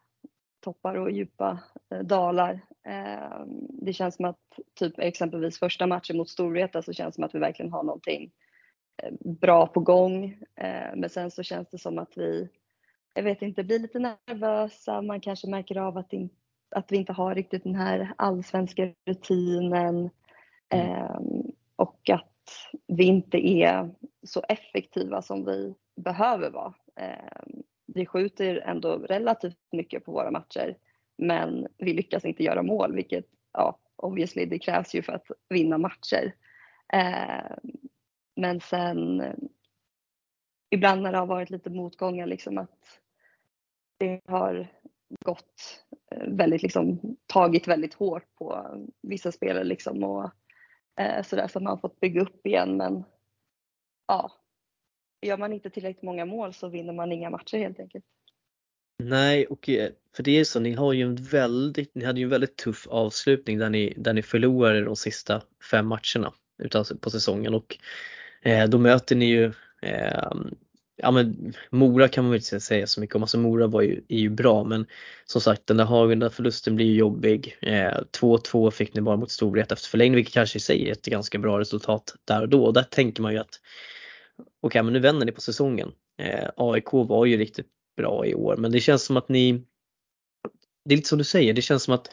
[0.61, 1.59] toppar och djupa
[1.91, 2.61] eh, dalar.
[2.87, 7.25] Eh, det känns som att typ exempelvis första matchen mot Storvreta så känns det som
[7.25, 8.31] att vi verkligen har någonting
[9.03, 10.39] eh, bra på gång.
[10.95, 12.49] Men sen så känns det som att vi,
[13.15, 15.03] jag vet inte, blir lite nervösa.
[15.03, 16.31] Man kanske märker av att, in,
[16.71, 20.11] att vi inte har riktigt den här allsvenska rutinen.
[20.69, 21.21] Eh,
[21.77, 22.40] och att
[22.87, 23.91] vi inte är
[24.23, 26.75] så effektiva som vi behöver vara.
[26.97, 27.55] Eh,
[27.87, 30.77] vi skjuter ändå relativt mycket på våra matcher
[31.19, 35.79] men vi lyckas inte göra mål vilket ja, obviously det krävs ju för att vinna
[35.79, 36.35] matcher.
[36.93, 37.57] Eh,
[38.37, 39.23] men sen
[40.71, 43.01] ibland när det har varit lite motgångar liksom att
[43.99, 44.69] det har
[45.25, 48.67] gått eh, väldigt liksom tagit väldigt hårt på
[49.03, 50.31] vissa spelare liksom och
[51.01, 53.05] eh, sådär så man har fått bygga upp igen men
[54.09, 54.33] ja,
[55.23, 58.05] gör man inte tillräckligt många mål så vinner man inga matcher helt enkelt.
[59.03, 62.25] Nej, och eh, för det är så, ni har ju en väldigt, ni hade ju
[62.25, 67.11] en väldigt tuff avslutning där ni, där ni förlorade de sista fem matcherna utan, på
[67.11, 67.79] säsongen och
[68.43, 70.33] eh, då möter ni ju eh,
[71.03, 74.05] ja men Mora kan man väl inte säga så mycket om, alltså Mora var ju,
[74.09, 74.87] är ju bra men
[75.25, 77.57] som sagt den där Hagunda förlusten blir ju jobbig.
[77.63, 81.05] 2-2 eh, fick ni bara mot Storvreta efter förlängning vilket kanske i sig är ett
[81.05, 83.61] ganska bra resultat där och då och där tänker man ju att
[84.39, 85.93] okej okay, men nu vänder ni på säsongen.
[86.23, 89.65] Eh, AIK var ju riktigt bra i år men det känns som att ni
[90.85, 92.09] det är lite som du säger, det känns som att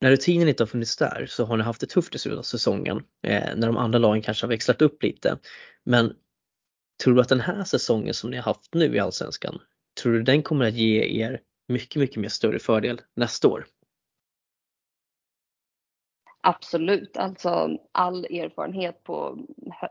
[0.00, 2.42] när rutinen inte har funnits där så har ni haft det tufft i slutet av
[2.42, 5.38] säsongen eh, när de andra lagen kanske har växlat upp lite.
[5.84, 6.14] Men
[7.00, 9.60] tror du att den här säsongen som ni har haft nu i Allsvenskan,
[10.02, 13.66] tror du den kommer att ge er mycket, mycket mer större fördel nästa år?
[16.42, 19.38] Absolut, alltså all erfarenhet på,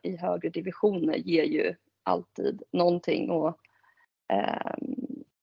[0.03, 3.57] i högre divisioner ger ju alltid någonting och
[4.33, 4.75] eh,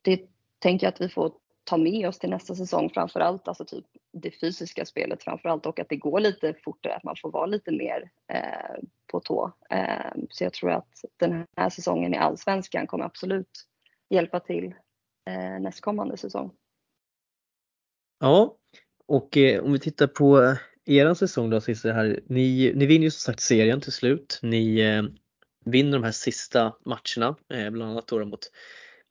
[0.02, 0.20] det
[0.58, 1.32] tänker jag att vi får
[1.66, 5.88] ta med oss till nästa säsong framförallt, alltså typ det fysiska spelet framförallt och att
[5.88, 9.52] det går lite fortare, att man får vara lite mer eh, på tå.
[9.70, 13.66] Eh, så jag tror att den här säsongen i Allsvenskan kommer absolut
[14.10, 14.74] hjälpa till
[15.30, 16.50] eh, nästkommande säsong.
[18.20, 18.56] Ja,
[19.06, 20.56] och eh, om vi tittar på eh,
[20.86, 22.20] er säsong då Cissi här.
[22.26, 24.38] Ni, ni vinner ju som sagt serien till slut.
[24.42, 25.02] Ni eh,
[25.64, 28.50] vinner de här sista matcherna, eh, bland annat då mot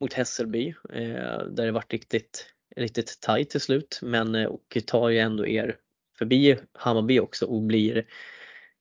[0.02, 5.10] mot Hässelby eh, där det varit riktigt, riktigt tajt till slut men eh, och tar
[5.10, 5.76] ju ändå er
[6.18, 8.06] förbi Hammarby också och blir,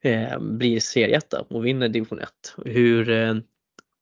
[0.00, 2.30] eh, blir serieetta och vinner division 1.
[2.64, 3.34] Hur, eh,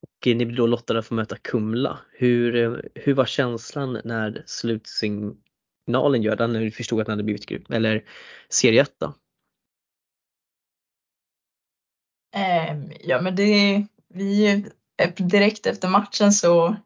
[0.03, 1.99] och ni blir då lottade att få möta Kumla.
[2.13, 7.47] Hur, eh, hur var känslan när slutsignalen gör när ni förstod att ni hade blivit
[7.47, 8.05] grupp, eller
[8.49, 9.15] serieetta?
[12.35, 14.65] Ehm, ja men det, vi
[15.17, 16.77] direkt efter matchen så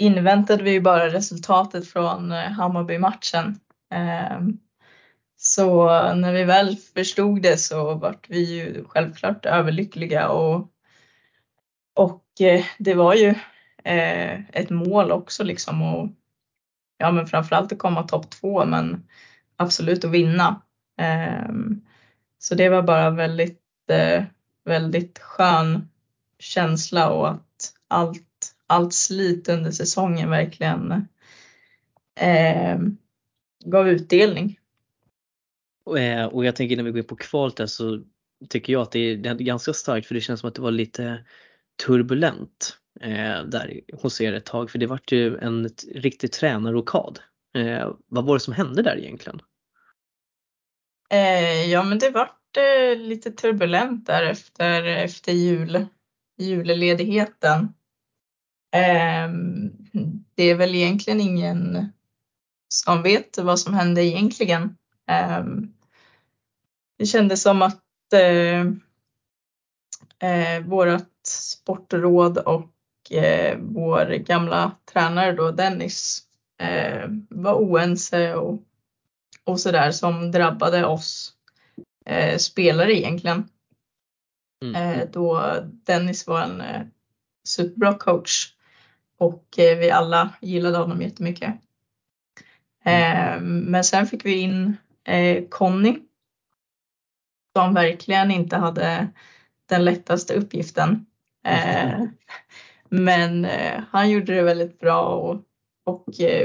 [0.00, 3.60] inväntade vi ju bara resultatet från eh, Hammarby-matchen.
[3.90, 4.58] Ehm,
[5.36, 10.68] så när vi väl förstod det så vart vi ju självklart överlyckliga och,
[11.94, 13.28] och eh, det var ju
[13.84, 16.08] eh, ett mål också liksom och
[16.98, 19.06] ja men framförallt att komma topp två men
[19.56, 20.62] absolut att vinna.
[21.00, 21.80] Ehm,
[22.38, 23.60] så det var bara väldigt,
[24.64, 25.88] väldigt skön
[26.38, 28.29] känsla och att allt
[28.70, 30.92] allt slit under säsongen verkligen
[32.20, 32.78] eh,
[33.64, 34.58] gav utdelning.
[35.98, 38.02] Eh, och jag tänker när vi går in på kvalet där så
[38.48, 40.62] tycker jag att det är, det är ganska starkt för det känns som att det
[40.62, 41.24] var lite
[41.86, 47.18] turbulent eh, där hos er ett tag för det vart ju en riktig tränarrokad.
[47.54, 49.40] Eh, vad var det som hände där egentligen?
[51.10, 55.86] Eh, ja men det vart eh, lite turbulent där efter, efter jul,
[56.38, 57.68] julledigheten.
[58.70, 59.72] Ehm,
[60.34, 61.92] det är väl egentligen ingen
[62.68, 64.76] som vet vad som hände egentligen.
[65.06, 65.72] Ehm,
[66.98, 68.60] det kändes som att eh,
[70.30, 72.72] eh, vårt sportråd och
[73.10, 76.26] eh, vår gamla tränare då Dennis
[77.28, 78.62] var oense och,
[79.44, 81.32] och sådär som drabbade oss
[82.38, 83.48] spelare egentligen.
[84.64, 85.08] Mm.
[85.12, 86.62] Då Dennis var en
[87.44, 88.54] superbra coach
[89.20, 91.54] och eh, vi alla gillade honom jättemycket.
[92.84, 93.60] Mm.
[93.60, 95.98] Men sen fick vi in eh, Conny
[97.56, 99.08] som verkligen inte hade
[99.66, 101.06] den lättaste uppgiften.
[101.44, 102.08] Mm.
[102.88, 103.46] Men
[103.90, 105.42] han gjorde det väldigt bra och,
[105.84, 106.04] och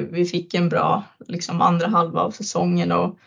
[0.09, 3.19] vi fick en bra liksom, andra halva av säsongen och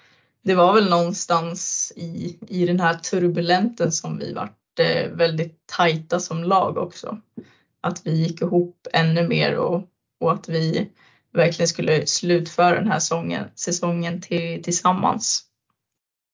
[0.42, 4.80] det var väl någonstans i, i den här turbulenten som vi vart
[5.12, 7.18] väldigt tajta som lag också
[7.80, 9.82] att vi gick ihop ännu mer och,
[10.20, 10.90] och att vi
[11.32, 15.44] verkligen skulle slutföra den här sången, säsongen till, tillsammans.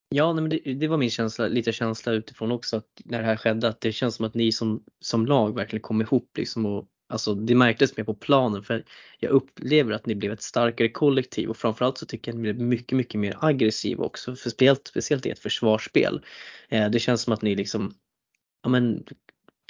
[0.08, 3.36] Ja, men det, det, var min känsla, lite känsla utifrån också att när det här
[3.36, 6.86] skedde att det känns som att ni som, som lag verkligen kom ihop liksom och
[7.08, 8.84] alltså det märktes mer på planen för
[9.18, 12.52] jag upplever att ni blev ett starkare kollektiv och framförallt så tycker jag att ni
[12.52, 16.24] blev mycket, mycket mer aggressiva också, för speciellt, speciellt i ett försvarsspel.
[16.68, 17.94] Eh, det känns som att ni liksom
[18.62, 19.04] ja, men,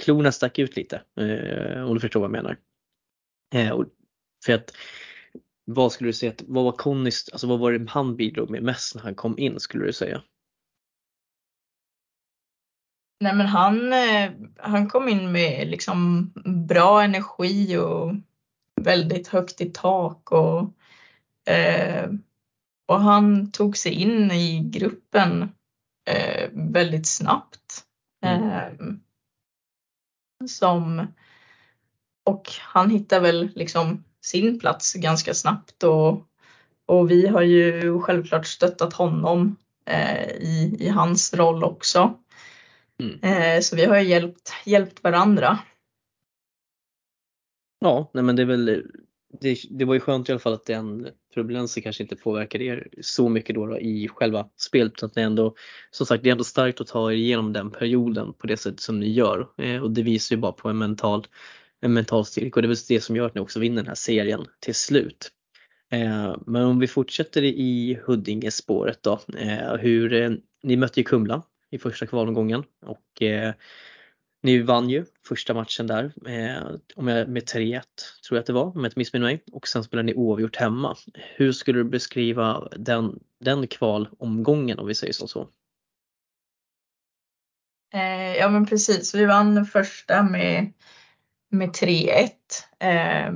[0.03, 2.57] klorna stack ut lite, eh, om du förstår vad jag menar.
[3.55, 3.81] Eh,
[4.47, 4.73] för att
[5.65, 8.63] vad skulle du säga, att, vad var Connys, alltså vad var det han bidrog med
[8.63, 10.23] mest när han kom in skulle du säga?
[13.21, 16.31] Nej men han, eh, han kom in med liksom
[16.69, 18.15] bra energi och
[18.81, 20.73] väldigt högt i tak och,
[21.53, 22.11] eh,
[22.87, 25.43] och han tog sig in i gruppen
[26.11, 27.85] eh, väldigt snabbt.
[28.25, 29.01] Mm.
[30.49, 31.07] Som,
[32.25, 36.29] och han hittar väl liksom sin plats ganska snabbt och,
[36.87, 42.19] och vi har ju självklart stöttat honom eh, i, i hans roll också.
[42.99, 43.21] Mm.
[43.23, 45.59] Eh, så vi har ju hjälpt, hjälpt varandra.
[47.79, 48.87] Ja, nej men det är väl
[49.41, 52.89] det, det var ju skönt i alla fall att den turbulensen kanske inte påverkade er
[53.01, 55.03] så mycket då, då i själva spelet.
[55.03, 55.55] Att ni ändå,
[55.91, 58.81] som sagt, det är ändå starkt att ta er igenom den perioden på det sätt
[58.81, 59.49] som ni gör.
[59.59, 61.27] Eh, och det visar ju bara på en mental,
[61.81, 63.87] en mental styrka och det är väl det som gör att ni också vinner den
[63.89, 65.31] här serien till slut.
[65.93, 69.21] Eh, men om vi fortsätter i Huddinge-spåret då.
[69.39, 70.31] Eh, hur, eh,
[70.63, 73.55] ni mötte ju Kumla i första kvalomgången och eh,
[74.45, 77.81] ni vann ju första matchen där eh, med, med 3-1
[78.29, 80.57] tror jag att det var om jag inte missminner mig och sen spelade ni oavgjort
[80.57, 80.97] hemma.
[81.15, 85.49] Hur skulle du beskriva den, den kvalomgången om vi säger som så?
[87.95, 90.73] Eh, ja men precis, vi vann första med,
[91.51, 92.31] med 3-1.
[92.81, 93.33] Eh,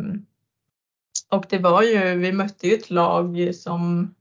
[1.31, 4.15] och det var ju, vi mötte ju ett lag som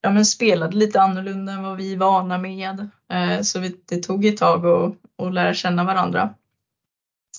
[0.00, 2.88] ja, men spelade lite annorlunda än vad vi är vana med.
[3.12, 6.34] Eh, så vi, det tog ett tag att, att lära känna varandra.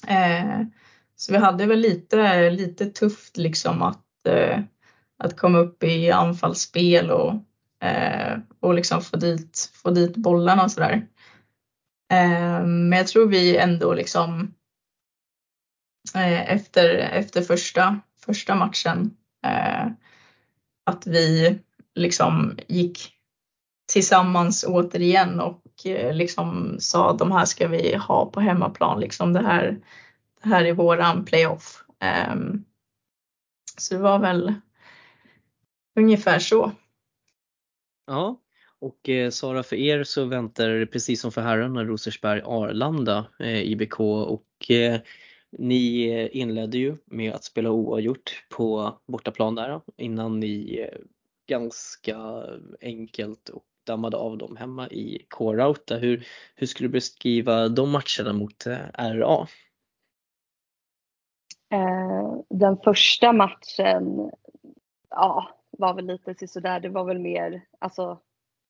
[0.08, 0.62] Eh,
[1.16, 4.60] så vi hade väl lite, lite tufft liksom att, eh,
[5.18, 7.34] att komma upp i anfallsspel och,
[7.88, 11.08] eh, och liksom få dit, få dit bollarna och sådär.
[12.12, 14.54] Eh, men jag tror vi ändå liksom
[16.16, 19.88] eh, efter, efter första, första matchen eh,
[20.86, 21.60] att vi
[21.96, 23.14] liksom gick
[23.92, 29.00] tillsammans återigen och eh, liksom sa de här ska vi ha på hemmaplan.
[29.00, 29.80] Liksom det, här,
[30.44, 31.84] det här är våran playoff.
[32.32, 32.66] Um,
[33.78, 34.54] så det var väl
[35.96, 36.72] ungefär så.
[38.08, 38.40] Ja,
[38.80, 43.62] och eh, Sara för er så väntar det precis som för herrarna Rosersberg Arlanda eh,
[43.62, 45.00] IBK och eh,
[45.52, 51.00] ni eh, inledde ju med att spela oavgjort på bortaplan där innan ni eh,
[51.50, 52.18] ganska
[52.82, 55.98] enkelt och dammade av dem hemma i K-Rauta.
[55.98, 59.48] Hur, hur skulle du beskriva de matcherna mot eh, RA?
[61.72, 64.32] Eh, den första matchen
[65.10, 66.80] ja, var väl lite sådär.
[66.80, 68.20] Det var väl mer alltså,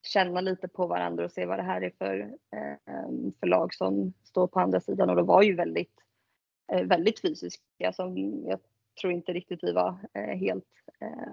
[0.08, 2.20] känna lite på varandra och se vad det här är för,
[2.56, 3.10] eh,
[3.40, 5.94] för lag som står på andra sidan och de var ju väldigt,
[6.84, 8.60] väldigt fysiska som jag
[9.00, 9.98] tror inte riktigt vi var
[10.36, 10.66] helt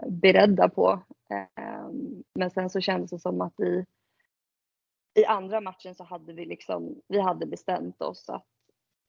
[0.09, 1.03] beredda på.
[1.31, 3.85] Ehm, men sen så kändes det som att i,
[5.15, 8.47] i andra matchen så hade vi liksom, vi hade bestämt oss att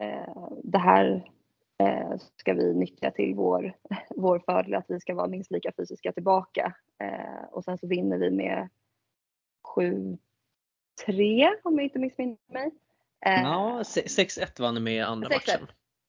[0.03, 1.31] eh, det här
[1.77, 3.73] eh, ska vi nyttja till vår,
[4.09, 6.75] vår fördel, att vi ska vara minst lika fysiska tillbaka.
[6.99, 8.69] Eh, och sen så vinner vi med
[9.75, 10.17] 7-3
[11.63, 12.71] om jag inte missminner mig.
[13.19, 15.67] Ja, 6-1 vann ni med andra matchen.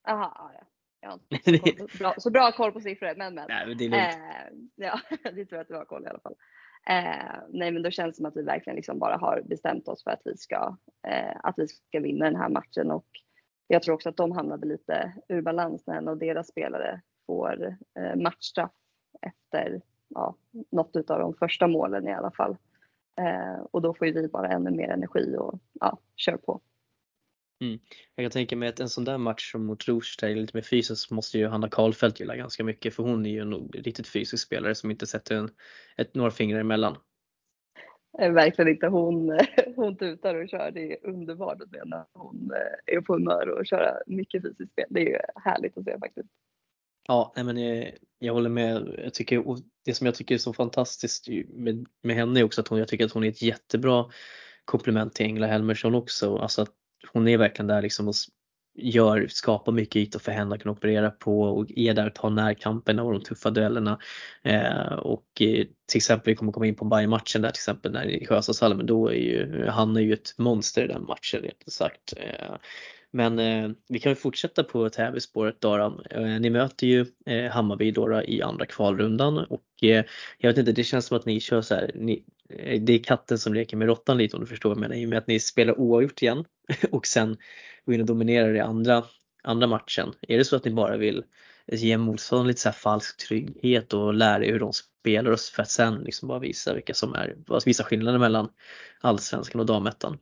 [0.08, 0.67] Aha, ja.
[1.00, 3.46] Jag har inte så, bra, så bra koll på siffror men men.
[3.48, 6.20] Nej, men det är eh, ja, det tror jag att du har koll i alla
[6.20, 6.34] fall.
[6.86, 10.04] Eh, nej men då känns det som att vi verkligen liksom bara har bestämt oss
[10.04, 10.76] för att vi ska,
[11.08, 13.06] eh, att vi ska vinna den här matchen och
[13.66, 17.76] jag tror också att de hamnade lite ur balans när en av deras spelare får
[17.98, 18.72] eh, matchstraff
[19.22, 20.36] efter ja,
[20.70, 22.56] något av de första målen i alla fall.
[23.20, 26.60] Eh, och då får ju vi bara ännu mer energi och ja, kör på.
[27.60, 27.78] Mm.
[28.14, 31.10] Jag kan tänka mig att en sån där match som mot Rosberg, lite mer fysiskt,
[31.10, 34.74] måste ju Hanna Karlfeldt gilla ganska mycket för hon är ju en riktigt fysisk spelare
[34.74, 35.50] som inte sätter en,
[35.96, 36.96] ett, några fingrar emellan.
[38.18, 38.86] Verkligen inte.
[38.86, 39.38] Hon,
[39.76, 40.70] hon tutar och kör.
[40.70, 44.72] Det är underbart att se när hon eh, är på humör och köra mycket fysiskt
[44.72, 44.86] spel.
[44.90, 46.28] Det är ju härligt att se faktiskt.
[47.06, 48.94] Ja, men jag, jag håller med.
[49.04, 49.44] Jag tycker,
[49.84, 52.88] det som jag tycker är så fantastiskt med, med henne är också att hon, jag
[52.88, 54.10] tycker att hon är ett jättebra
[54.64, 56.36] komplement till Engla Helmersson också.
[56.36, 56.77] Alltså att
[57.12, 58.14] hon är verkligen där liksom och
[58.78, 62.30] gör, skapar mycket ytor för henne att kunna operera på och är där och tar
[62.30, 63.98] närkamperna och de tuffa duellerna.
[64.42, 68.04] Eh, och eh, till exempel, vi kommer komma in på Bayern-matchen där till exempel när
[68.06, 71.72] i Sjöstadshallen, men då är ju, han är ju ett monster i den matchen rent
[71.72, 72.14] sagt.
[72.16, 72.56] Eh,
[73.10, 75.76] men eh, vi kan ju fortsätta på tävlingsspåret då.
[75.76, 76.02] då.
[76.10, 80.04] Eh, ni möter ju eh, Hammarby då, då, i andra kvalrundan och eh,
[80.38, 83.02] jag vet inte, det känns som att ni kör så här, ni, eh, det är
[83.02, 85.18] katten som leker med råttan lite om du förstår vad jag menar, i och med
[85.18, 86.44] att ni spelar oavgjort igen
[86.92, 87.36] och sen
[87.84, 89.04] gå in och dominera i andra,
[89.42, 90.12] andra matchen.
[90.28, 91.24] Är det så att ni bara vill
[91.66, 95.62] ge motståndaren lite så här falsk trygghet och lära er hur de spelar och för
[95.62, 98.48] att sen liksom bara visa vilka som är, visa skillnaden mellan
[99.00, 100.18] allsvenskan och damettan?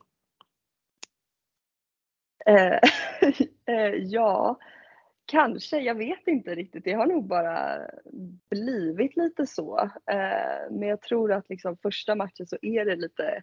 [2.46, 2.78] Eh,
[3.74, 4.58] eh, ja,
[5.26, 5.80] kanske.
[5.80, 6.84] Jag vet inte riktigt.
[6.84, 7.78] Det har nog bara
[8.50, 9.78] blivit lite så.
[10.10, 13.42] Eh, men jag tror att liksom första matchen så är det lite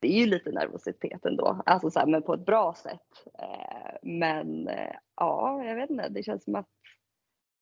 [0.00, 3.24] det är ju lite nervositet ändå, alltså så här, men på ett bra sätt.
[3.38, 6.68] Eh, men eh, ja, jag vet inte, det känns som att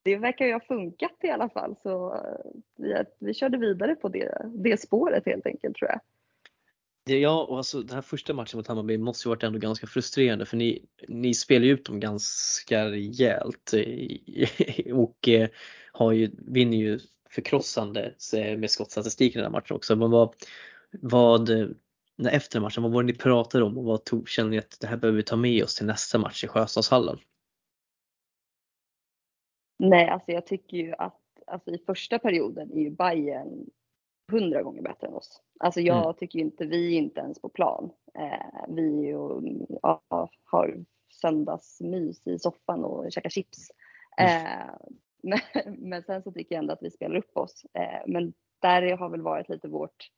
[0.02, 4.08] det verkar ju ha funkat i alla fall så eh, vi, vi körde vidare på
[4.08, 6.00] det, det spåret helt enkelt tror jag.
[7.16, 10.46] Ja, och alltså den här första matchen mot Hammarby måste ju varit ändå ganska frustrerande
[10.46, 15.48] för ni, ni spelar ju ut dem ganska rejält eh, och eh,
[15.92, 19.96] har ju, vinner ju förkrossande med skottstatistiken i den här matchen också.
[19.96, 20.34] Men vad,
[20.90, 21.50] vad
[22.26, 24.86] efter matchen, vad var det ni pratade om och vad tog, känner ni att det
[24.86, 27.18] här behöver vi ta med oss till nästa match i Sjöstadshallen?
[29.78, 33.70] Nej, alltså jag tycker ju att alltså i första perioden är ju Bayern
[34.30, 35.42] hundra gånger bättre än oss.
[35.60, 36.14] Alltså jag mm.
[36.14, 37.90] tycker inte, vi är inte ens på plan.
[38.14, 39.40] Eh, vi ju,
[39.82, 40.02] ja,
[40.44, 43.70] har söndagsmys i soffan och käkar chips.
[44.16, 44.46] Mm.
[44.46, 44.68] Eh,
[45.22, 45.40] men,
[45.78, 47.66] men, sen så tycker jag ändå att vi spelar upp oss.
[47.74, 50.10] Eh, men där har väl varit lite vårt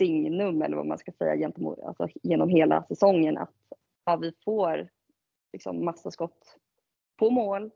[0.00, 3.54] signum eller vad man ska säga gentemot, alltså genom hela säsongen att
[4.04, 4.88] ja, vi får
[5.52, 6.56] liksom massa skott
[7.18, 7.70] på mål.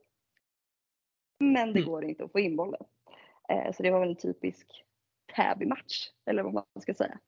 [1.39, 1.91] Men det mm.
[1.91, 2.83] går inte att få in bollen.
[3.49, 4.85] Eh, så det var väl en typisk
[5.37, 7.19] Täby-match eller vad man ska säga.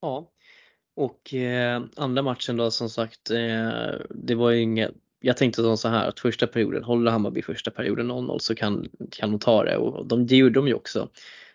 [0.00, 0.30] Ja,
[0.96, 5.88] och eh, andra matchen då som sagt, eh, det var ju inget jag tänkte så
[5.88, 9.76] här att första perioden, håller Hammarby första perioden 0-0 så kan, kan de ta det
[9.76, 11.08] och de, det gjorde de ju också.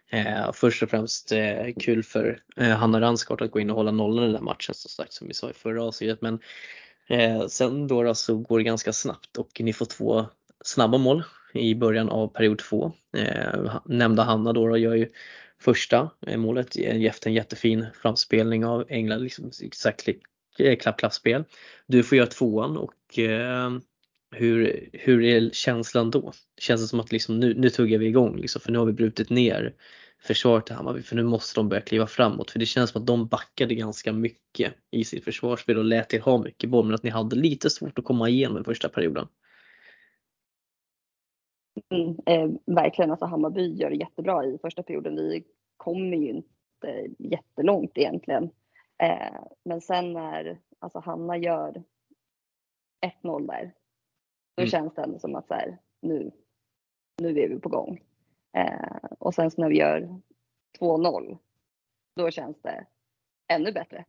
[0.09, 3.91] Eh, först och främst eh, kul för eh, Hanna Ransgård att gå in och hålla
[3.91, 6.21] nollan i den där matchen som sagt som vi sa i förra avsnittet.
[6.21, 6.39] Men
[7.07, 10.25] eh, sen då, då så går det ganska snabbt och ni får två
[10.63, 12.91] snabba mål i början av period två.
[13.17, 15.09] Eh, nämnda Hanna då, då gör ju
[15.61, 20.07] första eh, målet efter en jättefin framspelning av England, liksom exakt
[20.59, 21.43] eh, klapp-klapp-spel.
[21.87, 23.71] Du får göra tvåan och eh,
[24.31, 26.31] hur, hur är känslan då?
[26.57, 28.93] Känns det som att liksom nu, nu tuggar vi igång liksom, för nu har vi
[28.93, 29.75] brutit ner
[30.21, 33.07] försvaret i Hammarby för nu måste de börja kliva framåt för det känns som att
[33.07, 37.03] de backade ganska mycket i sitt försvarsspel och lät er ha mycket boll men att
[37.03, 39.27] ni hade lite svårt att komma igenom den första perioden.
[41.89, 45.15] Mm, eh, verkligen, alltså Hammarby gör det jättebra i första perioden.
[45.15, 45.43] Vi
[45.77, 48.49] kommer ju inte jättelångt egentligen.
[49.03, 51.83] Eh, men sen när alltså Hanna gör
[53.23, 53.73] 1-0 där
[54.59, 54.69] då mm.
[54.69, 56.31] känns det ändå som att så här, nu,
[57.17, 57.99] nu är vi på gång.
[58.53, 60.19] Eh, och sen så när vi gör
[60.79, 61.37] 2-0,
[62.15, 62.85] då känns det
[63.47, 64.05] ännu bättre.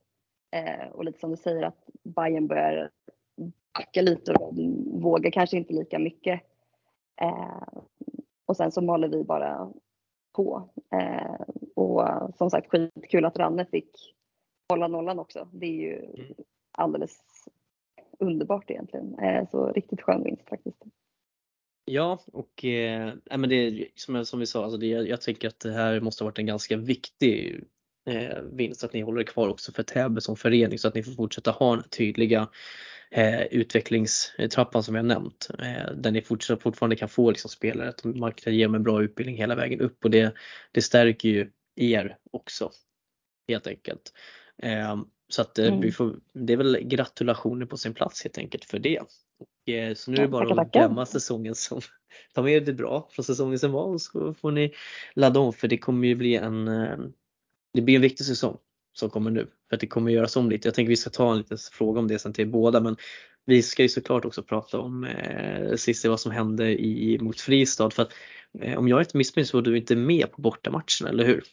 [0.51, 2.90] Eh, och lite som du säger att Bayern börjar
[3.74, 4.55] backa lite och
[5.03, 6.40] vågar kanske inte lika mycket.
[7.20, 7.62] Eh,
[8.46, 9.72] och sen så maler vi bara
[10.32, 10.70] på.
[10.92, 11.40] Eh,
[11.74, 14.14] och som sagt skitkul att Ranne fick
[14.68, 15.48] hålla nollan också.
[15.53, 16.34] Det är ju mm.
[16.72, 17.24] alldeles
[18.20, 19.18] underbart egentligen.
[19.18, 20.82] Eh, så riktigt skön vinst faktiskt.
[21.84, 25.72] Ja, och eh, men det som, som vi sa, alltså det, jag tänker att det
[25.72, 27.64] här måste ha varit en ganska viktig
[28.10, 31.12] eh, vinst att ni håller kvar också för Täby som förening så att ni får
[31.12, 32.48] fortsätta ha den tydliga
[33.10, 35.48] eh, utvecklingstrappan som jag nämnt.
[35.58, 38.82] Eh, där ni fortsatt, fortfarande kan få liksom, spelare att man kan ge dem en
[38.82, 40.34] bra utbildning hela vägen upp och det,
[40.72, 42.70] det stärker ju er också
[43.48, 44.12] helt enkelt.
[44.62, 44.96] Eh,
[45.31, 45.81] så att eh, mm.
[45.81, 49.01] vi får, det är väl gratulationer på sin plats helt enkelt för det.
[49.01, 51.81] Och, eh, så nu är det bara att döma säsongen som,
[52.35, 54.74] ta med det bra från säsongen som var och så får ni
[55.14, 56.99] ladda om för det kommer ju bli en, eh,
[57.72, 58.59] det blir en viktig säsong
[58.93, 59.51] som kommer nu.
[59.68, 60.68] För att det kommer göras om lite.
[60.68, 62.97] Jag tänker vi ska ta en liten fråga om det sen till båda men
[63.45, 67.91] vi ska ju såklart också prata om eh, Cissi vad som hände i, mot Fristad
[67.91, 68.12] för att
[68.61, 71.45] eh, om jag inte missminner så var du inte med på bortamatchen, eller hur?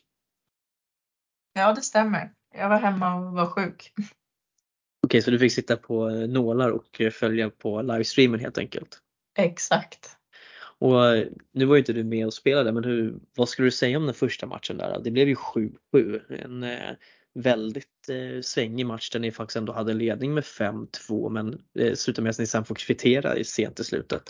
[1.53, 2.31] Ja det stämmer.
[2.53, 3.93] Jag var hemma och var sjuk.
[5.03, 9.01] Okej, så du fick sitta på nålar och följa på livestreamen helt enkelt?
[9.37, 10.17] Exakt.
[10.79, 10.93] Och
[11.51, 14.05] nu var ju inte du med och spelade, men hur, vad skulle du säga om
[14.05, 15.01] den första matchen där?
[15.03, 16.21] Det blev ju 7-7.
[16.43, 16.95] En eh,
[17.33, 22.23] väldigt eh, svängig match där ni faktiskt ändå hade ledning med 5-2 men eh, slutade
[22.23, 24.23] med att ni sen får kvittera sent i slutet.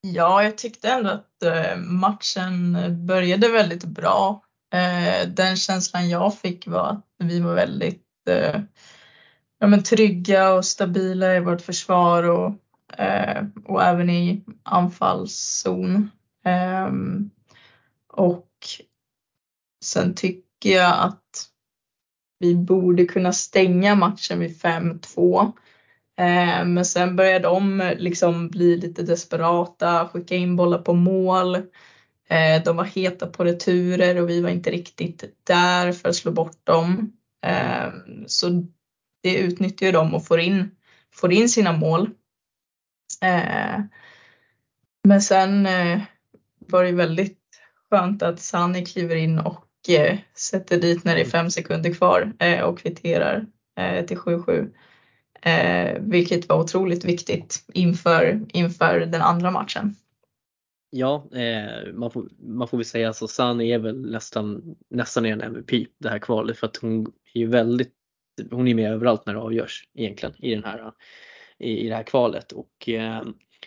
[0.00, 2.76] Ja, jag tyckte ändå att eh, matchen
[3.06, 4.44] började väldigt bra.
[4.72, 8.60] Eh, den känslan jag fick var att vi var väldigt eh,
[9.58, 12.54] ja, men trygga och stabila i vårt försvar och,
[13.00, 16.10] eh, och även i anfallszon.
[16.44, 17.30] Ehm,
[18.08, 18.48] och
[19.84, 21.48] sen tycker jag att
[22.38, 25.52] vi borde kunna stänga matchen vid 5-2.
[26.18, 31.56] Eh, men sen börjar de eh, liksom bli lite desperata, skicka in bollar på mål.
[32.30, 36.32] Eh, de var heta på returer och vi var inte riktigt där för att slå
[36.32, 37.12] bort dem.
[37.46, 37.88] Eh,
[38.26, 38.66] så
[39.22, 40.70] det utnyttjar ju de och får in,
[41.14, 42.10] får in sina mål.
[43.22, 43.80] Eh,
[45.04, 46.00] men sen eh,
[46.58, 47.38] var det väldigt
[47.90, 52.32] skönt att Sani kliver in och eh, sätter dit när det är fem sekunder kvar
[52.64, 53.46] och kvitterar
[54.06, 54.70] till 7-7.
[55.42, 59.96] Eh, vilket var otroligt viktigt inför, inför den andra matchen.
[60.90, 65.40] Ja, eh, man, får, man får väl säga så Sani är väl nästan, nästan en
[65.40, 67.94] MVP det här kvalet för att hon är ju väldigt,
[68.50, 70.92] hon är med överallt när det avgörs egentligen i den här
[71.58, 73.22] i, i det här kvalet och eh,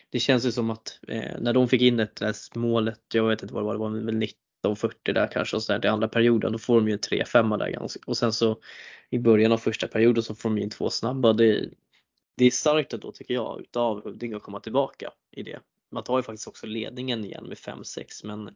[0.09, 3.41] det känns ju som att eh, när de fick in ett där målet, jag vet
[3.41, 6.07] inte vad det var, det var väl 1940 där kanske och så där, i andra
[6.07, 8.59] perioden, då får de ju en 3-5 där ganska, och sen så
[9.09, 11.33] i början av första perioden så får de in två snabba.
[11.33, 11.69] Det,
[12.37, 15.59] det är starkt då tycker jag utav Huddinge att komma tillbaka i det.
[15.91, 18.55] Man tar ju faktiskt också ledningen igen med 5-6 men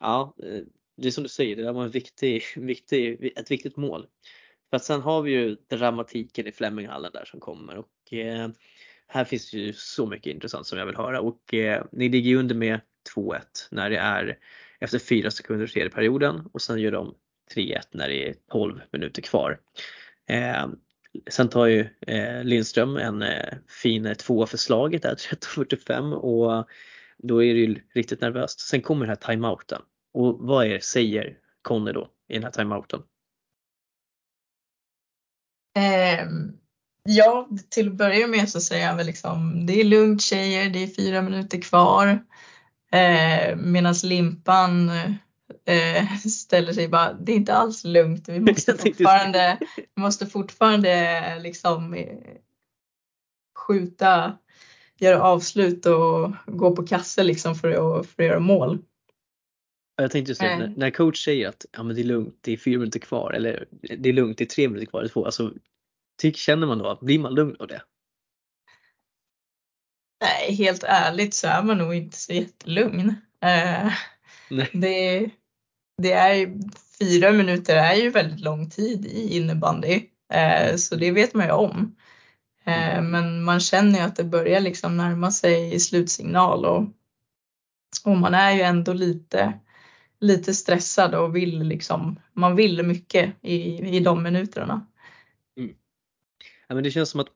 [0.00, 0.60] ja, eh,
[0.96, 4.06] det är som du säger, det där var en viktig, viktig, ett viktigt mål.
[4.70, 8.48] För att sen har vi ju dramatiken i Fleminghallen där som kommer och eh,
[9.06, 12.30] här finns det ju så mycket intressant som jag vill höra och eh, ni ligger
[12.30, 12.80] ju under med
[13.16, 14.38] 2-1 när det är
[14.80, 17.14] efter 4 sekunder i tredje perioden och sen gör de
[17.54, 19.60] 3-1 när det är 12 minuter kvar.
[20.28, 20.66] Eh,
[21.30, 25.14] sen tar ju eh, Lindström en eh, fin eh, tvåa för slaget där
[25.56, 26.68] 13.45 och
[27.18, 28.60] då är det ju riktigt nervöst.
[28.60, 29.82] Sen kommer den här timeouten
[30.14, 33.02] och vad är det säger Conny då i den här timeouten?
[35.76, 36.26] Eh,
[37.08, 40.82] ja, till att börja med så säger han väl liksom det är lugnt tjejer, det
[40.82, 42.24] är fyra minuter kvar.
[42.92, 44.90] Eh, Medan Limpan
[45.64, 48.28] eh, ställer sig bara, det är inte alls lugnt.
[48.28, 49.58] Vi måste fortfarande,
[49.96, 52.18] måste fortfarande liksom eh,
[53.58, 54.38] skjuta,
[54.98, 58.78] göra avslut och gå på kasse liksom för att, för att göra mål.
[59.96, 62.52] Jag tänkte just det, när, när coach säger att ja, men det är lugnt, det
[62.52, 63.66] är fyra minuter kvar eller
[63.98, 65.24] det är lugnt, det är tre minuter kvar, det är två.
[65.24, 65.52] Alltså,
[66.18, 67.82] tyck, känner man då, blir man lugn av det?
[70.20, 73.14] Nej, helt ärligt så är man nog inte så jättelugn.
[73.40, 73.92] Eh,
[74.72, 75.30] det,
[75.98, 76.58] det är
[76.98, 81.52] fyra minuter är ju väldigt lång tid i innebandy, eh, så det vet man ju
[81.52, 81.96] om.
[82.64, 83.10] Eh, mm.
[83.10, 86.84] men man känner ju att det börjar liksom närma sig slutsignal och,
[88.04, 89.58] och man är ju ändå lite,
[90.20, 94.86] lite stressad och vill liksom, man vill mycket i, i de minuterna.
[95.56, 95.74] Mm.
[96.68, 97.28] Ja, men det känns som att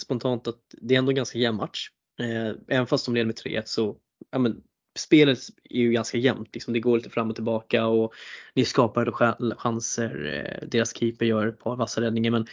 [0.00, 1.90] spontant att det är ändå ganska jämn match.
[2.20, 3.96] Eh, även fast de leder med 3-1 så
[4.30, 4.62] ja, men,
[4.98, 5.38] spelet
[5.70, 6.50] är ju ganska jämnt.
[6.52, 6.74] Liksom.
[6.74, 8.12] Det går lite fram och tillbaka och
[8.54, 9.12] ni skapar
[9.56, 10.44] chanser.
[10.62, 12.46] Eh, deras keeper gör ett par vassa räddningar men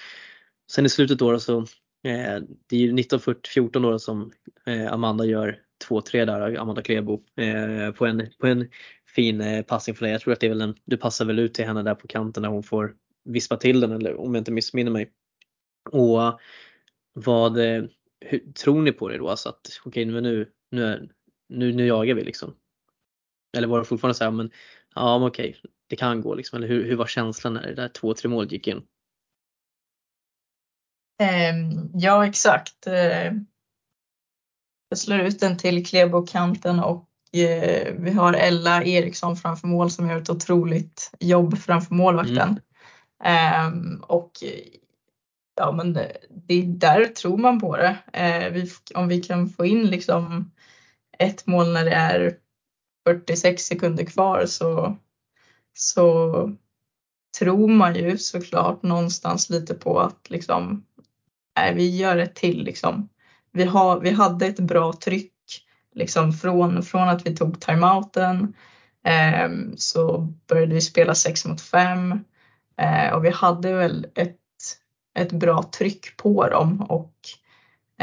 [0.71, 1.59] sen i slutet då så
[2.03, 4.31] eh, det är ju 1914 då som
[4.65, 5.59] eh, Amanda gör
[5.89, 8.69] 2-3 där, Amanda Klebo eh, på, en, på en
[9.15, 10.11] fin eh, passning för dig.
[10.11, 12.07] Jag tror att det är väl en, du passar väl ut till henne där på
[12.07, 15.11] kanten när hon får vispa till den eller om jag inte missminner mig.
[15.91, 16.39] Och
[17.13, 17.83] vad, eh,
[18.25, 19.29] hur, tror ni på det då?
[19.29, 21.09] Alltså att okej okay, nu, nu, är,
[21.49, 22.55] nu, nu jagar vi liksom.
[23.57, 24.51] Eller var det fortfarande så här, men
[24.95, 26.57] ja men okej, det kan gå liksom.
[26.57, 28.77] Eller hur, hur var känslan när det där 2-3 målet gick in?
[31.21, 32.87] Um, ja exakt.
[32.87, 33.41] Uh,
[34.89, 40.09] jag slår ut den till Klebo-kanten och uh, vi har Ella Eriksson framför mål som
[40.09, 42.59] gör ett otroligt jobb framför målvakten.
[43.23, 43.73] Mm.
[43.73, 44.31] Um, och
[45.55, 47.97] ja men det, det, där tror man på det.
[48.53, 50.51] Vi, om vi kan få in liksom
[51.19, 52.37] ett mål när det är
[53.07, 54.97] 46 sekunder kvar så,
[55.73, 56.31] så
[57.39, 60.85] tror man ju såklart någonstans lite på att liksom,
[61.57, 63.09] nej, vi gör ett till liksom.
[63.51, 65.33] Vi, har, vi hade ett bra tryck
[65.95, 68.53] liksom från, från att vi tog timeouten
[69.05, 72.23] eh, så började vi spela 6 mot 5
[72.77, 74.37] eh, och vi hade väl ett,
[75.15, 77.13] ett bra tryck på dem och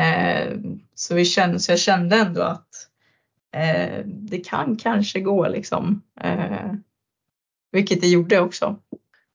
[0.02, 0.58] eh,
[0.94, 2.68] så, vi kände, så jag kände ändå att
[3.52, 6.02] eh, det kan kanske gå liksom.
[6.20, 6.72] Eh,
[7.72, 8.80] vilket det gjorde också.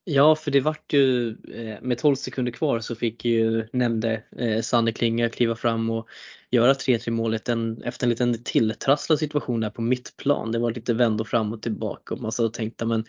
[0.03, 4.61] Ja, för det vart ju eh, med 12 sekunder kvar så fick ju nämnde eh,
[4.61, 6.07] Sanne Klinga kliva fram och
[6.51, 10.51] göra 3-3 målet en, efter en liten tilltrasslad situation där på mittplan.
[10.51, 13.05] Det var lite vändor fram och tillbaka och man så tänkte men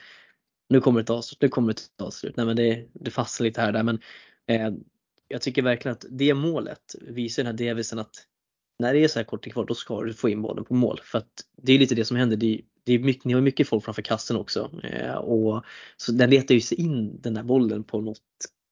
[0.69, 2.37] nu kommer det ta slut, nu kommer det ta slut.
[2.37, 3.99] Nej men det, det fastnar lite här där men
[4.47, 4.71] eh,
[5.29, 8.27] jag tycker verkligen att det målet visar den här devisen att
[8.83, 10.75] när det är så här kort tid kvar då ska du få in bollen på
[10.75, 11.01] mål.
[11.05, 12.37] För att det är lite det som händer.
[12.37, 14.71] Det är, det är mycket, ni har mycket folk framför kassen också.
[14.83, 15.65] Eh, och,
[15.97, 18.21] så den letar ju sig in den där bollen på något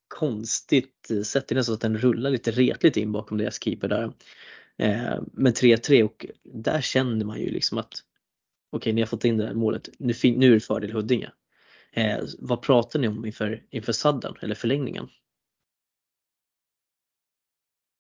[0.09, 1.49] konstigt sätt.
[1.49, 4.13] Det är nästan så att den rullar lite retligt in bakom deras keeper där.
[4.77, 7.93] Eh, men 3-3 och där känner man ju liksom att
[8.73, 9.89] okej, okay, ni har fått in det där målet.
[9.99, 11.31] Nu, nu är det fördel Huddinge.
[11.93, 15.09] Eh, vad pratar ni om inför, inför sadden eller förlängningen?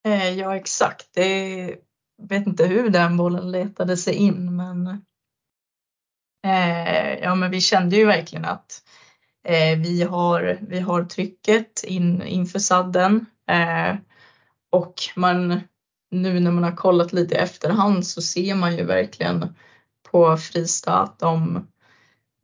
[0.05, 1.09] Eh, ja exakt.
[1.15, 1.78] Det
[2.28, 4.86] vet inte hur den bollen letade sig in men
[6.47, 8.82] eh, ja men vi kände ju verkligen att
[9.44, 13.97] eh, vi, har, vi har trycket in, inför sadden eh,
[14.70, 15.60] och man
[16.10, 19.55] nu när man har kollat lite i efterhand så ser man ju verkligen
[20.10, 21.66] på Fristad att de,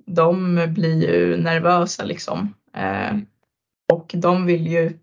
[0.06, 2.54] de blir ju nervösa liksom.
[2.74, 3.16] Eh,
[3.92, 4.98] och de vill ju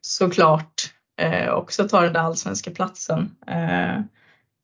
[0.00, 0.73] såklart
[1.16, 3.36] eh, också ta den där allsvenska platsen.
[3.46, 4.00] Eh,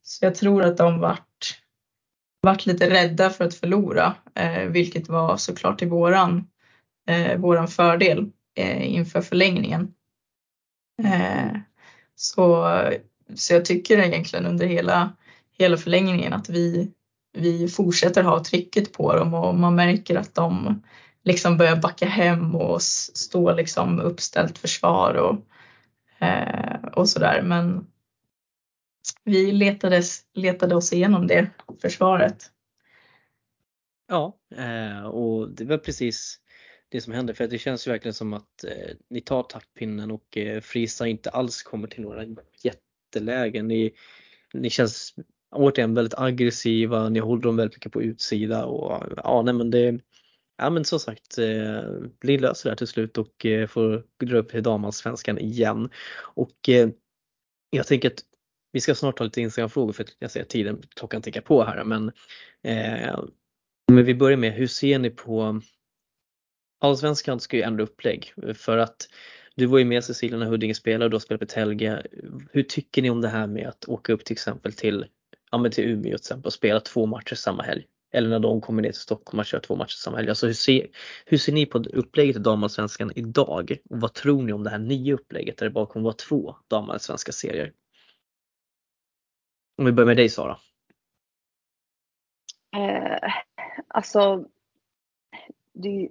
[0.02, 1.60] så jag tror att de vart,
[2.40, 6.48] vart lite rädda för att förlora, eh, vilket var såklart till våran,
[7.08, 9.94] eh, våran fördel eh, inför förlängningen.
[11.04, 11.56] Eh,
[12.14, 12.78] så,
[13.34, 15.12] så jag tycker egentligen under hela,
[15.58, 16.90] hela förlängningen att vi,
[17.32, 20.82] vi fortsätter ha trycket på dem och man märker att de
[21.24, 25.36] liksom börjar backa hem och stå liksom uppställt försvar och,
[26.20, 27.42] Eh, och sådär.
[27.42, 27.86] Men
[29.24, 31.50] vi letades, letade oss igenom det
[31.82, 32.50] försvaret.
[34.08, 36.40] Ja, eh, och det var precis
[36.88, 40.36] det som hände för det känns ju verkligen som att eh, ni tar taktpinnen och
[40.36, 42.24] eh, Frisa inte alls kommer till några
[42.62, 43.68] jättelägen.
[43.68, 43.92] Ni,
[44.54, 45.14] ni känns
[45.50, 50.00] återigen väldigt aggressiva, ni håller dem väldigt mycket på utsida och ja, nej men det
[50.62, 51.82] Ja men som sagt, eh,
[52.20, 55.90] blir löser det här till slut och eh, får dra upp till damallsvenskan igen.
[56.18, 56.88] Och eh,
[57.70, 58.24] jag tänker att
[58.72, 61.84] vi ska snart ta lite Instagram-frågor för jag ser att tiden, klockan tickar på här
[61.84, 62.12] men,
[62.62, 63.24] eh,
[63.92, 65.60] men vi börjar med hur ser ni på
[66.80, 69.08] Allsvenskan ska ju ändra upplägg för att
[69.54, 72.02] du var ju med Cecilia när Huddinge spelade och du har spelat på Telge.
[72.52, 75.06] Hur tycker ni om det här med att åka upp till exempel till,
[75.50, 77.86] ja, men till Umeå till exempel och spela två matcher samma helg?
[78.12, 80.28] Eller när de kommer ner till Stockholm och kör två matcher samma helg.
[80.28, 80.86] Alltså hur, ser,
[81.26, 83.76] hur ser ni på upplägget i damallsvenskan idag?
[83.90, 86.56] Och vad tror ni om det här nya upplägget där det bara kommer vara två
[86.68, 87.72] damallsvenska serier?
[89.78, 90.58] Om vi börjar med dig Sara.
[92.76, 93.32] Eh,
[93.88, 94.44] alltså,
[95.72, 96.08] det,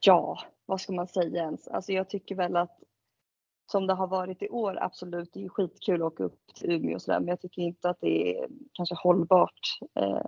[0.00, 1.68] ja, vad ska man säga ens?
[1.68, 2.78] Alltså jag tycker väl att
[3.70, 6.94] som det har varit i år, absolut, det är skitkul att åka upp till Umeå
[6.94, 10.20] och sådär, men jag tycker inte att det är kanske hållbart eh,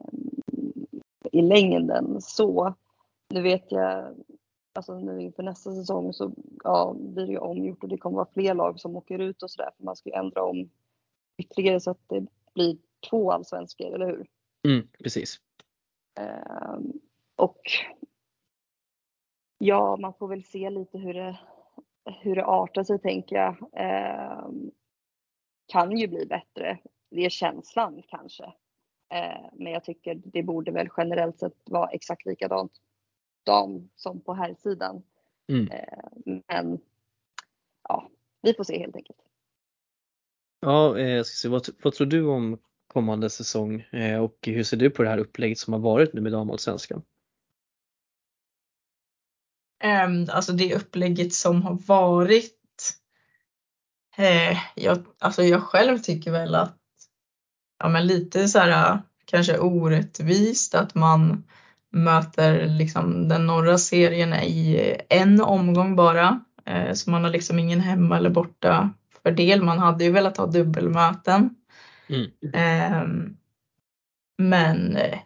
[1.33, 2.75] i längden så.
[3.29, 4.15] Nu vet jag,
[4.73, 6.33] alltså nu inför nästa säsong så
[6.65, 9.51] ja, blir det ju omgjort och det kommer vara fler lag som åker ut och
[9.51, 10.71] sådär, för man ska ju ändra om
[11.39, 12.77] ytterligare så att det blir
[13.11, 14.27] två allsvenskor, eller hur?
[14.69, 15.41] Mm, precis.
[16.21, 16.79] Eh,
[17.37, 17.61] och
[19.59, 21.39] ja, man får väl se lite hur det
[22.05, 23.57] hur det artar sig tänker jag.
[23.73, 24.49] Eh,
[25.67, 26.79] kan ju bli bättre.
[27.11, 28.45] Det är känslan kanske.
[29.15, 32.73] Eh, men jag tycker det borde väl generellt sett vara exakt likadant
[33.47, 35.03] dam som på här sidan.
[35.49, 35.69] Mm.
[35.71, 36.81] Eh, men
[37.89, 38.11] ja,
[38.43, 39.19] vi får se helt enkelt.
[40.61, 44.77] Ja, eh, ska se, vad, vad tror du om kommande säsong eh, och hur ser
[44.77, 47.03] du på det här upplägget som har varit nu med damallsvenskan?
[49.83, 52.59] Ehm, alltså det upplägget som har varit.
[54.17, 56.79] Eh, jag, alltså jag själv tycker väl att
[57.79, 61.45] ja, men lite så här kanske orättvist att man
[61.91, 66.41] möter liksom den norra serien i en omgång bara.
[66.65, 68.91] Eh, så man har liksom ingen hemma eller borta
[69.23, 69.63] fördel.
[69.63, 71.55] Man hade ju velat ha dubbelmöten.
[72.09, 72.31] Mm.
[72.55, 73.37] Ehm,
[74.39, 75.19] men eh,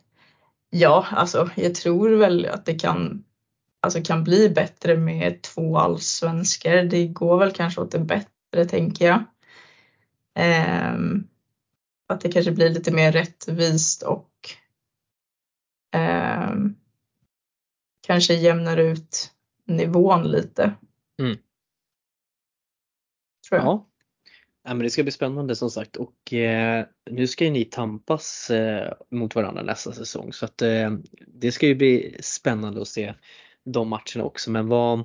[0.70, 3.24] ja, alltså jag tror väl att det kan
[3.80, 6.82] alltså kan bli bättre med två allsvenskor.
[6.82, 9.24] Det går väl kanske åt det bättre tänker jag.
[10.94, 11.28] Um,
[12.06, 14.30] att det kanske blir lite mer rättvist och
[15.96, 16.76] um,
[18.06, 19.32] kanske jämnar ut
[19.64, 20.74] nivån lite.
[21.22, 21.36] Mm.
[23.48, 23.66] Tror jag.
[23.66, 23.86] Ja.
[24.68, 28.50] Ja, men det ska bli spännande som sagt och eh, nu ska ju ni tampas
[28.50, 30.90] eh, mot varandra nästa säsong så att eh,
[31.26, 33.14] det ska ju bli spännande att se
[33.66, 34.50] de matcherna också.
[34.50, 34.98] Men vad,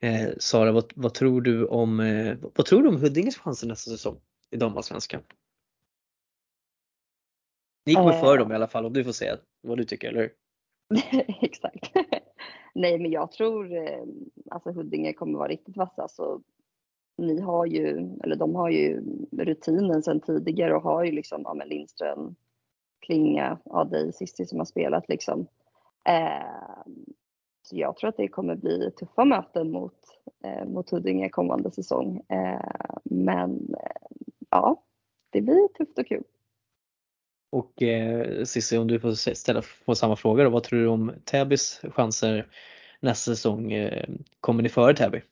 [0.00, 3.90] eh, Sara, vad, vad, tror du om, eh, vad tror du om Huddinges chanser nästa
[3.90, 4.20] säsong
[4.50, 5.22] i damallsvenskan?
[7.86, 10.20] Ni uh, för dem i alla fall och du får säga vad du tycker, eller
[10.20, 10.32] hur?
[11.42, 11.92] Exakt.
[12.74, 14.04] Nej, men jag tror eh,
[14.50, 16.08] alltså Huddinge kommer vara riktigt vassa.
[16.08, 16.42] Så
[17.18, 19.02] ni har ju, eller de har ju
[19.32, 22.34] rutinen sedan tidigare och har ju liksom ja, Lindström,
[23.00, 25.46] Klinga, ja dig Cissi som har spelat liksom.
[26.08, 26.92] Eh,
[27.62, 29.98] så jag tror att det kommer bli tuffa möten mot,
[30.44, 32.20] eh, mot Huddinge kommande säsong.
[32.28, 32.60] Eh,
[33.04, 34.18] men eh,
[34.50, 34.82] ja,
[35.30, 36.24] det blir tufft och kul.
[37.52, 41.12] Och eh, Cissi, om du får ställa på samma fråga då, vad tror du om
[41.24, 42.48] Täbys chanser
[43.00, 43.72] nästa säsong?
[43.72, 44.08] Eh,
[44.40, 45.22] kommer ni före Täby?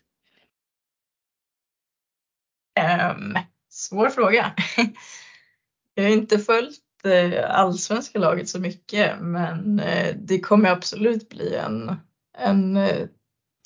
[2.81, 3.39] Um,
[3.69, 4.55] svår fråga.
[5.95, 11.55] Jag har inte följt eh, allsvenska laget så mycket men eh, det kommer absolut bli
[11.55, 11.97] en,
[12.41, 13.07] en eh,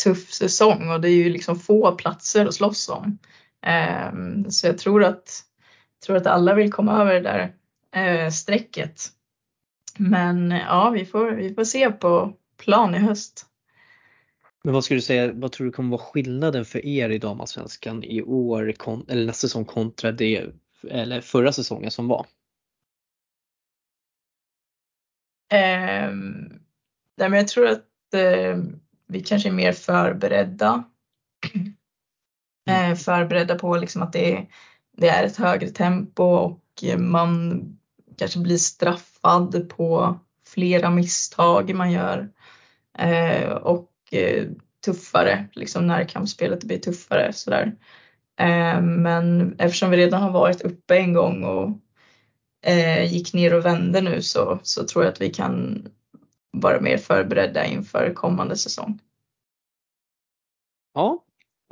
[0.05, 3.19] tuff säsong och det är ju liksom få platser att slåss om.
[4.13, 5.43] Um, så jag tror att,
[6.07, 7.55] tror att alla vill komma över det där
[7.97, 9.09] eh, strecket.
[9.99, 13.47] Men ja, vi får, vi får se på plan i höst.
[14.65, 18.05] Men vad skulle du säga, vad tror du kommer vara skillnaden för er i damallsvenskan
[18.05, 18.75] i år
[19.09, 20.47] eller nästa säsong kontra det
[20.91, 22.27] eller förra säsongen som var?
[25.53, 26.11] Eh,
[27.17, 27.85] nej, men jag tror att eh,
[29.09, 30.85] vi kanske är mer förberedda.
[32.71, 34.47] Eh, förberedda på liksom att det är,
[34.97, 37.63] det är ett högre tempo och man
[38.19, 42.29] kanske blir straffad på flera misstag man gör.
[42.99, 44.47] Eh, och eh,
[44.85, 47.77] tuffare, liksom närkampsspelet blir tuffare sådär.
[48.41, 51.71] Eh, men eftersom vi redan har varit uppe en gång och
[52.67, 55.85] eh, gick ner och vände nu så, så tror jag att vi kan
[56.55, 58.99] vara mer förberedda inför kommande säsong.
[60.95, 61.25] Ja,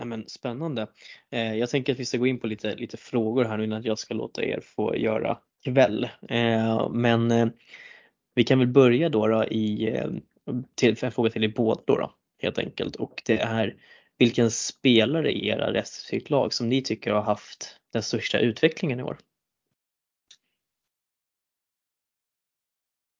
[0.04, 0.86] men spännande.
[1.30, 3.82] Eh, jag tänker att vi ska gå in på lite, lite frågor här nu innan
[3.82, 6.08] jag ska låta er få göra kväll.
[6.28, 7.48] Eh, men eh,
[8.34, 10.00] vi kan väl börja då, då i,
[10.74, 13.76] till, en fråga till er båda då, då, helt enkelt och det är
[14.18, 19.02] vilken spelare i era respektive lag som ni tycker har haft den största utvecklingen i
[19.02, 19.18] år?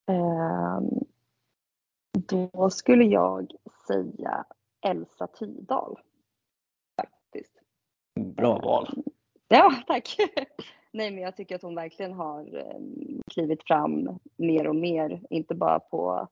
[0.08, 1.01] Ehm,
[2.28, 3.52] då skulle jag
[3.86, 4.44] säga
[4.86, 5.98] Elsa Tydal.
[7.00, 7.60] Faktiskt.
[8.20, 8.88] Bra val.
[8.96, 9.02] Ehm,
[9.48, 10.16] ja, tack.
[10.92, 15.54] Nej, men jag tycker att hon verkligen har ehm, klivit fram mer och mer, inte
[15.54, 16.28] bara på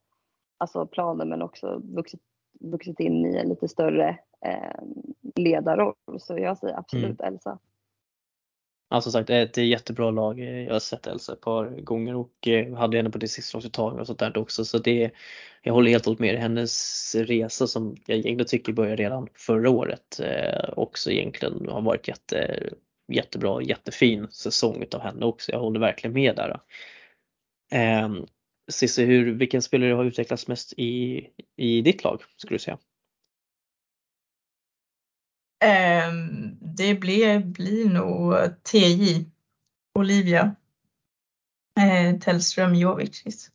[0.59, 2.21] alltså, planen men också vuxit,
[2.61, 4.83] vuxit in i en lite större eh,
[5.37, 5.95] ledarroll.
[6.19, 7.35] Så jag säger absolut mm.
[7.35, 7.59] Elsa.
[8.93, 10.41] Ja som sagt det är ett jättebra lag.
[10.41, 14.07] Jag har sett Elsa ett par gånger och eh, hade henne på det sista och
[14.07, 15.11] sånt där också så det
[15.63, 19.71] Jag håller helt och hållet med hennes resa som jag egentligen tycker började redan förra
[19.71, 22.71] året eh, också egentligen har varit jätte,
[23.13, 25.53] jättebra, jättefin säsong utav henne också.
[25.53, 26.61] Jag håller verkligen med där.
[27.73, 28.27] Ehm,
[28.71, 31.27] Cissi, hur, vilken spelare har utvecklats mest i,
[31.57, 32.79] i ditt lag skulle du säga?
[35.65, 39.25] Um, det blir, blir nog TJ,
[39.95, 40.55] Olivia
[41.81, 43.51] eh, Tellström Jovic.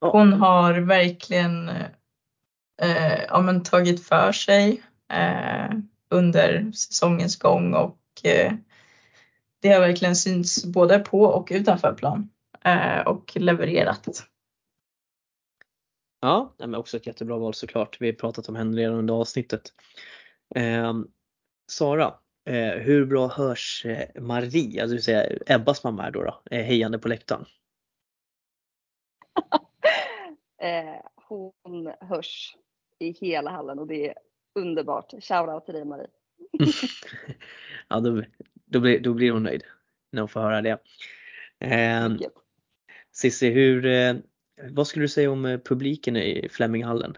[0.00, 1.68] Hon har verkligen
[2.82, 4.82] eh, ja, men tagit för sig
[5.12, 5.70] eh,
[6.10, 8.52] under säsongens gång och eh,
[9.62, 12.30] det har verkligen synts både på och utanför plan
[12.64, 14.26] eh, och levererat.
[16.20, 17.96] Ja, men också ett jättebra val såklart.
[18.00, 19.62] Vi har pratat om henne redan under avsnittet.
[21.70, 22.14] Eh, Sara,
[22.44, 26.98] eh, hur bra hörs eh, Marie, alltså säga Ebbas mamma är då, då eh, hejande
[26.98, 27.44] på läktaren?
[30.62, 32.56] Eh, hon hörs
[32.98, 34.14] i hela hallen och det är
[34.54, 35.10] underbart.
[35.10, 36.06] Shoutout till dig Marie.
[37.88, 38.22] ja, då,
[38.66, 39.64] då, blir, då blir hon nöjd
[40.12, 40.78] när hon får höra det.
[41.58, 42.08] Eh,
[43.12, 44.14] Cissi, hur, eh,
[44.70, 47.16] vad skulle du säga om eh, publiken i Fleminghallen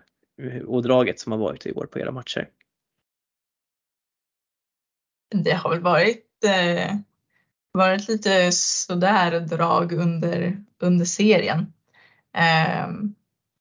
[0.66, 2.48] och draget som har varit i år på era matcher?
[5.32, 6.96] Det har väl varit, eh,
[7.72, 11.72] varit lite sådär drag under, under serien.
[12.36, 12.88] Eh,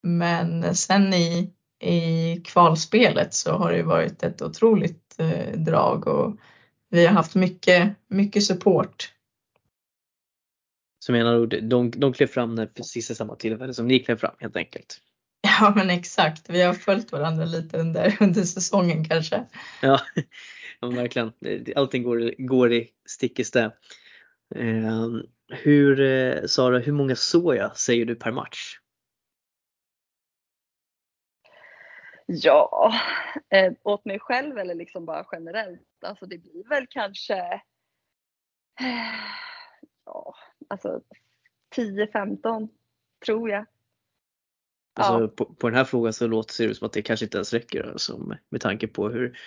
[0.04, 6.38] men sen i, i kvalspelet så har det varit ett otroligt eh, drag och
[6.90, 9.12] vi har haft mycket, mycket support
[11.06, 14.36] så menar du, de, de klev fram när precis samma tillfälle som ni klev fram
[14.40, 15.02] helt enkelt?
[15.42, 19.46] Ja men exakt, vi har följt varandra lite under, under säsongen kanske.
[19.82, 20.02] Ja,
[20.82, 21.34] ja verkligen.
[21.76, 23.72] Allting går, går i stick i stäv.
[24.56, 25.08] Eh,
[25.48, 28.78] hur, eh, Sara, hur många soja jag säger du per match?
[32.26, 32.94] Ja,
[33.50, 35.88] eh, åt mig själv eller liksom bara generellt.
[36.02, 37.36] Alltså det blir väl kanske
[38.80, 39.32] eh,
[40.06, 40.36] ja,
[40.68, 41.02] alltså
[41.76, 42.70] 10-15
[43.26, 43.66] tror jag.
[45.02, 45.28] Alltså, ja.
[45.28, 47.92] på, på, den här frågan så låter det som att det kanske inte ens räcker
[47.92, 49.38] alltså, med tanke på hur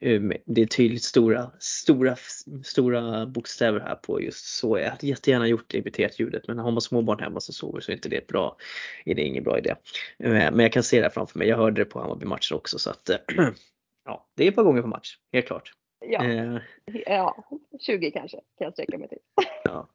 [0.00, 2.16] um, det är tydligt stora, stora,
[2.64, 4.78] stora bokstäver här på just så.
[4.78, 7.92] Jag hade jättegärna gjort det imiterat ljudet men har man småbarn hemma så sover så
[7.92, 8.56] är inte det bra.
[9.04, 9.70] Är det ingen bra idé.
[10.18, 11.48] Eh, Men jag kan se det här framför mig.
[11.48, 13.10] Jag hörde det på Hammarby-matchen också så att
[14.04, 15.72] ja, det är ett par gånger på match, helt klart.
[16.06, 16.58] Ja, Eh,
[17.06, 17.44] ja
[17.80, 19.18] 20 kanske kan jag sträcka mig till.
[19.64, 19.88] Ja,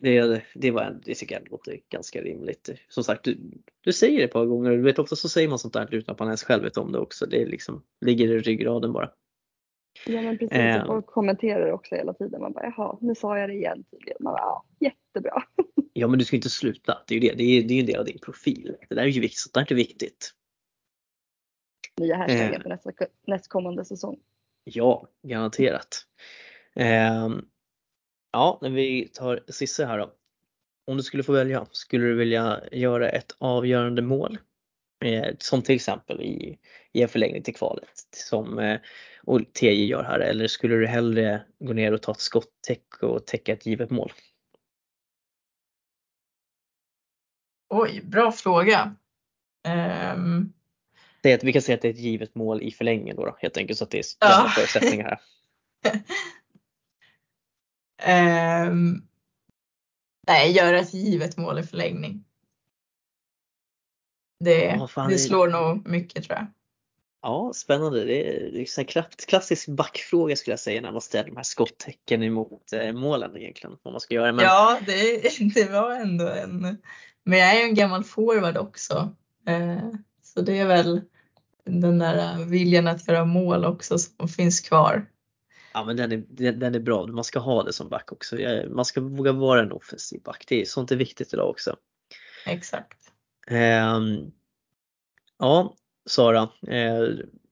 [0.00, 2.68] det, det, var, det tycker jag låter ganska rimligt.
[2.88, 3.38] Som sagt, du,
[3.80, 4.70] du säger det ett par gånger.
[4.70, 6.92] Du vet ofta så säger man sånt där utan att man ens själv vet om
[6.92, 7.26] det också.
[7.26, 9.10] Det liksom, ligger i ryggraden bara.
[10.06, 10.80] Ja men precis, Eh.
[10.80, 12.40] och folk kommenterar också hela tiden.
[12.40, 14.16] Man bara jaha, nu sa jag det igen tydligen.
[14.20, 15.42] Man bara, ja, jättebra.
[15.94, 16.98] Ja, men du ska inte sluta.
[17.06, 17.34] Det är ju det.
[17.34, 18.76] Det är, det är en del av din profil.
[18.88, 19.38] Det där är ju viktigt.
[19.38, 20.30] Sånt där är viktigt.
[22.00, 22.60] Nya hashtaggen Eh.
[22.62, 22.90] för nästa,
[23.26, 24.18] nästkommande säsong.
[24.64, 26.06] Ja, garanterat.
[26.74, 27.44] Ehm,
[28.32, 30.12] ja, när vi tar Cissi här då.
[30.86, 34.38] Om du skulle få välja, skulle du vilja göra ett avgörande mål?
[35.04, 36.58] Eh, som till exempel i,
[36.92, 38.80] i en förlängning till kvalet som eh,
[39.52, 43.52] TJ gör här eller skulle du hellre gå ner och ta ett skottäck och täcka
[43.52, 44.12] ett givet mål?
[47.68, 48.96] Oj, bra fråga.
[49.68, 50.52] Ehm,
[51.22, 53.24] Det är att, vi kan säga att det är ett givet mål i förlängningen då,
[53.24, 54.52] då helt enkelt så att det är Ja.
[54.56, 55.20] förutsättningar här.
[57.98, 59.02] ehm,
[60.26, 62.24] nej, göra ett givet mål i förlängning.
[64.44, 66.46] Det, fan, det det- slår nog mycket tror jag.
[67.22, 68.04] Ja, spännande.
[68.04, 71.42] Det är liksom en klass- klassisk backfråga skulle jag säga när man ställer de här
[71.42, 73.76] skottäcken emot eh, målen egentligen.
[73.82, 74.32] Vad man ska göra.
[74.32, 75.20] Men Ja, det,
[75.54, 76.60] det var ändå en.
[77.24, 79.14] Men jag är ju en gammal forward också.
[79.46, 79.88] Eh,
[80.22, 81.00] så det är väl
[81.64, 85.06] den där viljan att göra mål också som finns kvar.
[85.74, 88.36] Ja men den är, den, den är bra, man ska ha det som back också.
[88.70, 91.76] Man ska våga vara en offensiv back, det är, sånt är viktigt idag också.
[92.46, 93.12] Exakt.
[93.46, 94.32] Ehm,
[95.38, 95.76] ja,
[96.06, 97.02] Sara, eh,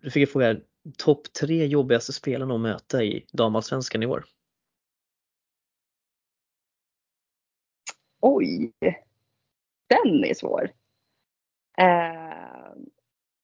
[0.00, 0.56] du fick en fråga.
[0.98, 4.24] Topp tre jobbigaste spelarna att möta i damallsvenskan i år?
[8.20, 8.72] Oj,
[9.86, 10.70] den är svår.
[11.78, 12.72] Eh,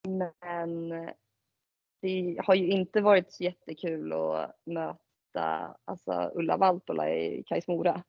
[0.08, 0.92] men
[2.06, 8.02] det har ju inte varit så jättekul att möta alltså Ulla Valtola i Kais Mora.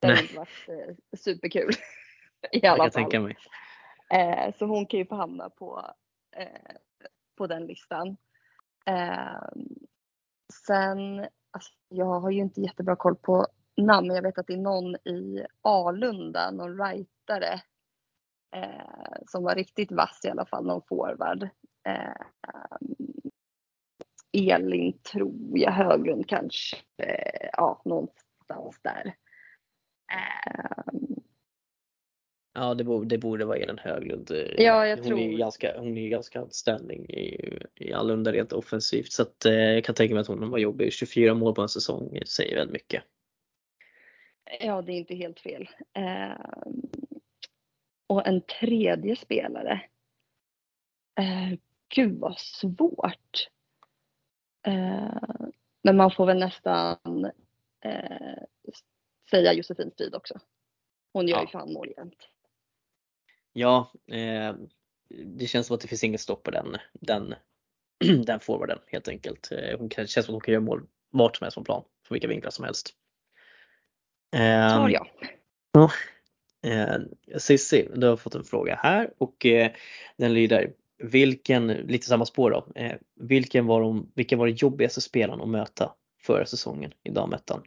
[0.00, 1.70] Det har inte varit eh, superkul
[2.52, 3.34] i alla fall.
[4.10, 5.90] Eh, så hon kan ju få hamna på,
[6.36, 6.76] eh,
[7.36, 8.16] på den listan.
[8.86, 9.48] Eh,
[10.66, 13.46] sen, alltså, jag har ju inte jättebra koll på
[13.76, 17.60] namn, men jag vet att det är någon i Alunda, någon writare
[18.56, 21.48] eh, som var riktigt vass i alla fall, någon forward.
[24.36, 29.14] Eh, Elin tror jag, Höglund kanske, eh, ja någonstans där.
[30.12, 30.92] Eh,
[32.58, 34.30] Ja, det borde, det borde vara Elin Höglund.
[34.30, 38.32] Eh, Ja, jag hon Är tror- ganska, hon är ju ganska outstanding i, i Allunda
[38.32, 39.12] rent offensivt.
[39.12, 40.92] Så att, eh, jag kan tänka mig att hon var jobbig.
[40.92, 43.02] 24 mål på en säsong säger väldigt mycket.
[44.60, 45.68] Ja, det är inte helt fel.
[45.92, 46.46] Eh,
[48.06, 49.80] och en tredje spelare.
[51.20, 51.58] Eh,
[51.94, 53.48] gud vad svårt.
[54.66, 55.46] Eh,
[55.82, 57.24] men man får väl nästan
[57.84, 58.42] eh,
[59.30, 60.40] säga Josefin Strid också.
[61.12, 61.48] Hon gör ju Ja.
[61.48, 62.28] fan mål jämt.
[63.52, 64.54] Ja, eh,
[65.24, 67.34] det känns som att det finns inget stopp på den, den,
[68.24, 69.52] den forwarden helt enkelt.
[69.52, 71.64] Eh, Hon kan, det känns som att hon kan göra mål vart som helst på
[71.64, 72.94] plan, från vilka vinklar som helst.
[74.32, 75.08] Tar Eh, jag.
[76.62, 76.98] eh,
[77.38, 79.72] Cissi, du har fått en fråga här och eh,
[80.16, 85.00] den lyder vilken, lite samma spår då, eh, vilken var de, vilken var den jobbigaste
[85.00, 85.92] spelarna att möta
[86.22, 87.62] förra säsongen i damettan?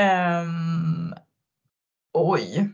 [0.00, 1.14] Um,
[2.12, 2.70] oj.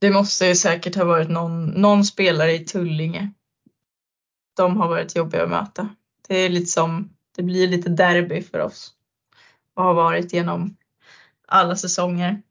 [0.00, 3.32] Det måste ju säkert ha varit någon, någon spelare i Tullinge.
[4.56, 5.88] De har varit jobbiga att möta.
[6.28, 8.94] Det är lite som, det blir lite derby för oss.
[9.74, 10.76] Och har varit genom
[11.46, 12.42] alla säsonger.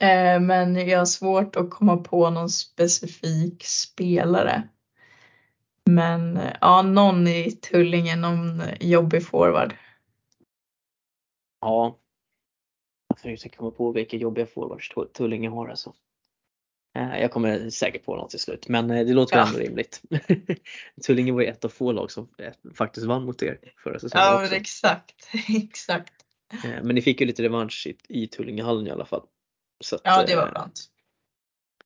[0.00, 4.68] Eh, Men jag har svårt att komma på någon specifik spelare.
[5.84, 9.74] Men eh, ja, någon i Tullinge, någon jobbig forward.
[11.60, 11.98] Ja,
[13.08, 15.94] jag försöker komma på vilka jobbiga forwards Tull- Tullinge har alltså.
[16.96, 19.46] Eh, Jag kommer säkert på något till slut men det låter Ja.
[19.46, 20.02] ändå rimligt.
[21.06, 22.28] Tullinge var ju ett av få lag som
[22.74, 24.50] faktiskt vann mot er förra säsongen Ja, också.
[24.52, 26.12] men exakt, exakt.
[26.82, 29.26] Men ni fick ju lite revansch i, i Tullingehallen i alla fall.
[29.80, 30.80] Så att, Ja, det var eh, skönt.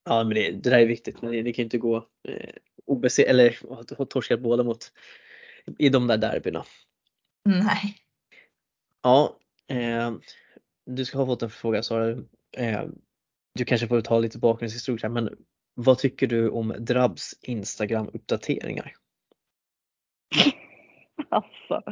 [0.03, 1.97] Ja men det, det där är viktigt men ni, ni kan ju inte gå
[2.27, 2.49] eh,
[2.85, 3.57] obese eller
[3.97, 4.91] ha- torskat båda mot
[5.79, 6.65] i de där derbyna.
[7.45, 7.97] Nej.
[9.03, 10.13] Ja, eh,
[10.85, 12.09] du ska ha fått en fråga Sara.
[12.57, 12.83] Eh,
[13.53, 15.37] du kanske får ta lite bakgrundshistoria men
[15.73, 18.93] vad tycker du om Drabs Instagram uppdateringar?
[21.29, 21.83] Alltså.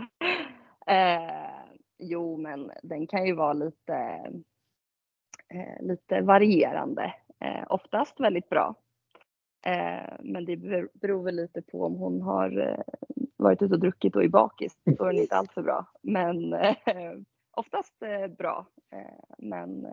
[0.88, 1.66] Eh,
[2.00, 4.22] jo, men den kan ju vara lite,
[5.80, 7.14] lite varierande.
[7.40, 8.76] Eh, oftast väldigt bra.
[9.66, 10.58] Eh, men det
[10.94, 12.84] beror väl lite på om hon har eh,
[13.38, 14.74] varit ute och druckit och är bakis.
[14.86, 15.86] Då är den inte alltför bra.
[16.02, 16.74] Men eh,
[17.52, 18.68] oftast eh, bra.
[18.92, 19.88] Eh, men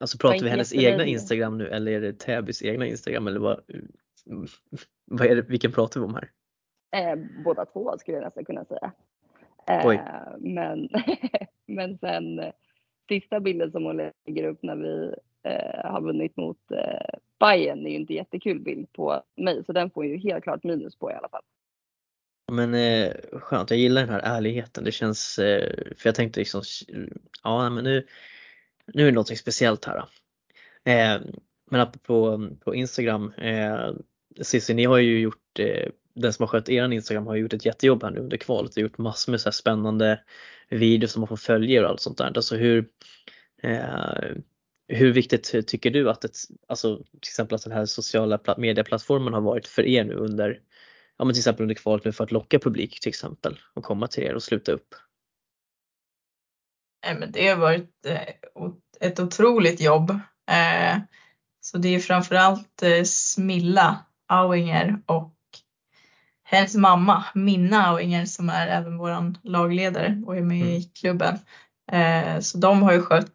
[0.00, 3.60] Alltså pratar vi hennes egna Instagram nu eller är det Täbys egna Instagram eller vad,
[5.04, 6.30] vad är det, vilken pratar vi om här?
[6.96, 8.92] Eh, båda två skulle jag nästan kunna säga.
[9.68, 10.00] Eh,
[10.38, 10.88] men,
[11.66, 12.52] men sen eh,
[13.08, 17.90] sista bilden som hon lägger upp när vi eh, har vunnit mot eh, Bayern är
[17.90, 21.14] ju inte jättekul bild på mig så den får ju helt klart minus på i
[21.14, 21.42] alla fall.
[22.52, 24.84] Men eh, skönt, jag gillar den här ärligheten.
[24.84, 26.62] Det känns, eh, för jag tänkte liksom,
[27.42, 28.06] ja men nu,
[28.86, 29.96] nu är det någonting speciellt här.
[30.84, 31.20] Eh,
[31.70, 33.92] men apropå på Instagram, eh,
[34.42, 37.64] Cissi ni har ju gjort, eh, den som har skött eran Instagram har gjort ett
[37.64, 40.20] jättejobb här nu under kvalet och gjort massor med så spännande
[40.68, 42.32] videos som man får följa och allt sånt där.
[42.36, 42.88] Alltså hur,
[43.62, 44.36] eh,
[44.88, 46.36] hur viktigt tycker du att ett,
[46.68, 50.60] alltså till exempel att den här sociala medieplattformen har varit för er nu under,
[51.18, 54.06] ja men till exempel under kvalet nu för att locka publik till exempel och komma
[54.06, 54.94] till er och sluta upp?
[57.14, 58.28] men det har varit eh,
[59.00, 60.10] ett otroligt jobb.
[60.50, 60.98] Eh,
[61.60, 65.35] så det är framförallt eh, Smilla Auinger och
[66.48, 70.74] hennes mamma Minna Auinger som är även vår lagledare och är med mm.
[70.74, 71.38] i klubben.
[72.40, 73.32] Så de har ju skött,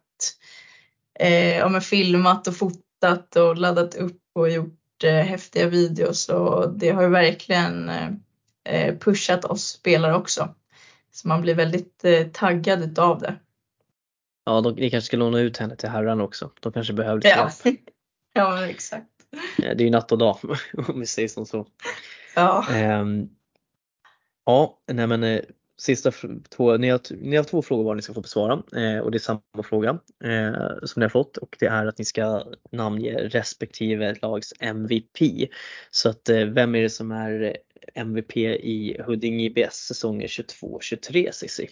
[1.58, 7.08] ja, filmat och fotat och laddat upp och gjort häftiga videos och det har ju
[7.08, 7.90] verkligen
[9.00, 10.54] pushat oss spelare också.
[11.12, 13.36] Så man blir väldigt taggad utav det.
[14.44, 16.50] Ja, de, ni kanske ska låna ut henne till herrarna också.
[16.60, 17.50] De kanske behöver lite ja.
[17.64, 17.80] hjälp.
[18.32, 19.06] ja, exakt.
[19.56, 20.38] Det är ju natt och dag
[20.88, 21.66] om vi säger som så.
[22.34, 22.66] Ja.
[22.70, 23.36] Ähm,
[24.44, 25.40] ja, nej men eh,
[25.82, 26.12] sista
[26.48, 29.16] två, ni har, ni har två frågor var ni ska få besvara eh, och det
[29.16, 33.14] är samma fråga eh, som ni har fått och det är att ni ska namnge
[33.14, 35.48] respektive lags MVP.
[35.90, 37.56] Så att eh, vem är det som är
[37.94, 41.68] MVP i Huddinge IBS säsongen 22-23 Cissi?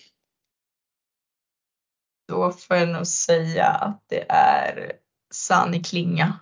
[2.28, 4.92] Då får jag nog säga att det är
[5.30, 6.38] Sani Klinga.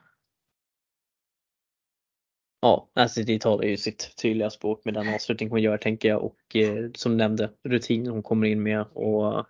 [2.60, 6.24] Ja, alltså det talar ju sitt tydliga språk med den avslutning hon gör tänker jag
[6.24, 9.46] och eh, som nämnde rutinen hon kommer in med och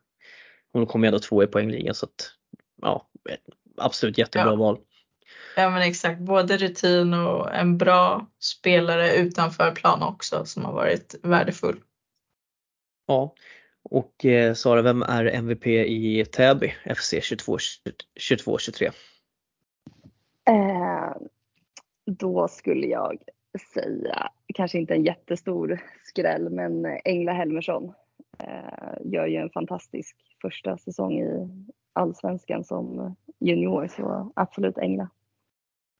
[0.72, 2.32] hon kommer ändå två i poängligan så att
[2.82, 3.08] ja,
[3.76, 4.56] absolut jättebra ja.
[4.56, 4.78] val.
[5.56, 11.14] Ja men exakt, både rutin och en bra spelare utanför plan också som har varit
[11.22, 11.80] värdefull.
[13.06, 13.34] Ja,
[13.82, 18.92] och eh, Sara, vem är MVP i Täby FC 22-23?
[20.48, 21.12] Eh,
[22.08, 23.18] då skulle jag
[23.74, 27.92] säga, kanske inte en jättestor skräll, men Engla Helmersson
[28.38, 31.48] eh, gör ju en fantastisk första säsong i
[31.92, 35.10] Allsvenskan som junior, så absolut Engla.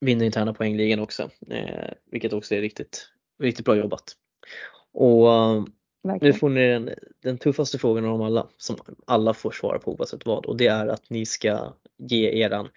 [0.01, 3.09] Vinner interna poängligan också, eh, vilket också är riktigt,
[3.39, 4.13] riktigt bra jobbat.
[4.93, 5.27] Och
[6.03, 6.33] Verkligen.
[6.33, 6.91] Nu får ni den,
[7.23, 8.77] den tuffaste frågan av alla som
[9.07, 12.69] alla får svara på oavsett vad och det är att ni ska ge eran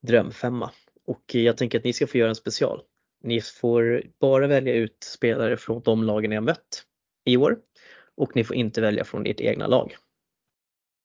[0.00, 0.70] drömfemma.
[1.06, 2.82] Och jag tänker att ni ska få göra en special.
[3.24, 6.84] Ni får bara välja ut spelare från de lagen ni har mött
[7.24, 7.58] i år
[8.16, 9.96] och ni får inte välja från ert egna lag.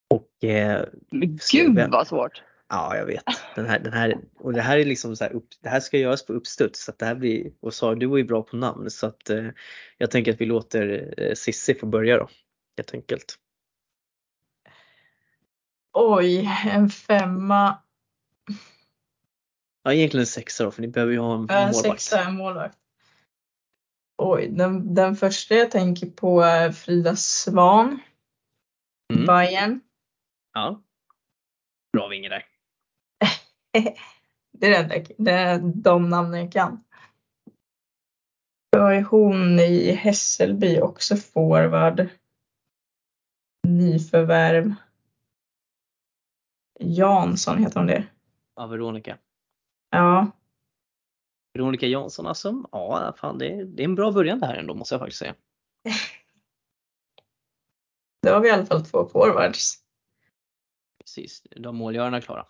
[0.09, 0.85] Och, eh,
[1.51, 2.43] Gud vad svårt!
[2.69, 3.23] Ja, jag vet.
[3.55, 5.97] Den här, den här, och det här är liksom så här, upp, det här ska
[5.97, 6.83] göras på uppstuds.
[6.83, 9.29] Så att det här blir, och Sara du var ju bra på namn så att
[9.29, 9.47] eh,
[9.97, 12.29] jag tänker att vi låter eh, Sissi få börja då.
[12.77, 13.35] Helt enkelt.
[15.93, 17.77] Oj, en femma.
[19.87, 21.75] Ja, egentligen en sexa då för ni behöver ju ha en målvakt.
[21.75, 22.77] Sexa, en målvakt.
[24.17, 27.99] Oj, den, den första jag tänker på är Frida Svan.
[29.13, 29.25] Mm.
[29.25, 29.81] Bayern.
[30.53, 30.81] Ja.
[31.93, 32.45] Bra vinge där.
[34.57, 36.83] det är det, det är de namnen jag kan.
[38.71, 42.09] Då är hon i Hässelby också forward.
[43.67, 44.73] Nyförvärv.
[46.79, 48.07] Jansson heter hon det.
[48.55, 49.17] Ja, Veronica.
[49.89, 50.31] Ja.
[51.53, 52.63] Veronica Jansson alltså.
[52.71, 55.19] Ja, fan det är, det är en bra början det här ändå måste jag faktiskt
[55.19, 55.35] säga.
[58.21, 59.75] Då har vi i alla fall två forwards.
[60.99, 62.45] Precis, de målgörarna klara.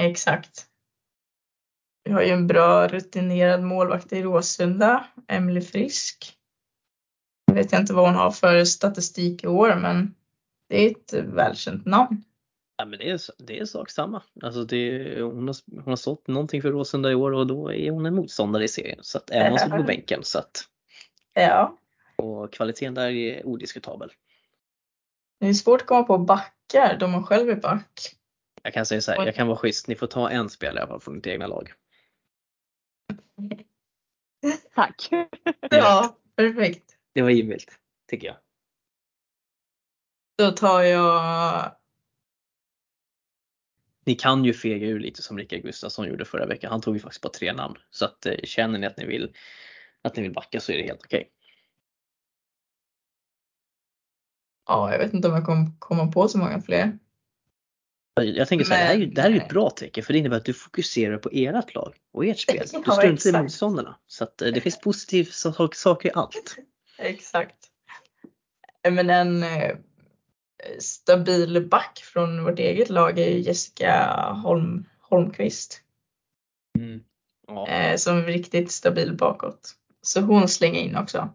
[0.00, 0.66] Exakt.
[2.04, 6.34] Vi har ju en bra rutinerad målvakt i Råsunda, Emily Frisk.
[7.44, 10.14] Jag vet inte vad hon har för statistik i år men
[10.68, 12.24] det är ett välkänt namn.
[12.78, 14.22] Ja, men det är, det är sak samma.
[14.42, 17.90] Alltså det, hon, har, hon har stått någonting för Råsunda i år och då är
[17.90, 18.98] hon en motståndare i serien.
[19.02, 20.64] Så att även om hon på bänken så att.
[21.32, 21.78] Ja.
[22.16, 24.12] Och kvaliteten där är odiskutabel.
[25.40, 28.16] Det är svårt att komma på backar då man själv är back.
[28.62, 29.88] Jag kan säga så här, jag kan vara schysst.
[29.88, 31.72] Ni får ta en spelare i alla fall från ditt egna lag.
[34.74, 35.08] Tack.
[35.70, 36.96] Ja, perfekt.
[37.14, 37.78] Det var givmilt,
[38.10, 38.36] tycker jag.
[40.38, 41.77] Då tar jag
[44.08, 46.70] Ni kan ju fega ur lite som Rickard Gustafsson gjorde förra veckan.
[46.70, 47.74] Han tog ju faktiskt på tre namn.
[47.90, 49.32] Så att eh, känner ni att ni vill
[50.02, 51.28] att ni vill backa så är det helt okej.
[54.66, 56.98] Ja, jag vet inte om jag kommer komma på så många fler.
[58.14, 59.70] Jag tänker så här, det här, är ju, Men- det här är ju ett bra
[59.70, 62.58] tecken för det innebär att du fokuserar på ert lag och ert spel.
[62.72, 63.98] Du struntar i motståndarna.
[64.06, 66.56] Så att eh, det finns positiva sak- saker i allt.
[66.98, 67.56] Exakt.
[68.90, 69.76] Men en eh,
[70.78, 74.14] stabil back från vårt eget lag är ju Jessica
[74.44, 75.82] Holm, Holmqvist.
[77.46, 77.68] Ja.
[77.68, 79.74] Eh, som är riktigt stabil bakåt.
[80.02, 81.28] Så hon slänger in också.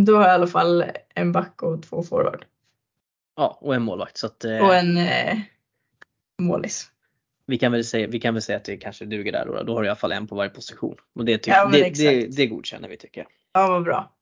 [0.00, 2.44] Då har jag i alla fall en back och två forward.
[3.36, 4.16] ja, och en målvakt.
[4.18, 5.38] Så att, eh, Och en eh,
[6.42, 6.90] målis.
[7.46, 9.62] vi, kan väl säga, vi kan väl säga att det kanske duger där då.
[9.62, 10.96] Då har du i alla fall en på varje position.
[11.14, 13.30] Och det, tyck, Ja, det, det, det godkänner vi tycker jag.
[13.52, 14.15] Ja, vad bra.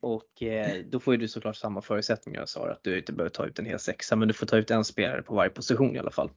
[0.00, 3.46] Och eh, då får ju du såklart samma förutsättningar Sara, att du inte behöver ta
[3.46, 5.98] ut en hel sexa men du får ta ut en spelare på varje position i
[5.98, 6.30] alla fall.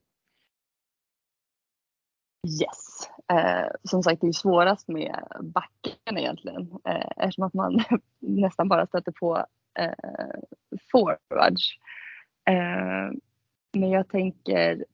[2.62, 3.10] Yes.
[3.32, 6.72] Eh, som sagt, det är ju svårast med backen egentligen.
[6.86, 7.84] Eh, eftersom att man
[8.20, 9.46] nästan bara stöter på
[9.80, 10.40] eh,
[10.92, 11.70] forwards.
[12.50, 13.12] Eh,
[13.74, 14.86] men jag tänker,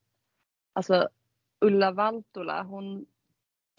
[0.73, 1.09] alltså
[1.61, 3.05] Ulla Valtola, hon,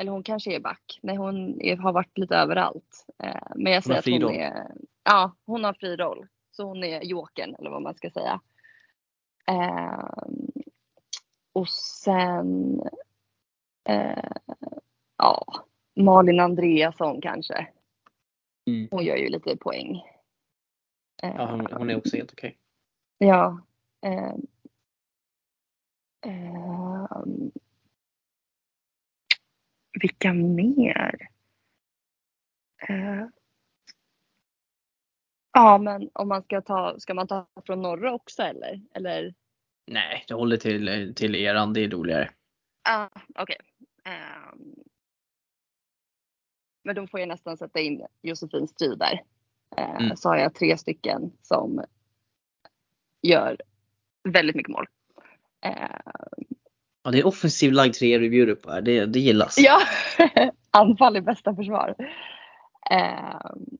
[0.01, 0.99] eller hon kanske är back.
[1.03, 3.07] Nej, hon är, har varit lite överallt.
[3.23, 4.35] Eh, men jag säger att hon roll.
[4.35, 4.67] är,
[5.05, 6.27] ja, hon har fri roll.
[6.51, 8.41] Så hon är jokern eller vad man ska säga.
[9.47, 10.09] Eh,
[11.53, 12.81] och sen
[13.91, 14.31] Eh,
[15.17, 15.65] ja,
[15.97, 17.69] Malin Andreasson kanske.
[18.67, 18.89] Mm.
[18.91, 20.03] Hon gör ju lite poäng.
[21.23, 22.59] Ja, hon, hon är också helt okej.
[23.19, 23.61] ja,
[24.07, 24.35] eh,
[26.27, 27.23] eh,
[30.01, 31.29] vilka mer?
[32.89, 33.27] Eh,
[35.53, 38.81] ja, men om man ska ta, ska man ta från norra också eller?
[38.95, 39.35] Eller?
[39.87, 42.31] Nej, det håller till, till eran, det är roligare.
[42.89, 43.57] Ah, okej.
[44.05, 44.75] Ehm,
[46.85, 49.23] men då får jag nästan sätta in Josefin Strid där.
[49.77, 50.17] Eh, Mm.
[50.17, 51.85] Så har jag tre stycken som
[53.23, 53.57] gör
[54.25, 54.87] väldigt mycket mål.
[55.65, 56.01] Eh,
[57.03, 59.59] Ja, det är offensiv lagd trea du bjuder på det, det gillas.
[59.59, 59.81] ja,
[60.71, 61.95] anfall är bästa försvar.
[62.91, 63.79] Ehm,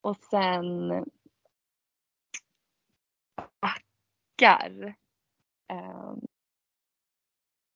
[0.00, 0.88] och sen
[3.60, 4.94] backar.
[5.68, 6.20] Ehm,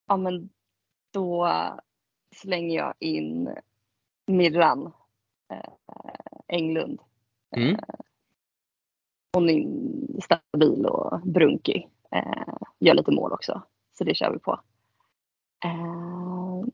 [0.06, 0.50] ja men
[1.12, 1.48] då
[2.34, 3.54] slänger jag in
[4.26, 4.92] Mirran
[5.52, 5.72] eh,
[6.48, 7.00] Englund.
[7.56, 7.76] Mm.
[9.32, 11.88] Hon är stabil och brunkig.
[12.10, 13.62] Eh, gör lite mål också.
[13.98, 14.60] Så det kör vi på.
[15.64, 16.64] Eh,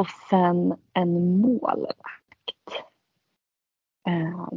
[0.00, 2.02] och sen en målvakt.
[4.08, 4.48] Eh,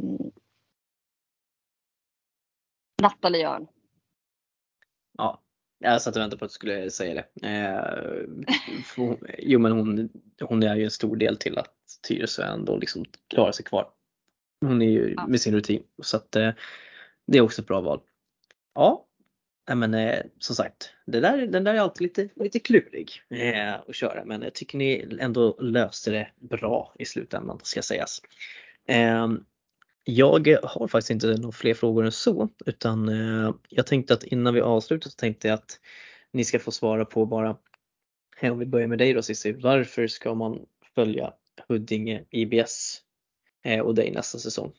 [3.02, 3.66] Nathalie Örn.
[5.18, 5.42] Ja,
[5.78, 7.48] jag satt och väntade på att du skulle säga det.
[7.48, 8.24] Eh,
[9.38, 10.08] jo men hon,
[10.40, 11.74] hon är ju en stor del till att
[12.08, 13.90] Tyresö ändå liksom klarar sig kvar.
[14.60, 15.26] Hon är ju Ja.
[15.26, 16.50] med sin rutin så att eh,
[17.26, 18.00] det är också ett bra val.
[18.74, 19.06] Ja,
[19.68, 23.74] nej men eh, som sagt, det där, den där är alltid lite, lite klurig eh,
[23.74, 28.22] att köra men jag tycker ni ändå löste det bra i slutändan ska sägas.
[28.88, 29.28] Eh,
[30.04, 34.54] jag har faktiskt inte några fler frågor än så utan eh, jag tänkte att innan
[34.54, 35.80] vi avslutar så tänkte jag att
[36.32, 37.56] ni ska få svara på bara,
[38.42, 41.32] om vi börjar med dig då Cissi, varför ska man följa
[41.68, 43.02] Huddinge IBS
[43.64, 44.72] eh, och dig nästa säsong?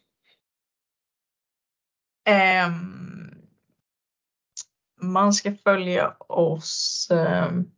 [2.29, 3.20] Um
[5.01, 7.07] man ska följa oss.
[7.11, 7.71] Ehm,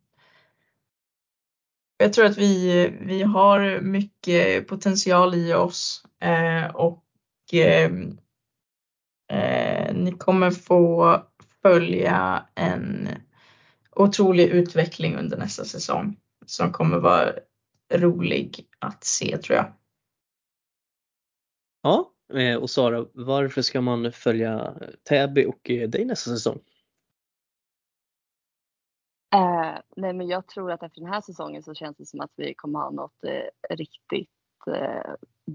[1.96, 7.04] jag tror att vi, vi har mycket potential i oss eh, och
[7.52, 8.18] ehm,
[9.32, 11.18] eh, ni kommer få
[11.62, 13.08] följa en
[13.96, 17.32] otrolig utveckling under nästa säsong som kommer vara
[17.92, 19.72] rolig att se tror jag.
[21.82, 24.74] Ja, eh, och Sara, varför ska man följa
[25.08, 26.60] Täby och dig nästa säsong?
[29.34, 32.32] Eh, nej men jag tror att efter den här säsongen så känns det som att
[32.36, 34.30] vi kommer ha något eh, riktigt
[34.66, 35.14] eh,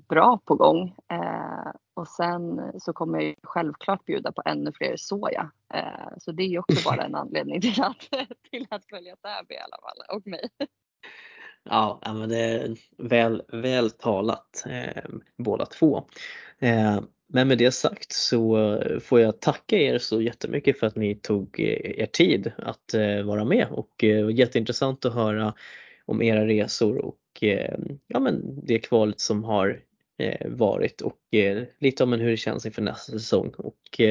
[0.09, 0.95] bra på gång.
[1.11, 5.51] Eh, och sen så kommer jag ju självklart bjuda på ännu fler soja.
[5.73, 7.99] Eh, så det är ju också bara en anledning till att,
[8.51, 10.49] till att följa Täby i alla fall och mig.
[11.63, 15.03] Ja, men det är väl, väl talat eh,
[15.37, 16.07] båda två.
[17.31, 21.15] Men med det sagt så eh, får jag tacka er så jättemycket för att ni
[21.15, 23.67] tog eh, er tid att eh, vara med.
[23.71, 24.03] Och
[24.33, 25.53] jätteintressant att höra
[26.05, 27.15] om era resor och
[28.07, 29.81] ja, men det kvalet som har
[30.45, 31.01] varit.
[31.01, 31.17] Och
[31.79, 33.53] lite om hur det känns inför nästa säsong.
[33.57, 34.01] Och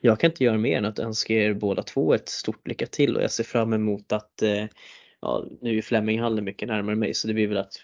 [0.00, 3.16] jag kan inte göra mer än att önska er båda två ett stort lycka till.
[3.16, 4.42] Och jag ser fram emot att
[5.20, 7.76] ja, nu är Fleminghallen mycket närmare mig så det blir väl att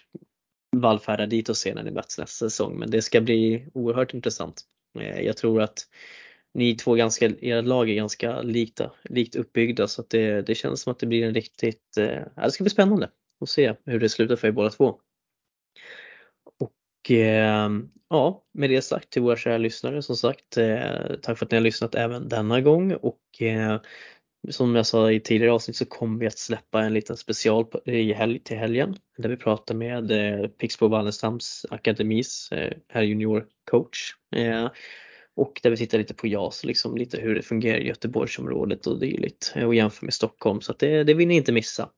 [0.75, 2.79] vallfärda dit och se när ni möts nästa säsong.
[2.79, 4.61] Men det ska bli oerhört intressant.
[4.99, 5.87] Eh, jag tror att
[6.53, 10.81] ni två ganska, era lag är ganska likta, likt uppbyggda så att det, det känns
[10.81, 13.09] som att det blir en riktigt, eh, det ska bli spännande
[13.41, 14.99] att se hur det slutar för er båda två.
[16.59, 21.45] Och ehm, ja, med det sagt till våra kära lyssnare som sagt, eh, tack för
[21.45, 23.79] att ni har lyssnat även denna gång och eh,
[24.49, 28.13] som jag sa i tidigare avsnitt så kommer vi att släppa en liten special i
[28.13, 34.15] helg, till helgen där vi pratar med eh, Pixbo Wallenstams akademis eh, herr juniorcoach.
[34.35, 34.69] Eh,
[35.35, 38.99] och där vi tittar lite på JAS, liksom lite hur det fungerar i Göteborgsområdet och
[38.99, 41.89] dylikt eh, och jämför med Stockholm så att det, det vill ni inte missa.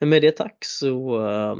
[0.00, 1.56] Men med det tack så eh,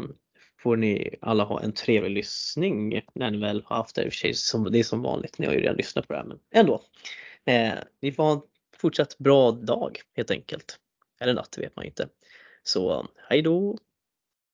[0.63, 4.05] får ni alla ha en trevlig lyssning när ni väl har haft det.
[4.05, 6.13] I och för sig, som, det är som vanligt, ni har ju redan lyssnat på
[6.13, 6.83] det här men ändå.
[7.47, 7.73] Eh,
[8.03, 8.41] ni får ha en
[8.81, 10.79] fortsatt bra dag helt enkelt.
[11.21, 12.09] Eller natt, vet man inte.
[12.63, 13.79] Så hej då!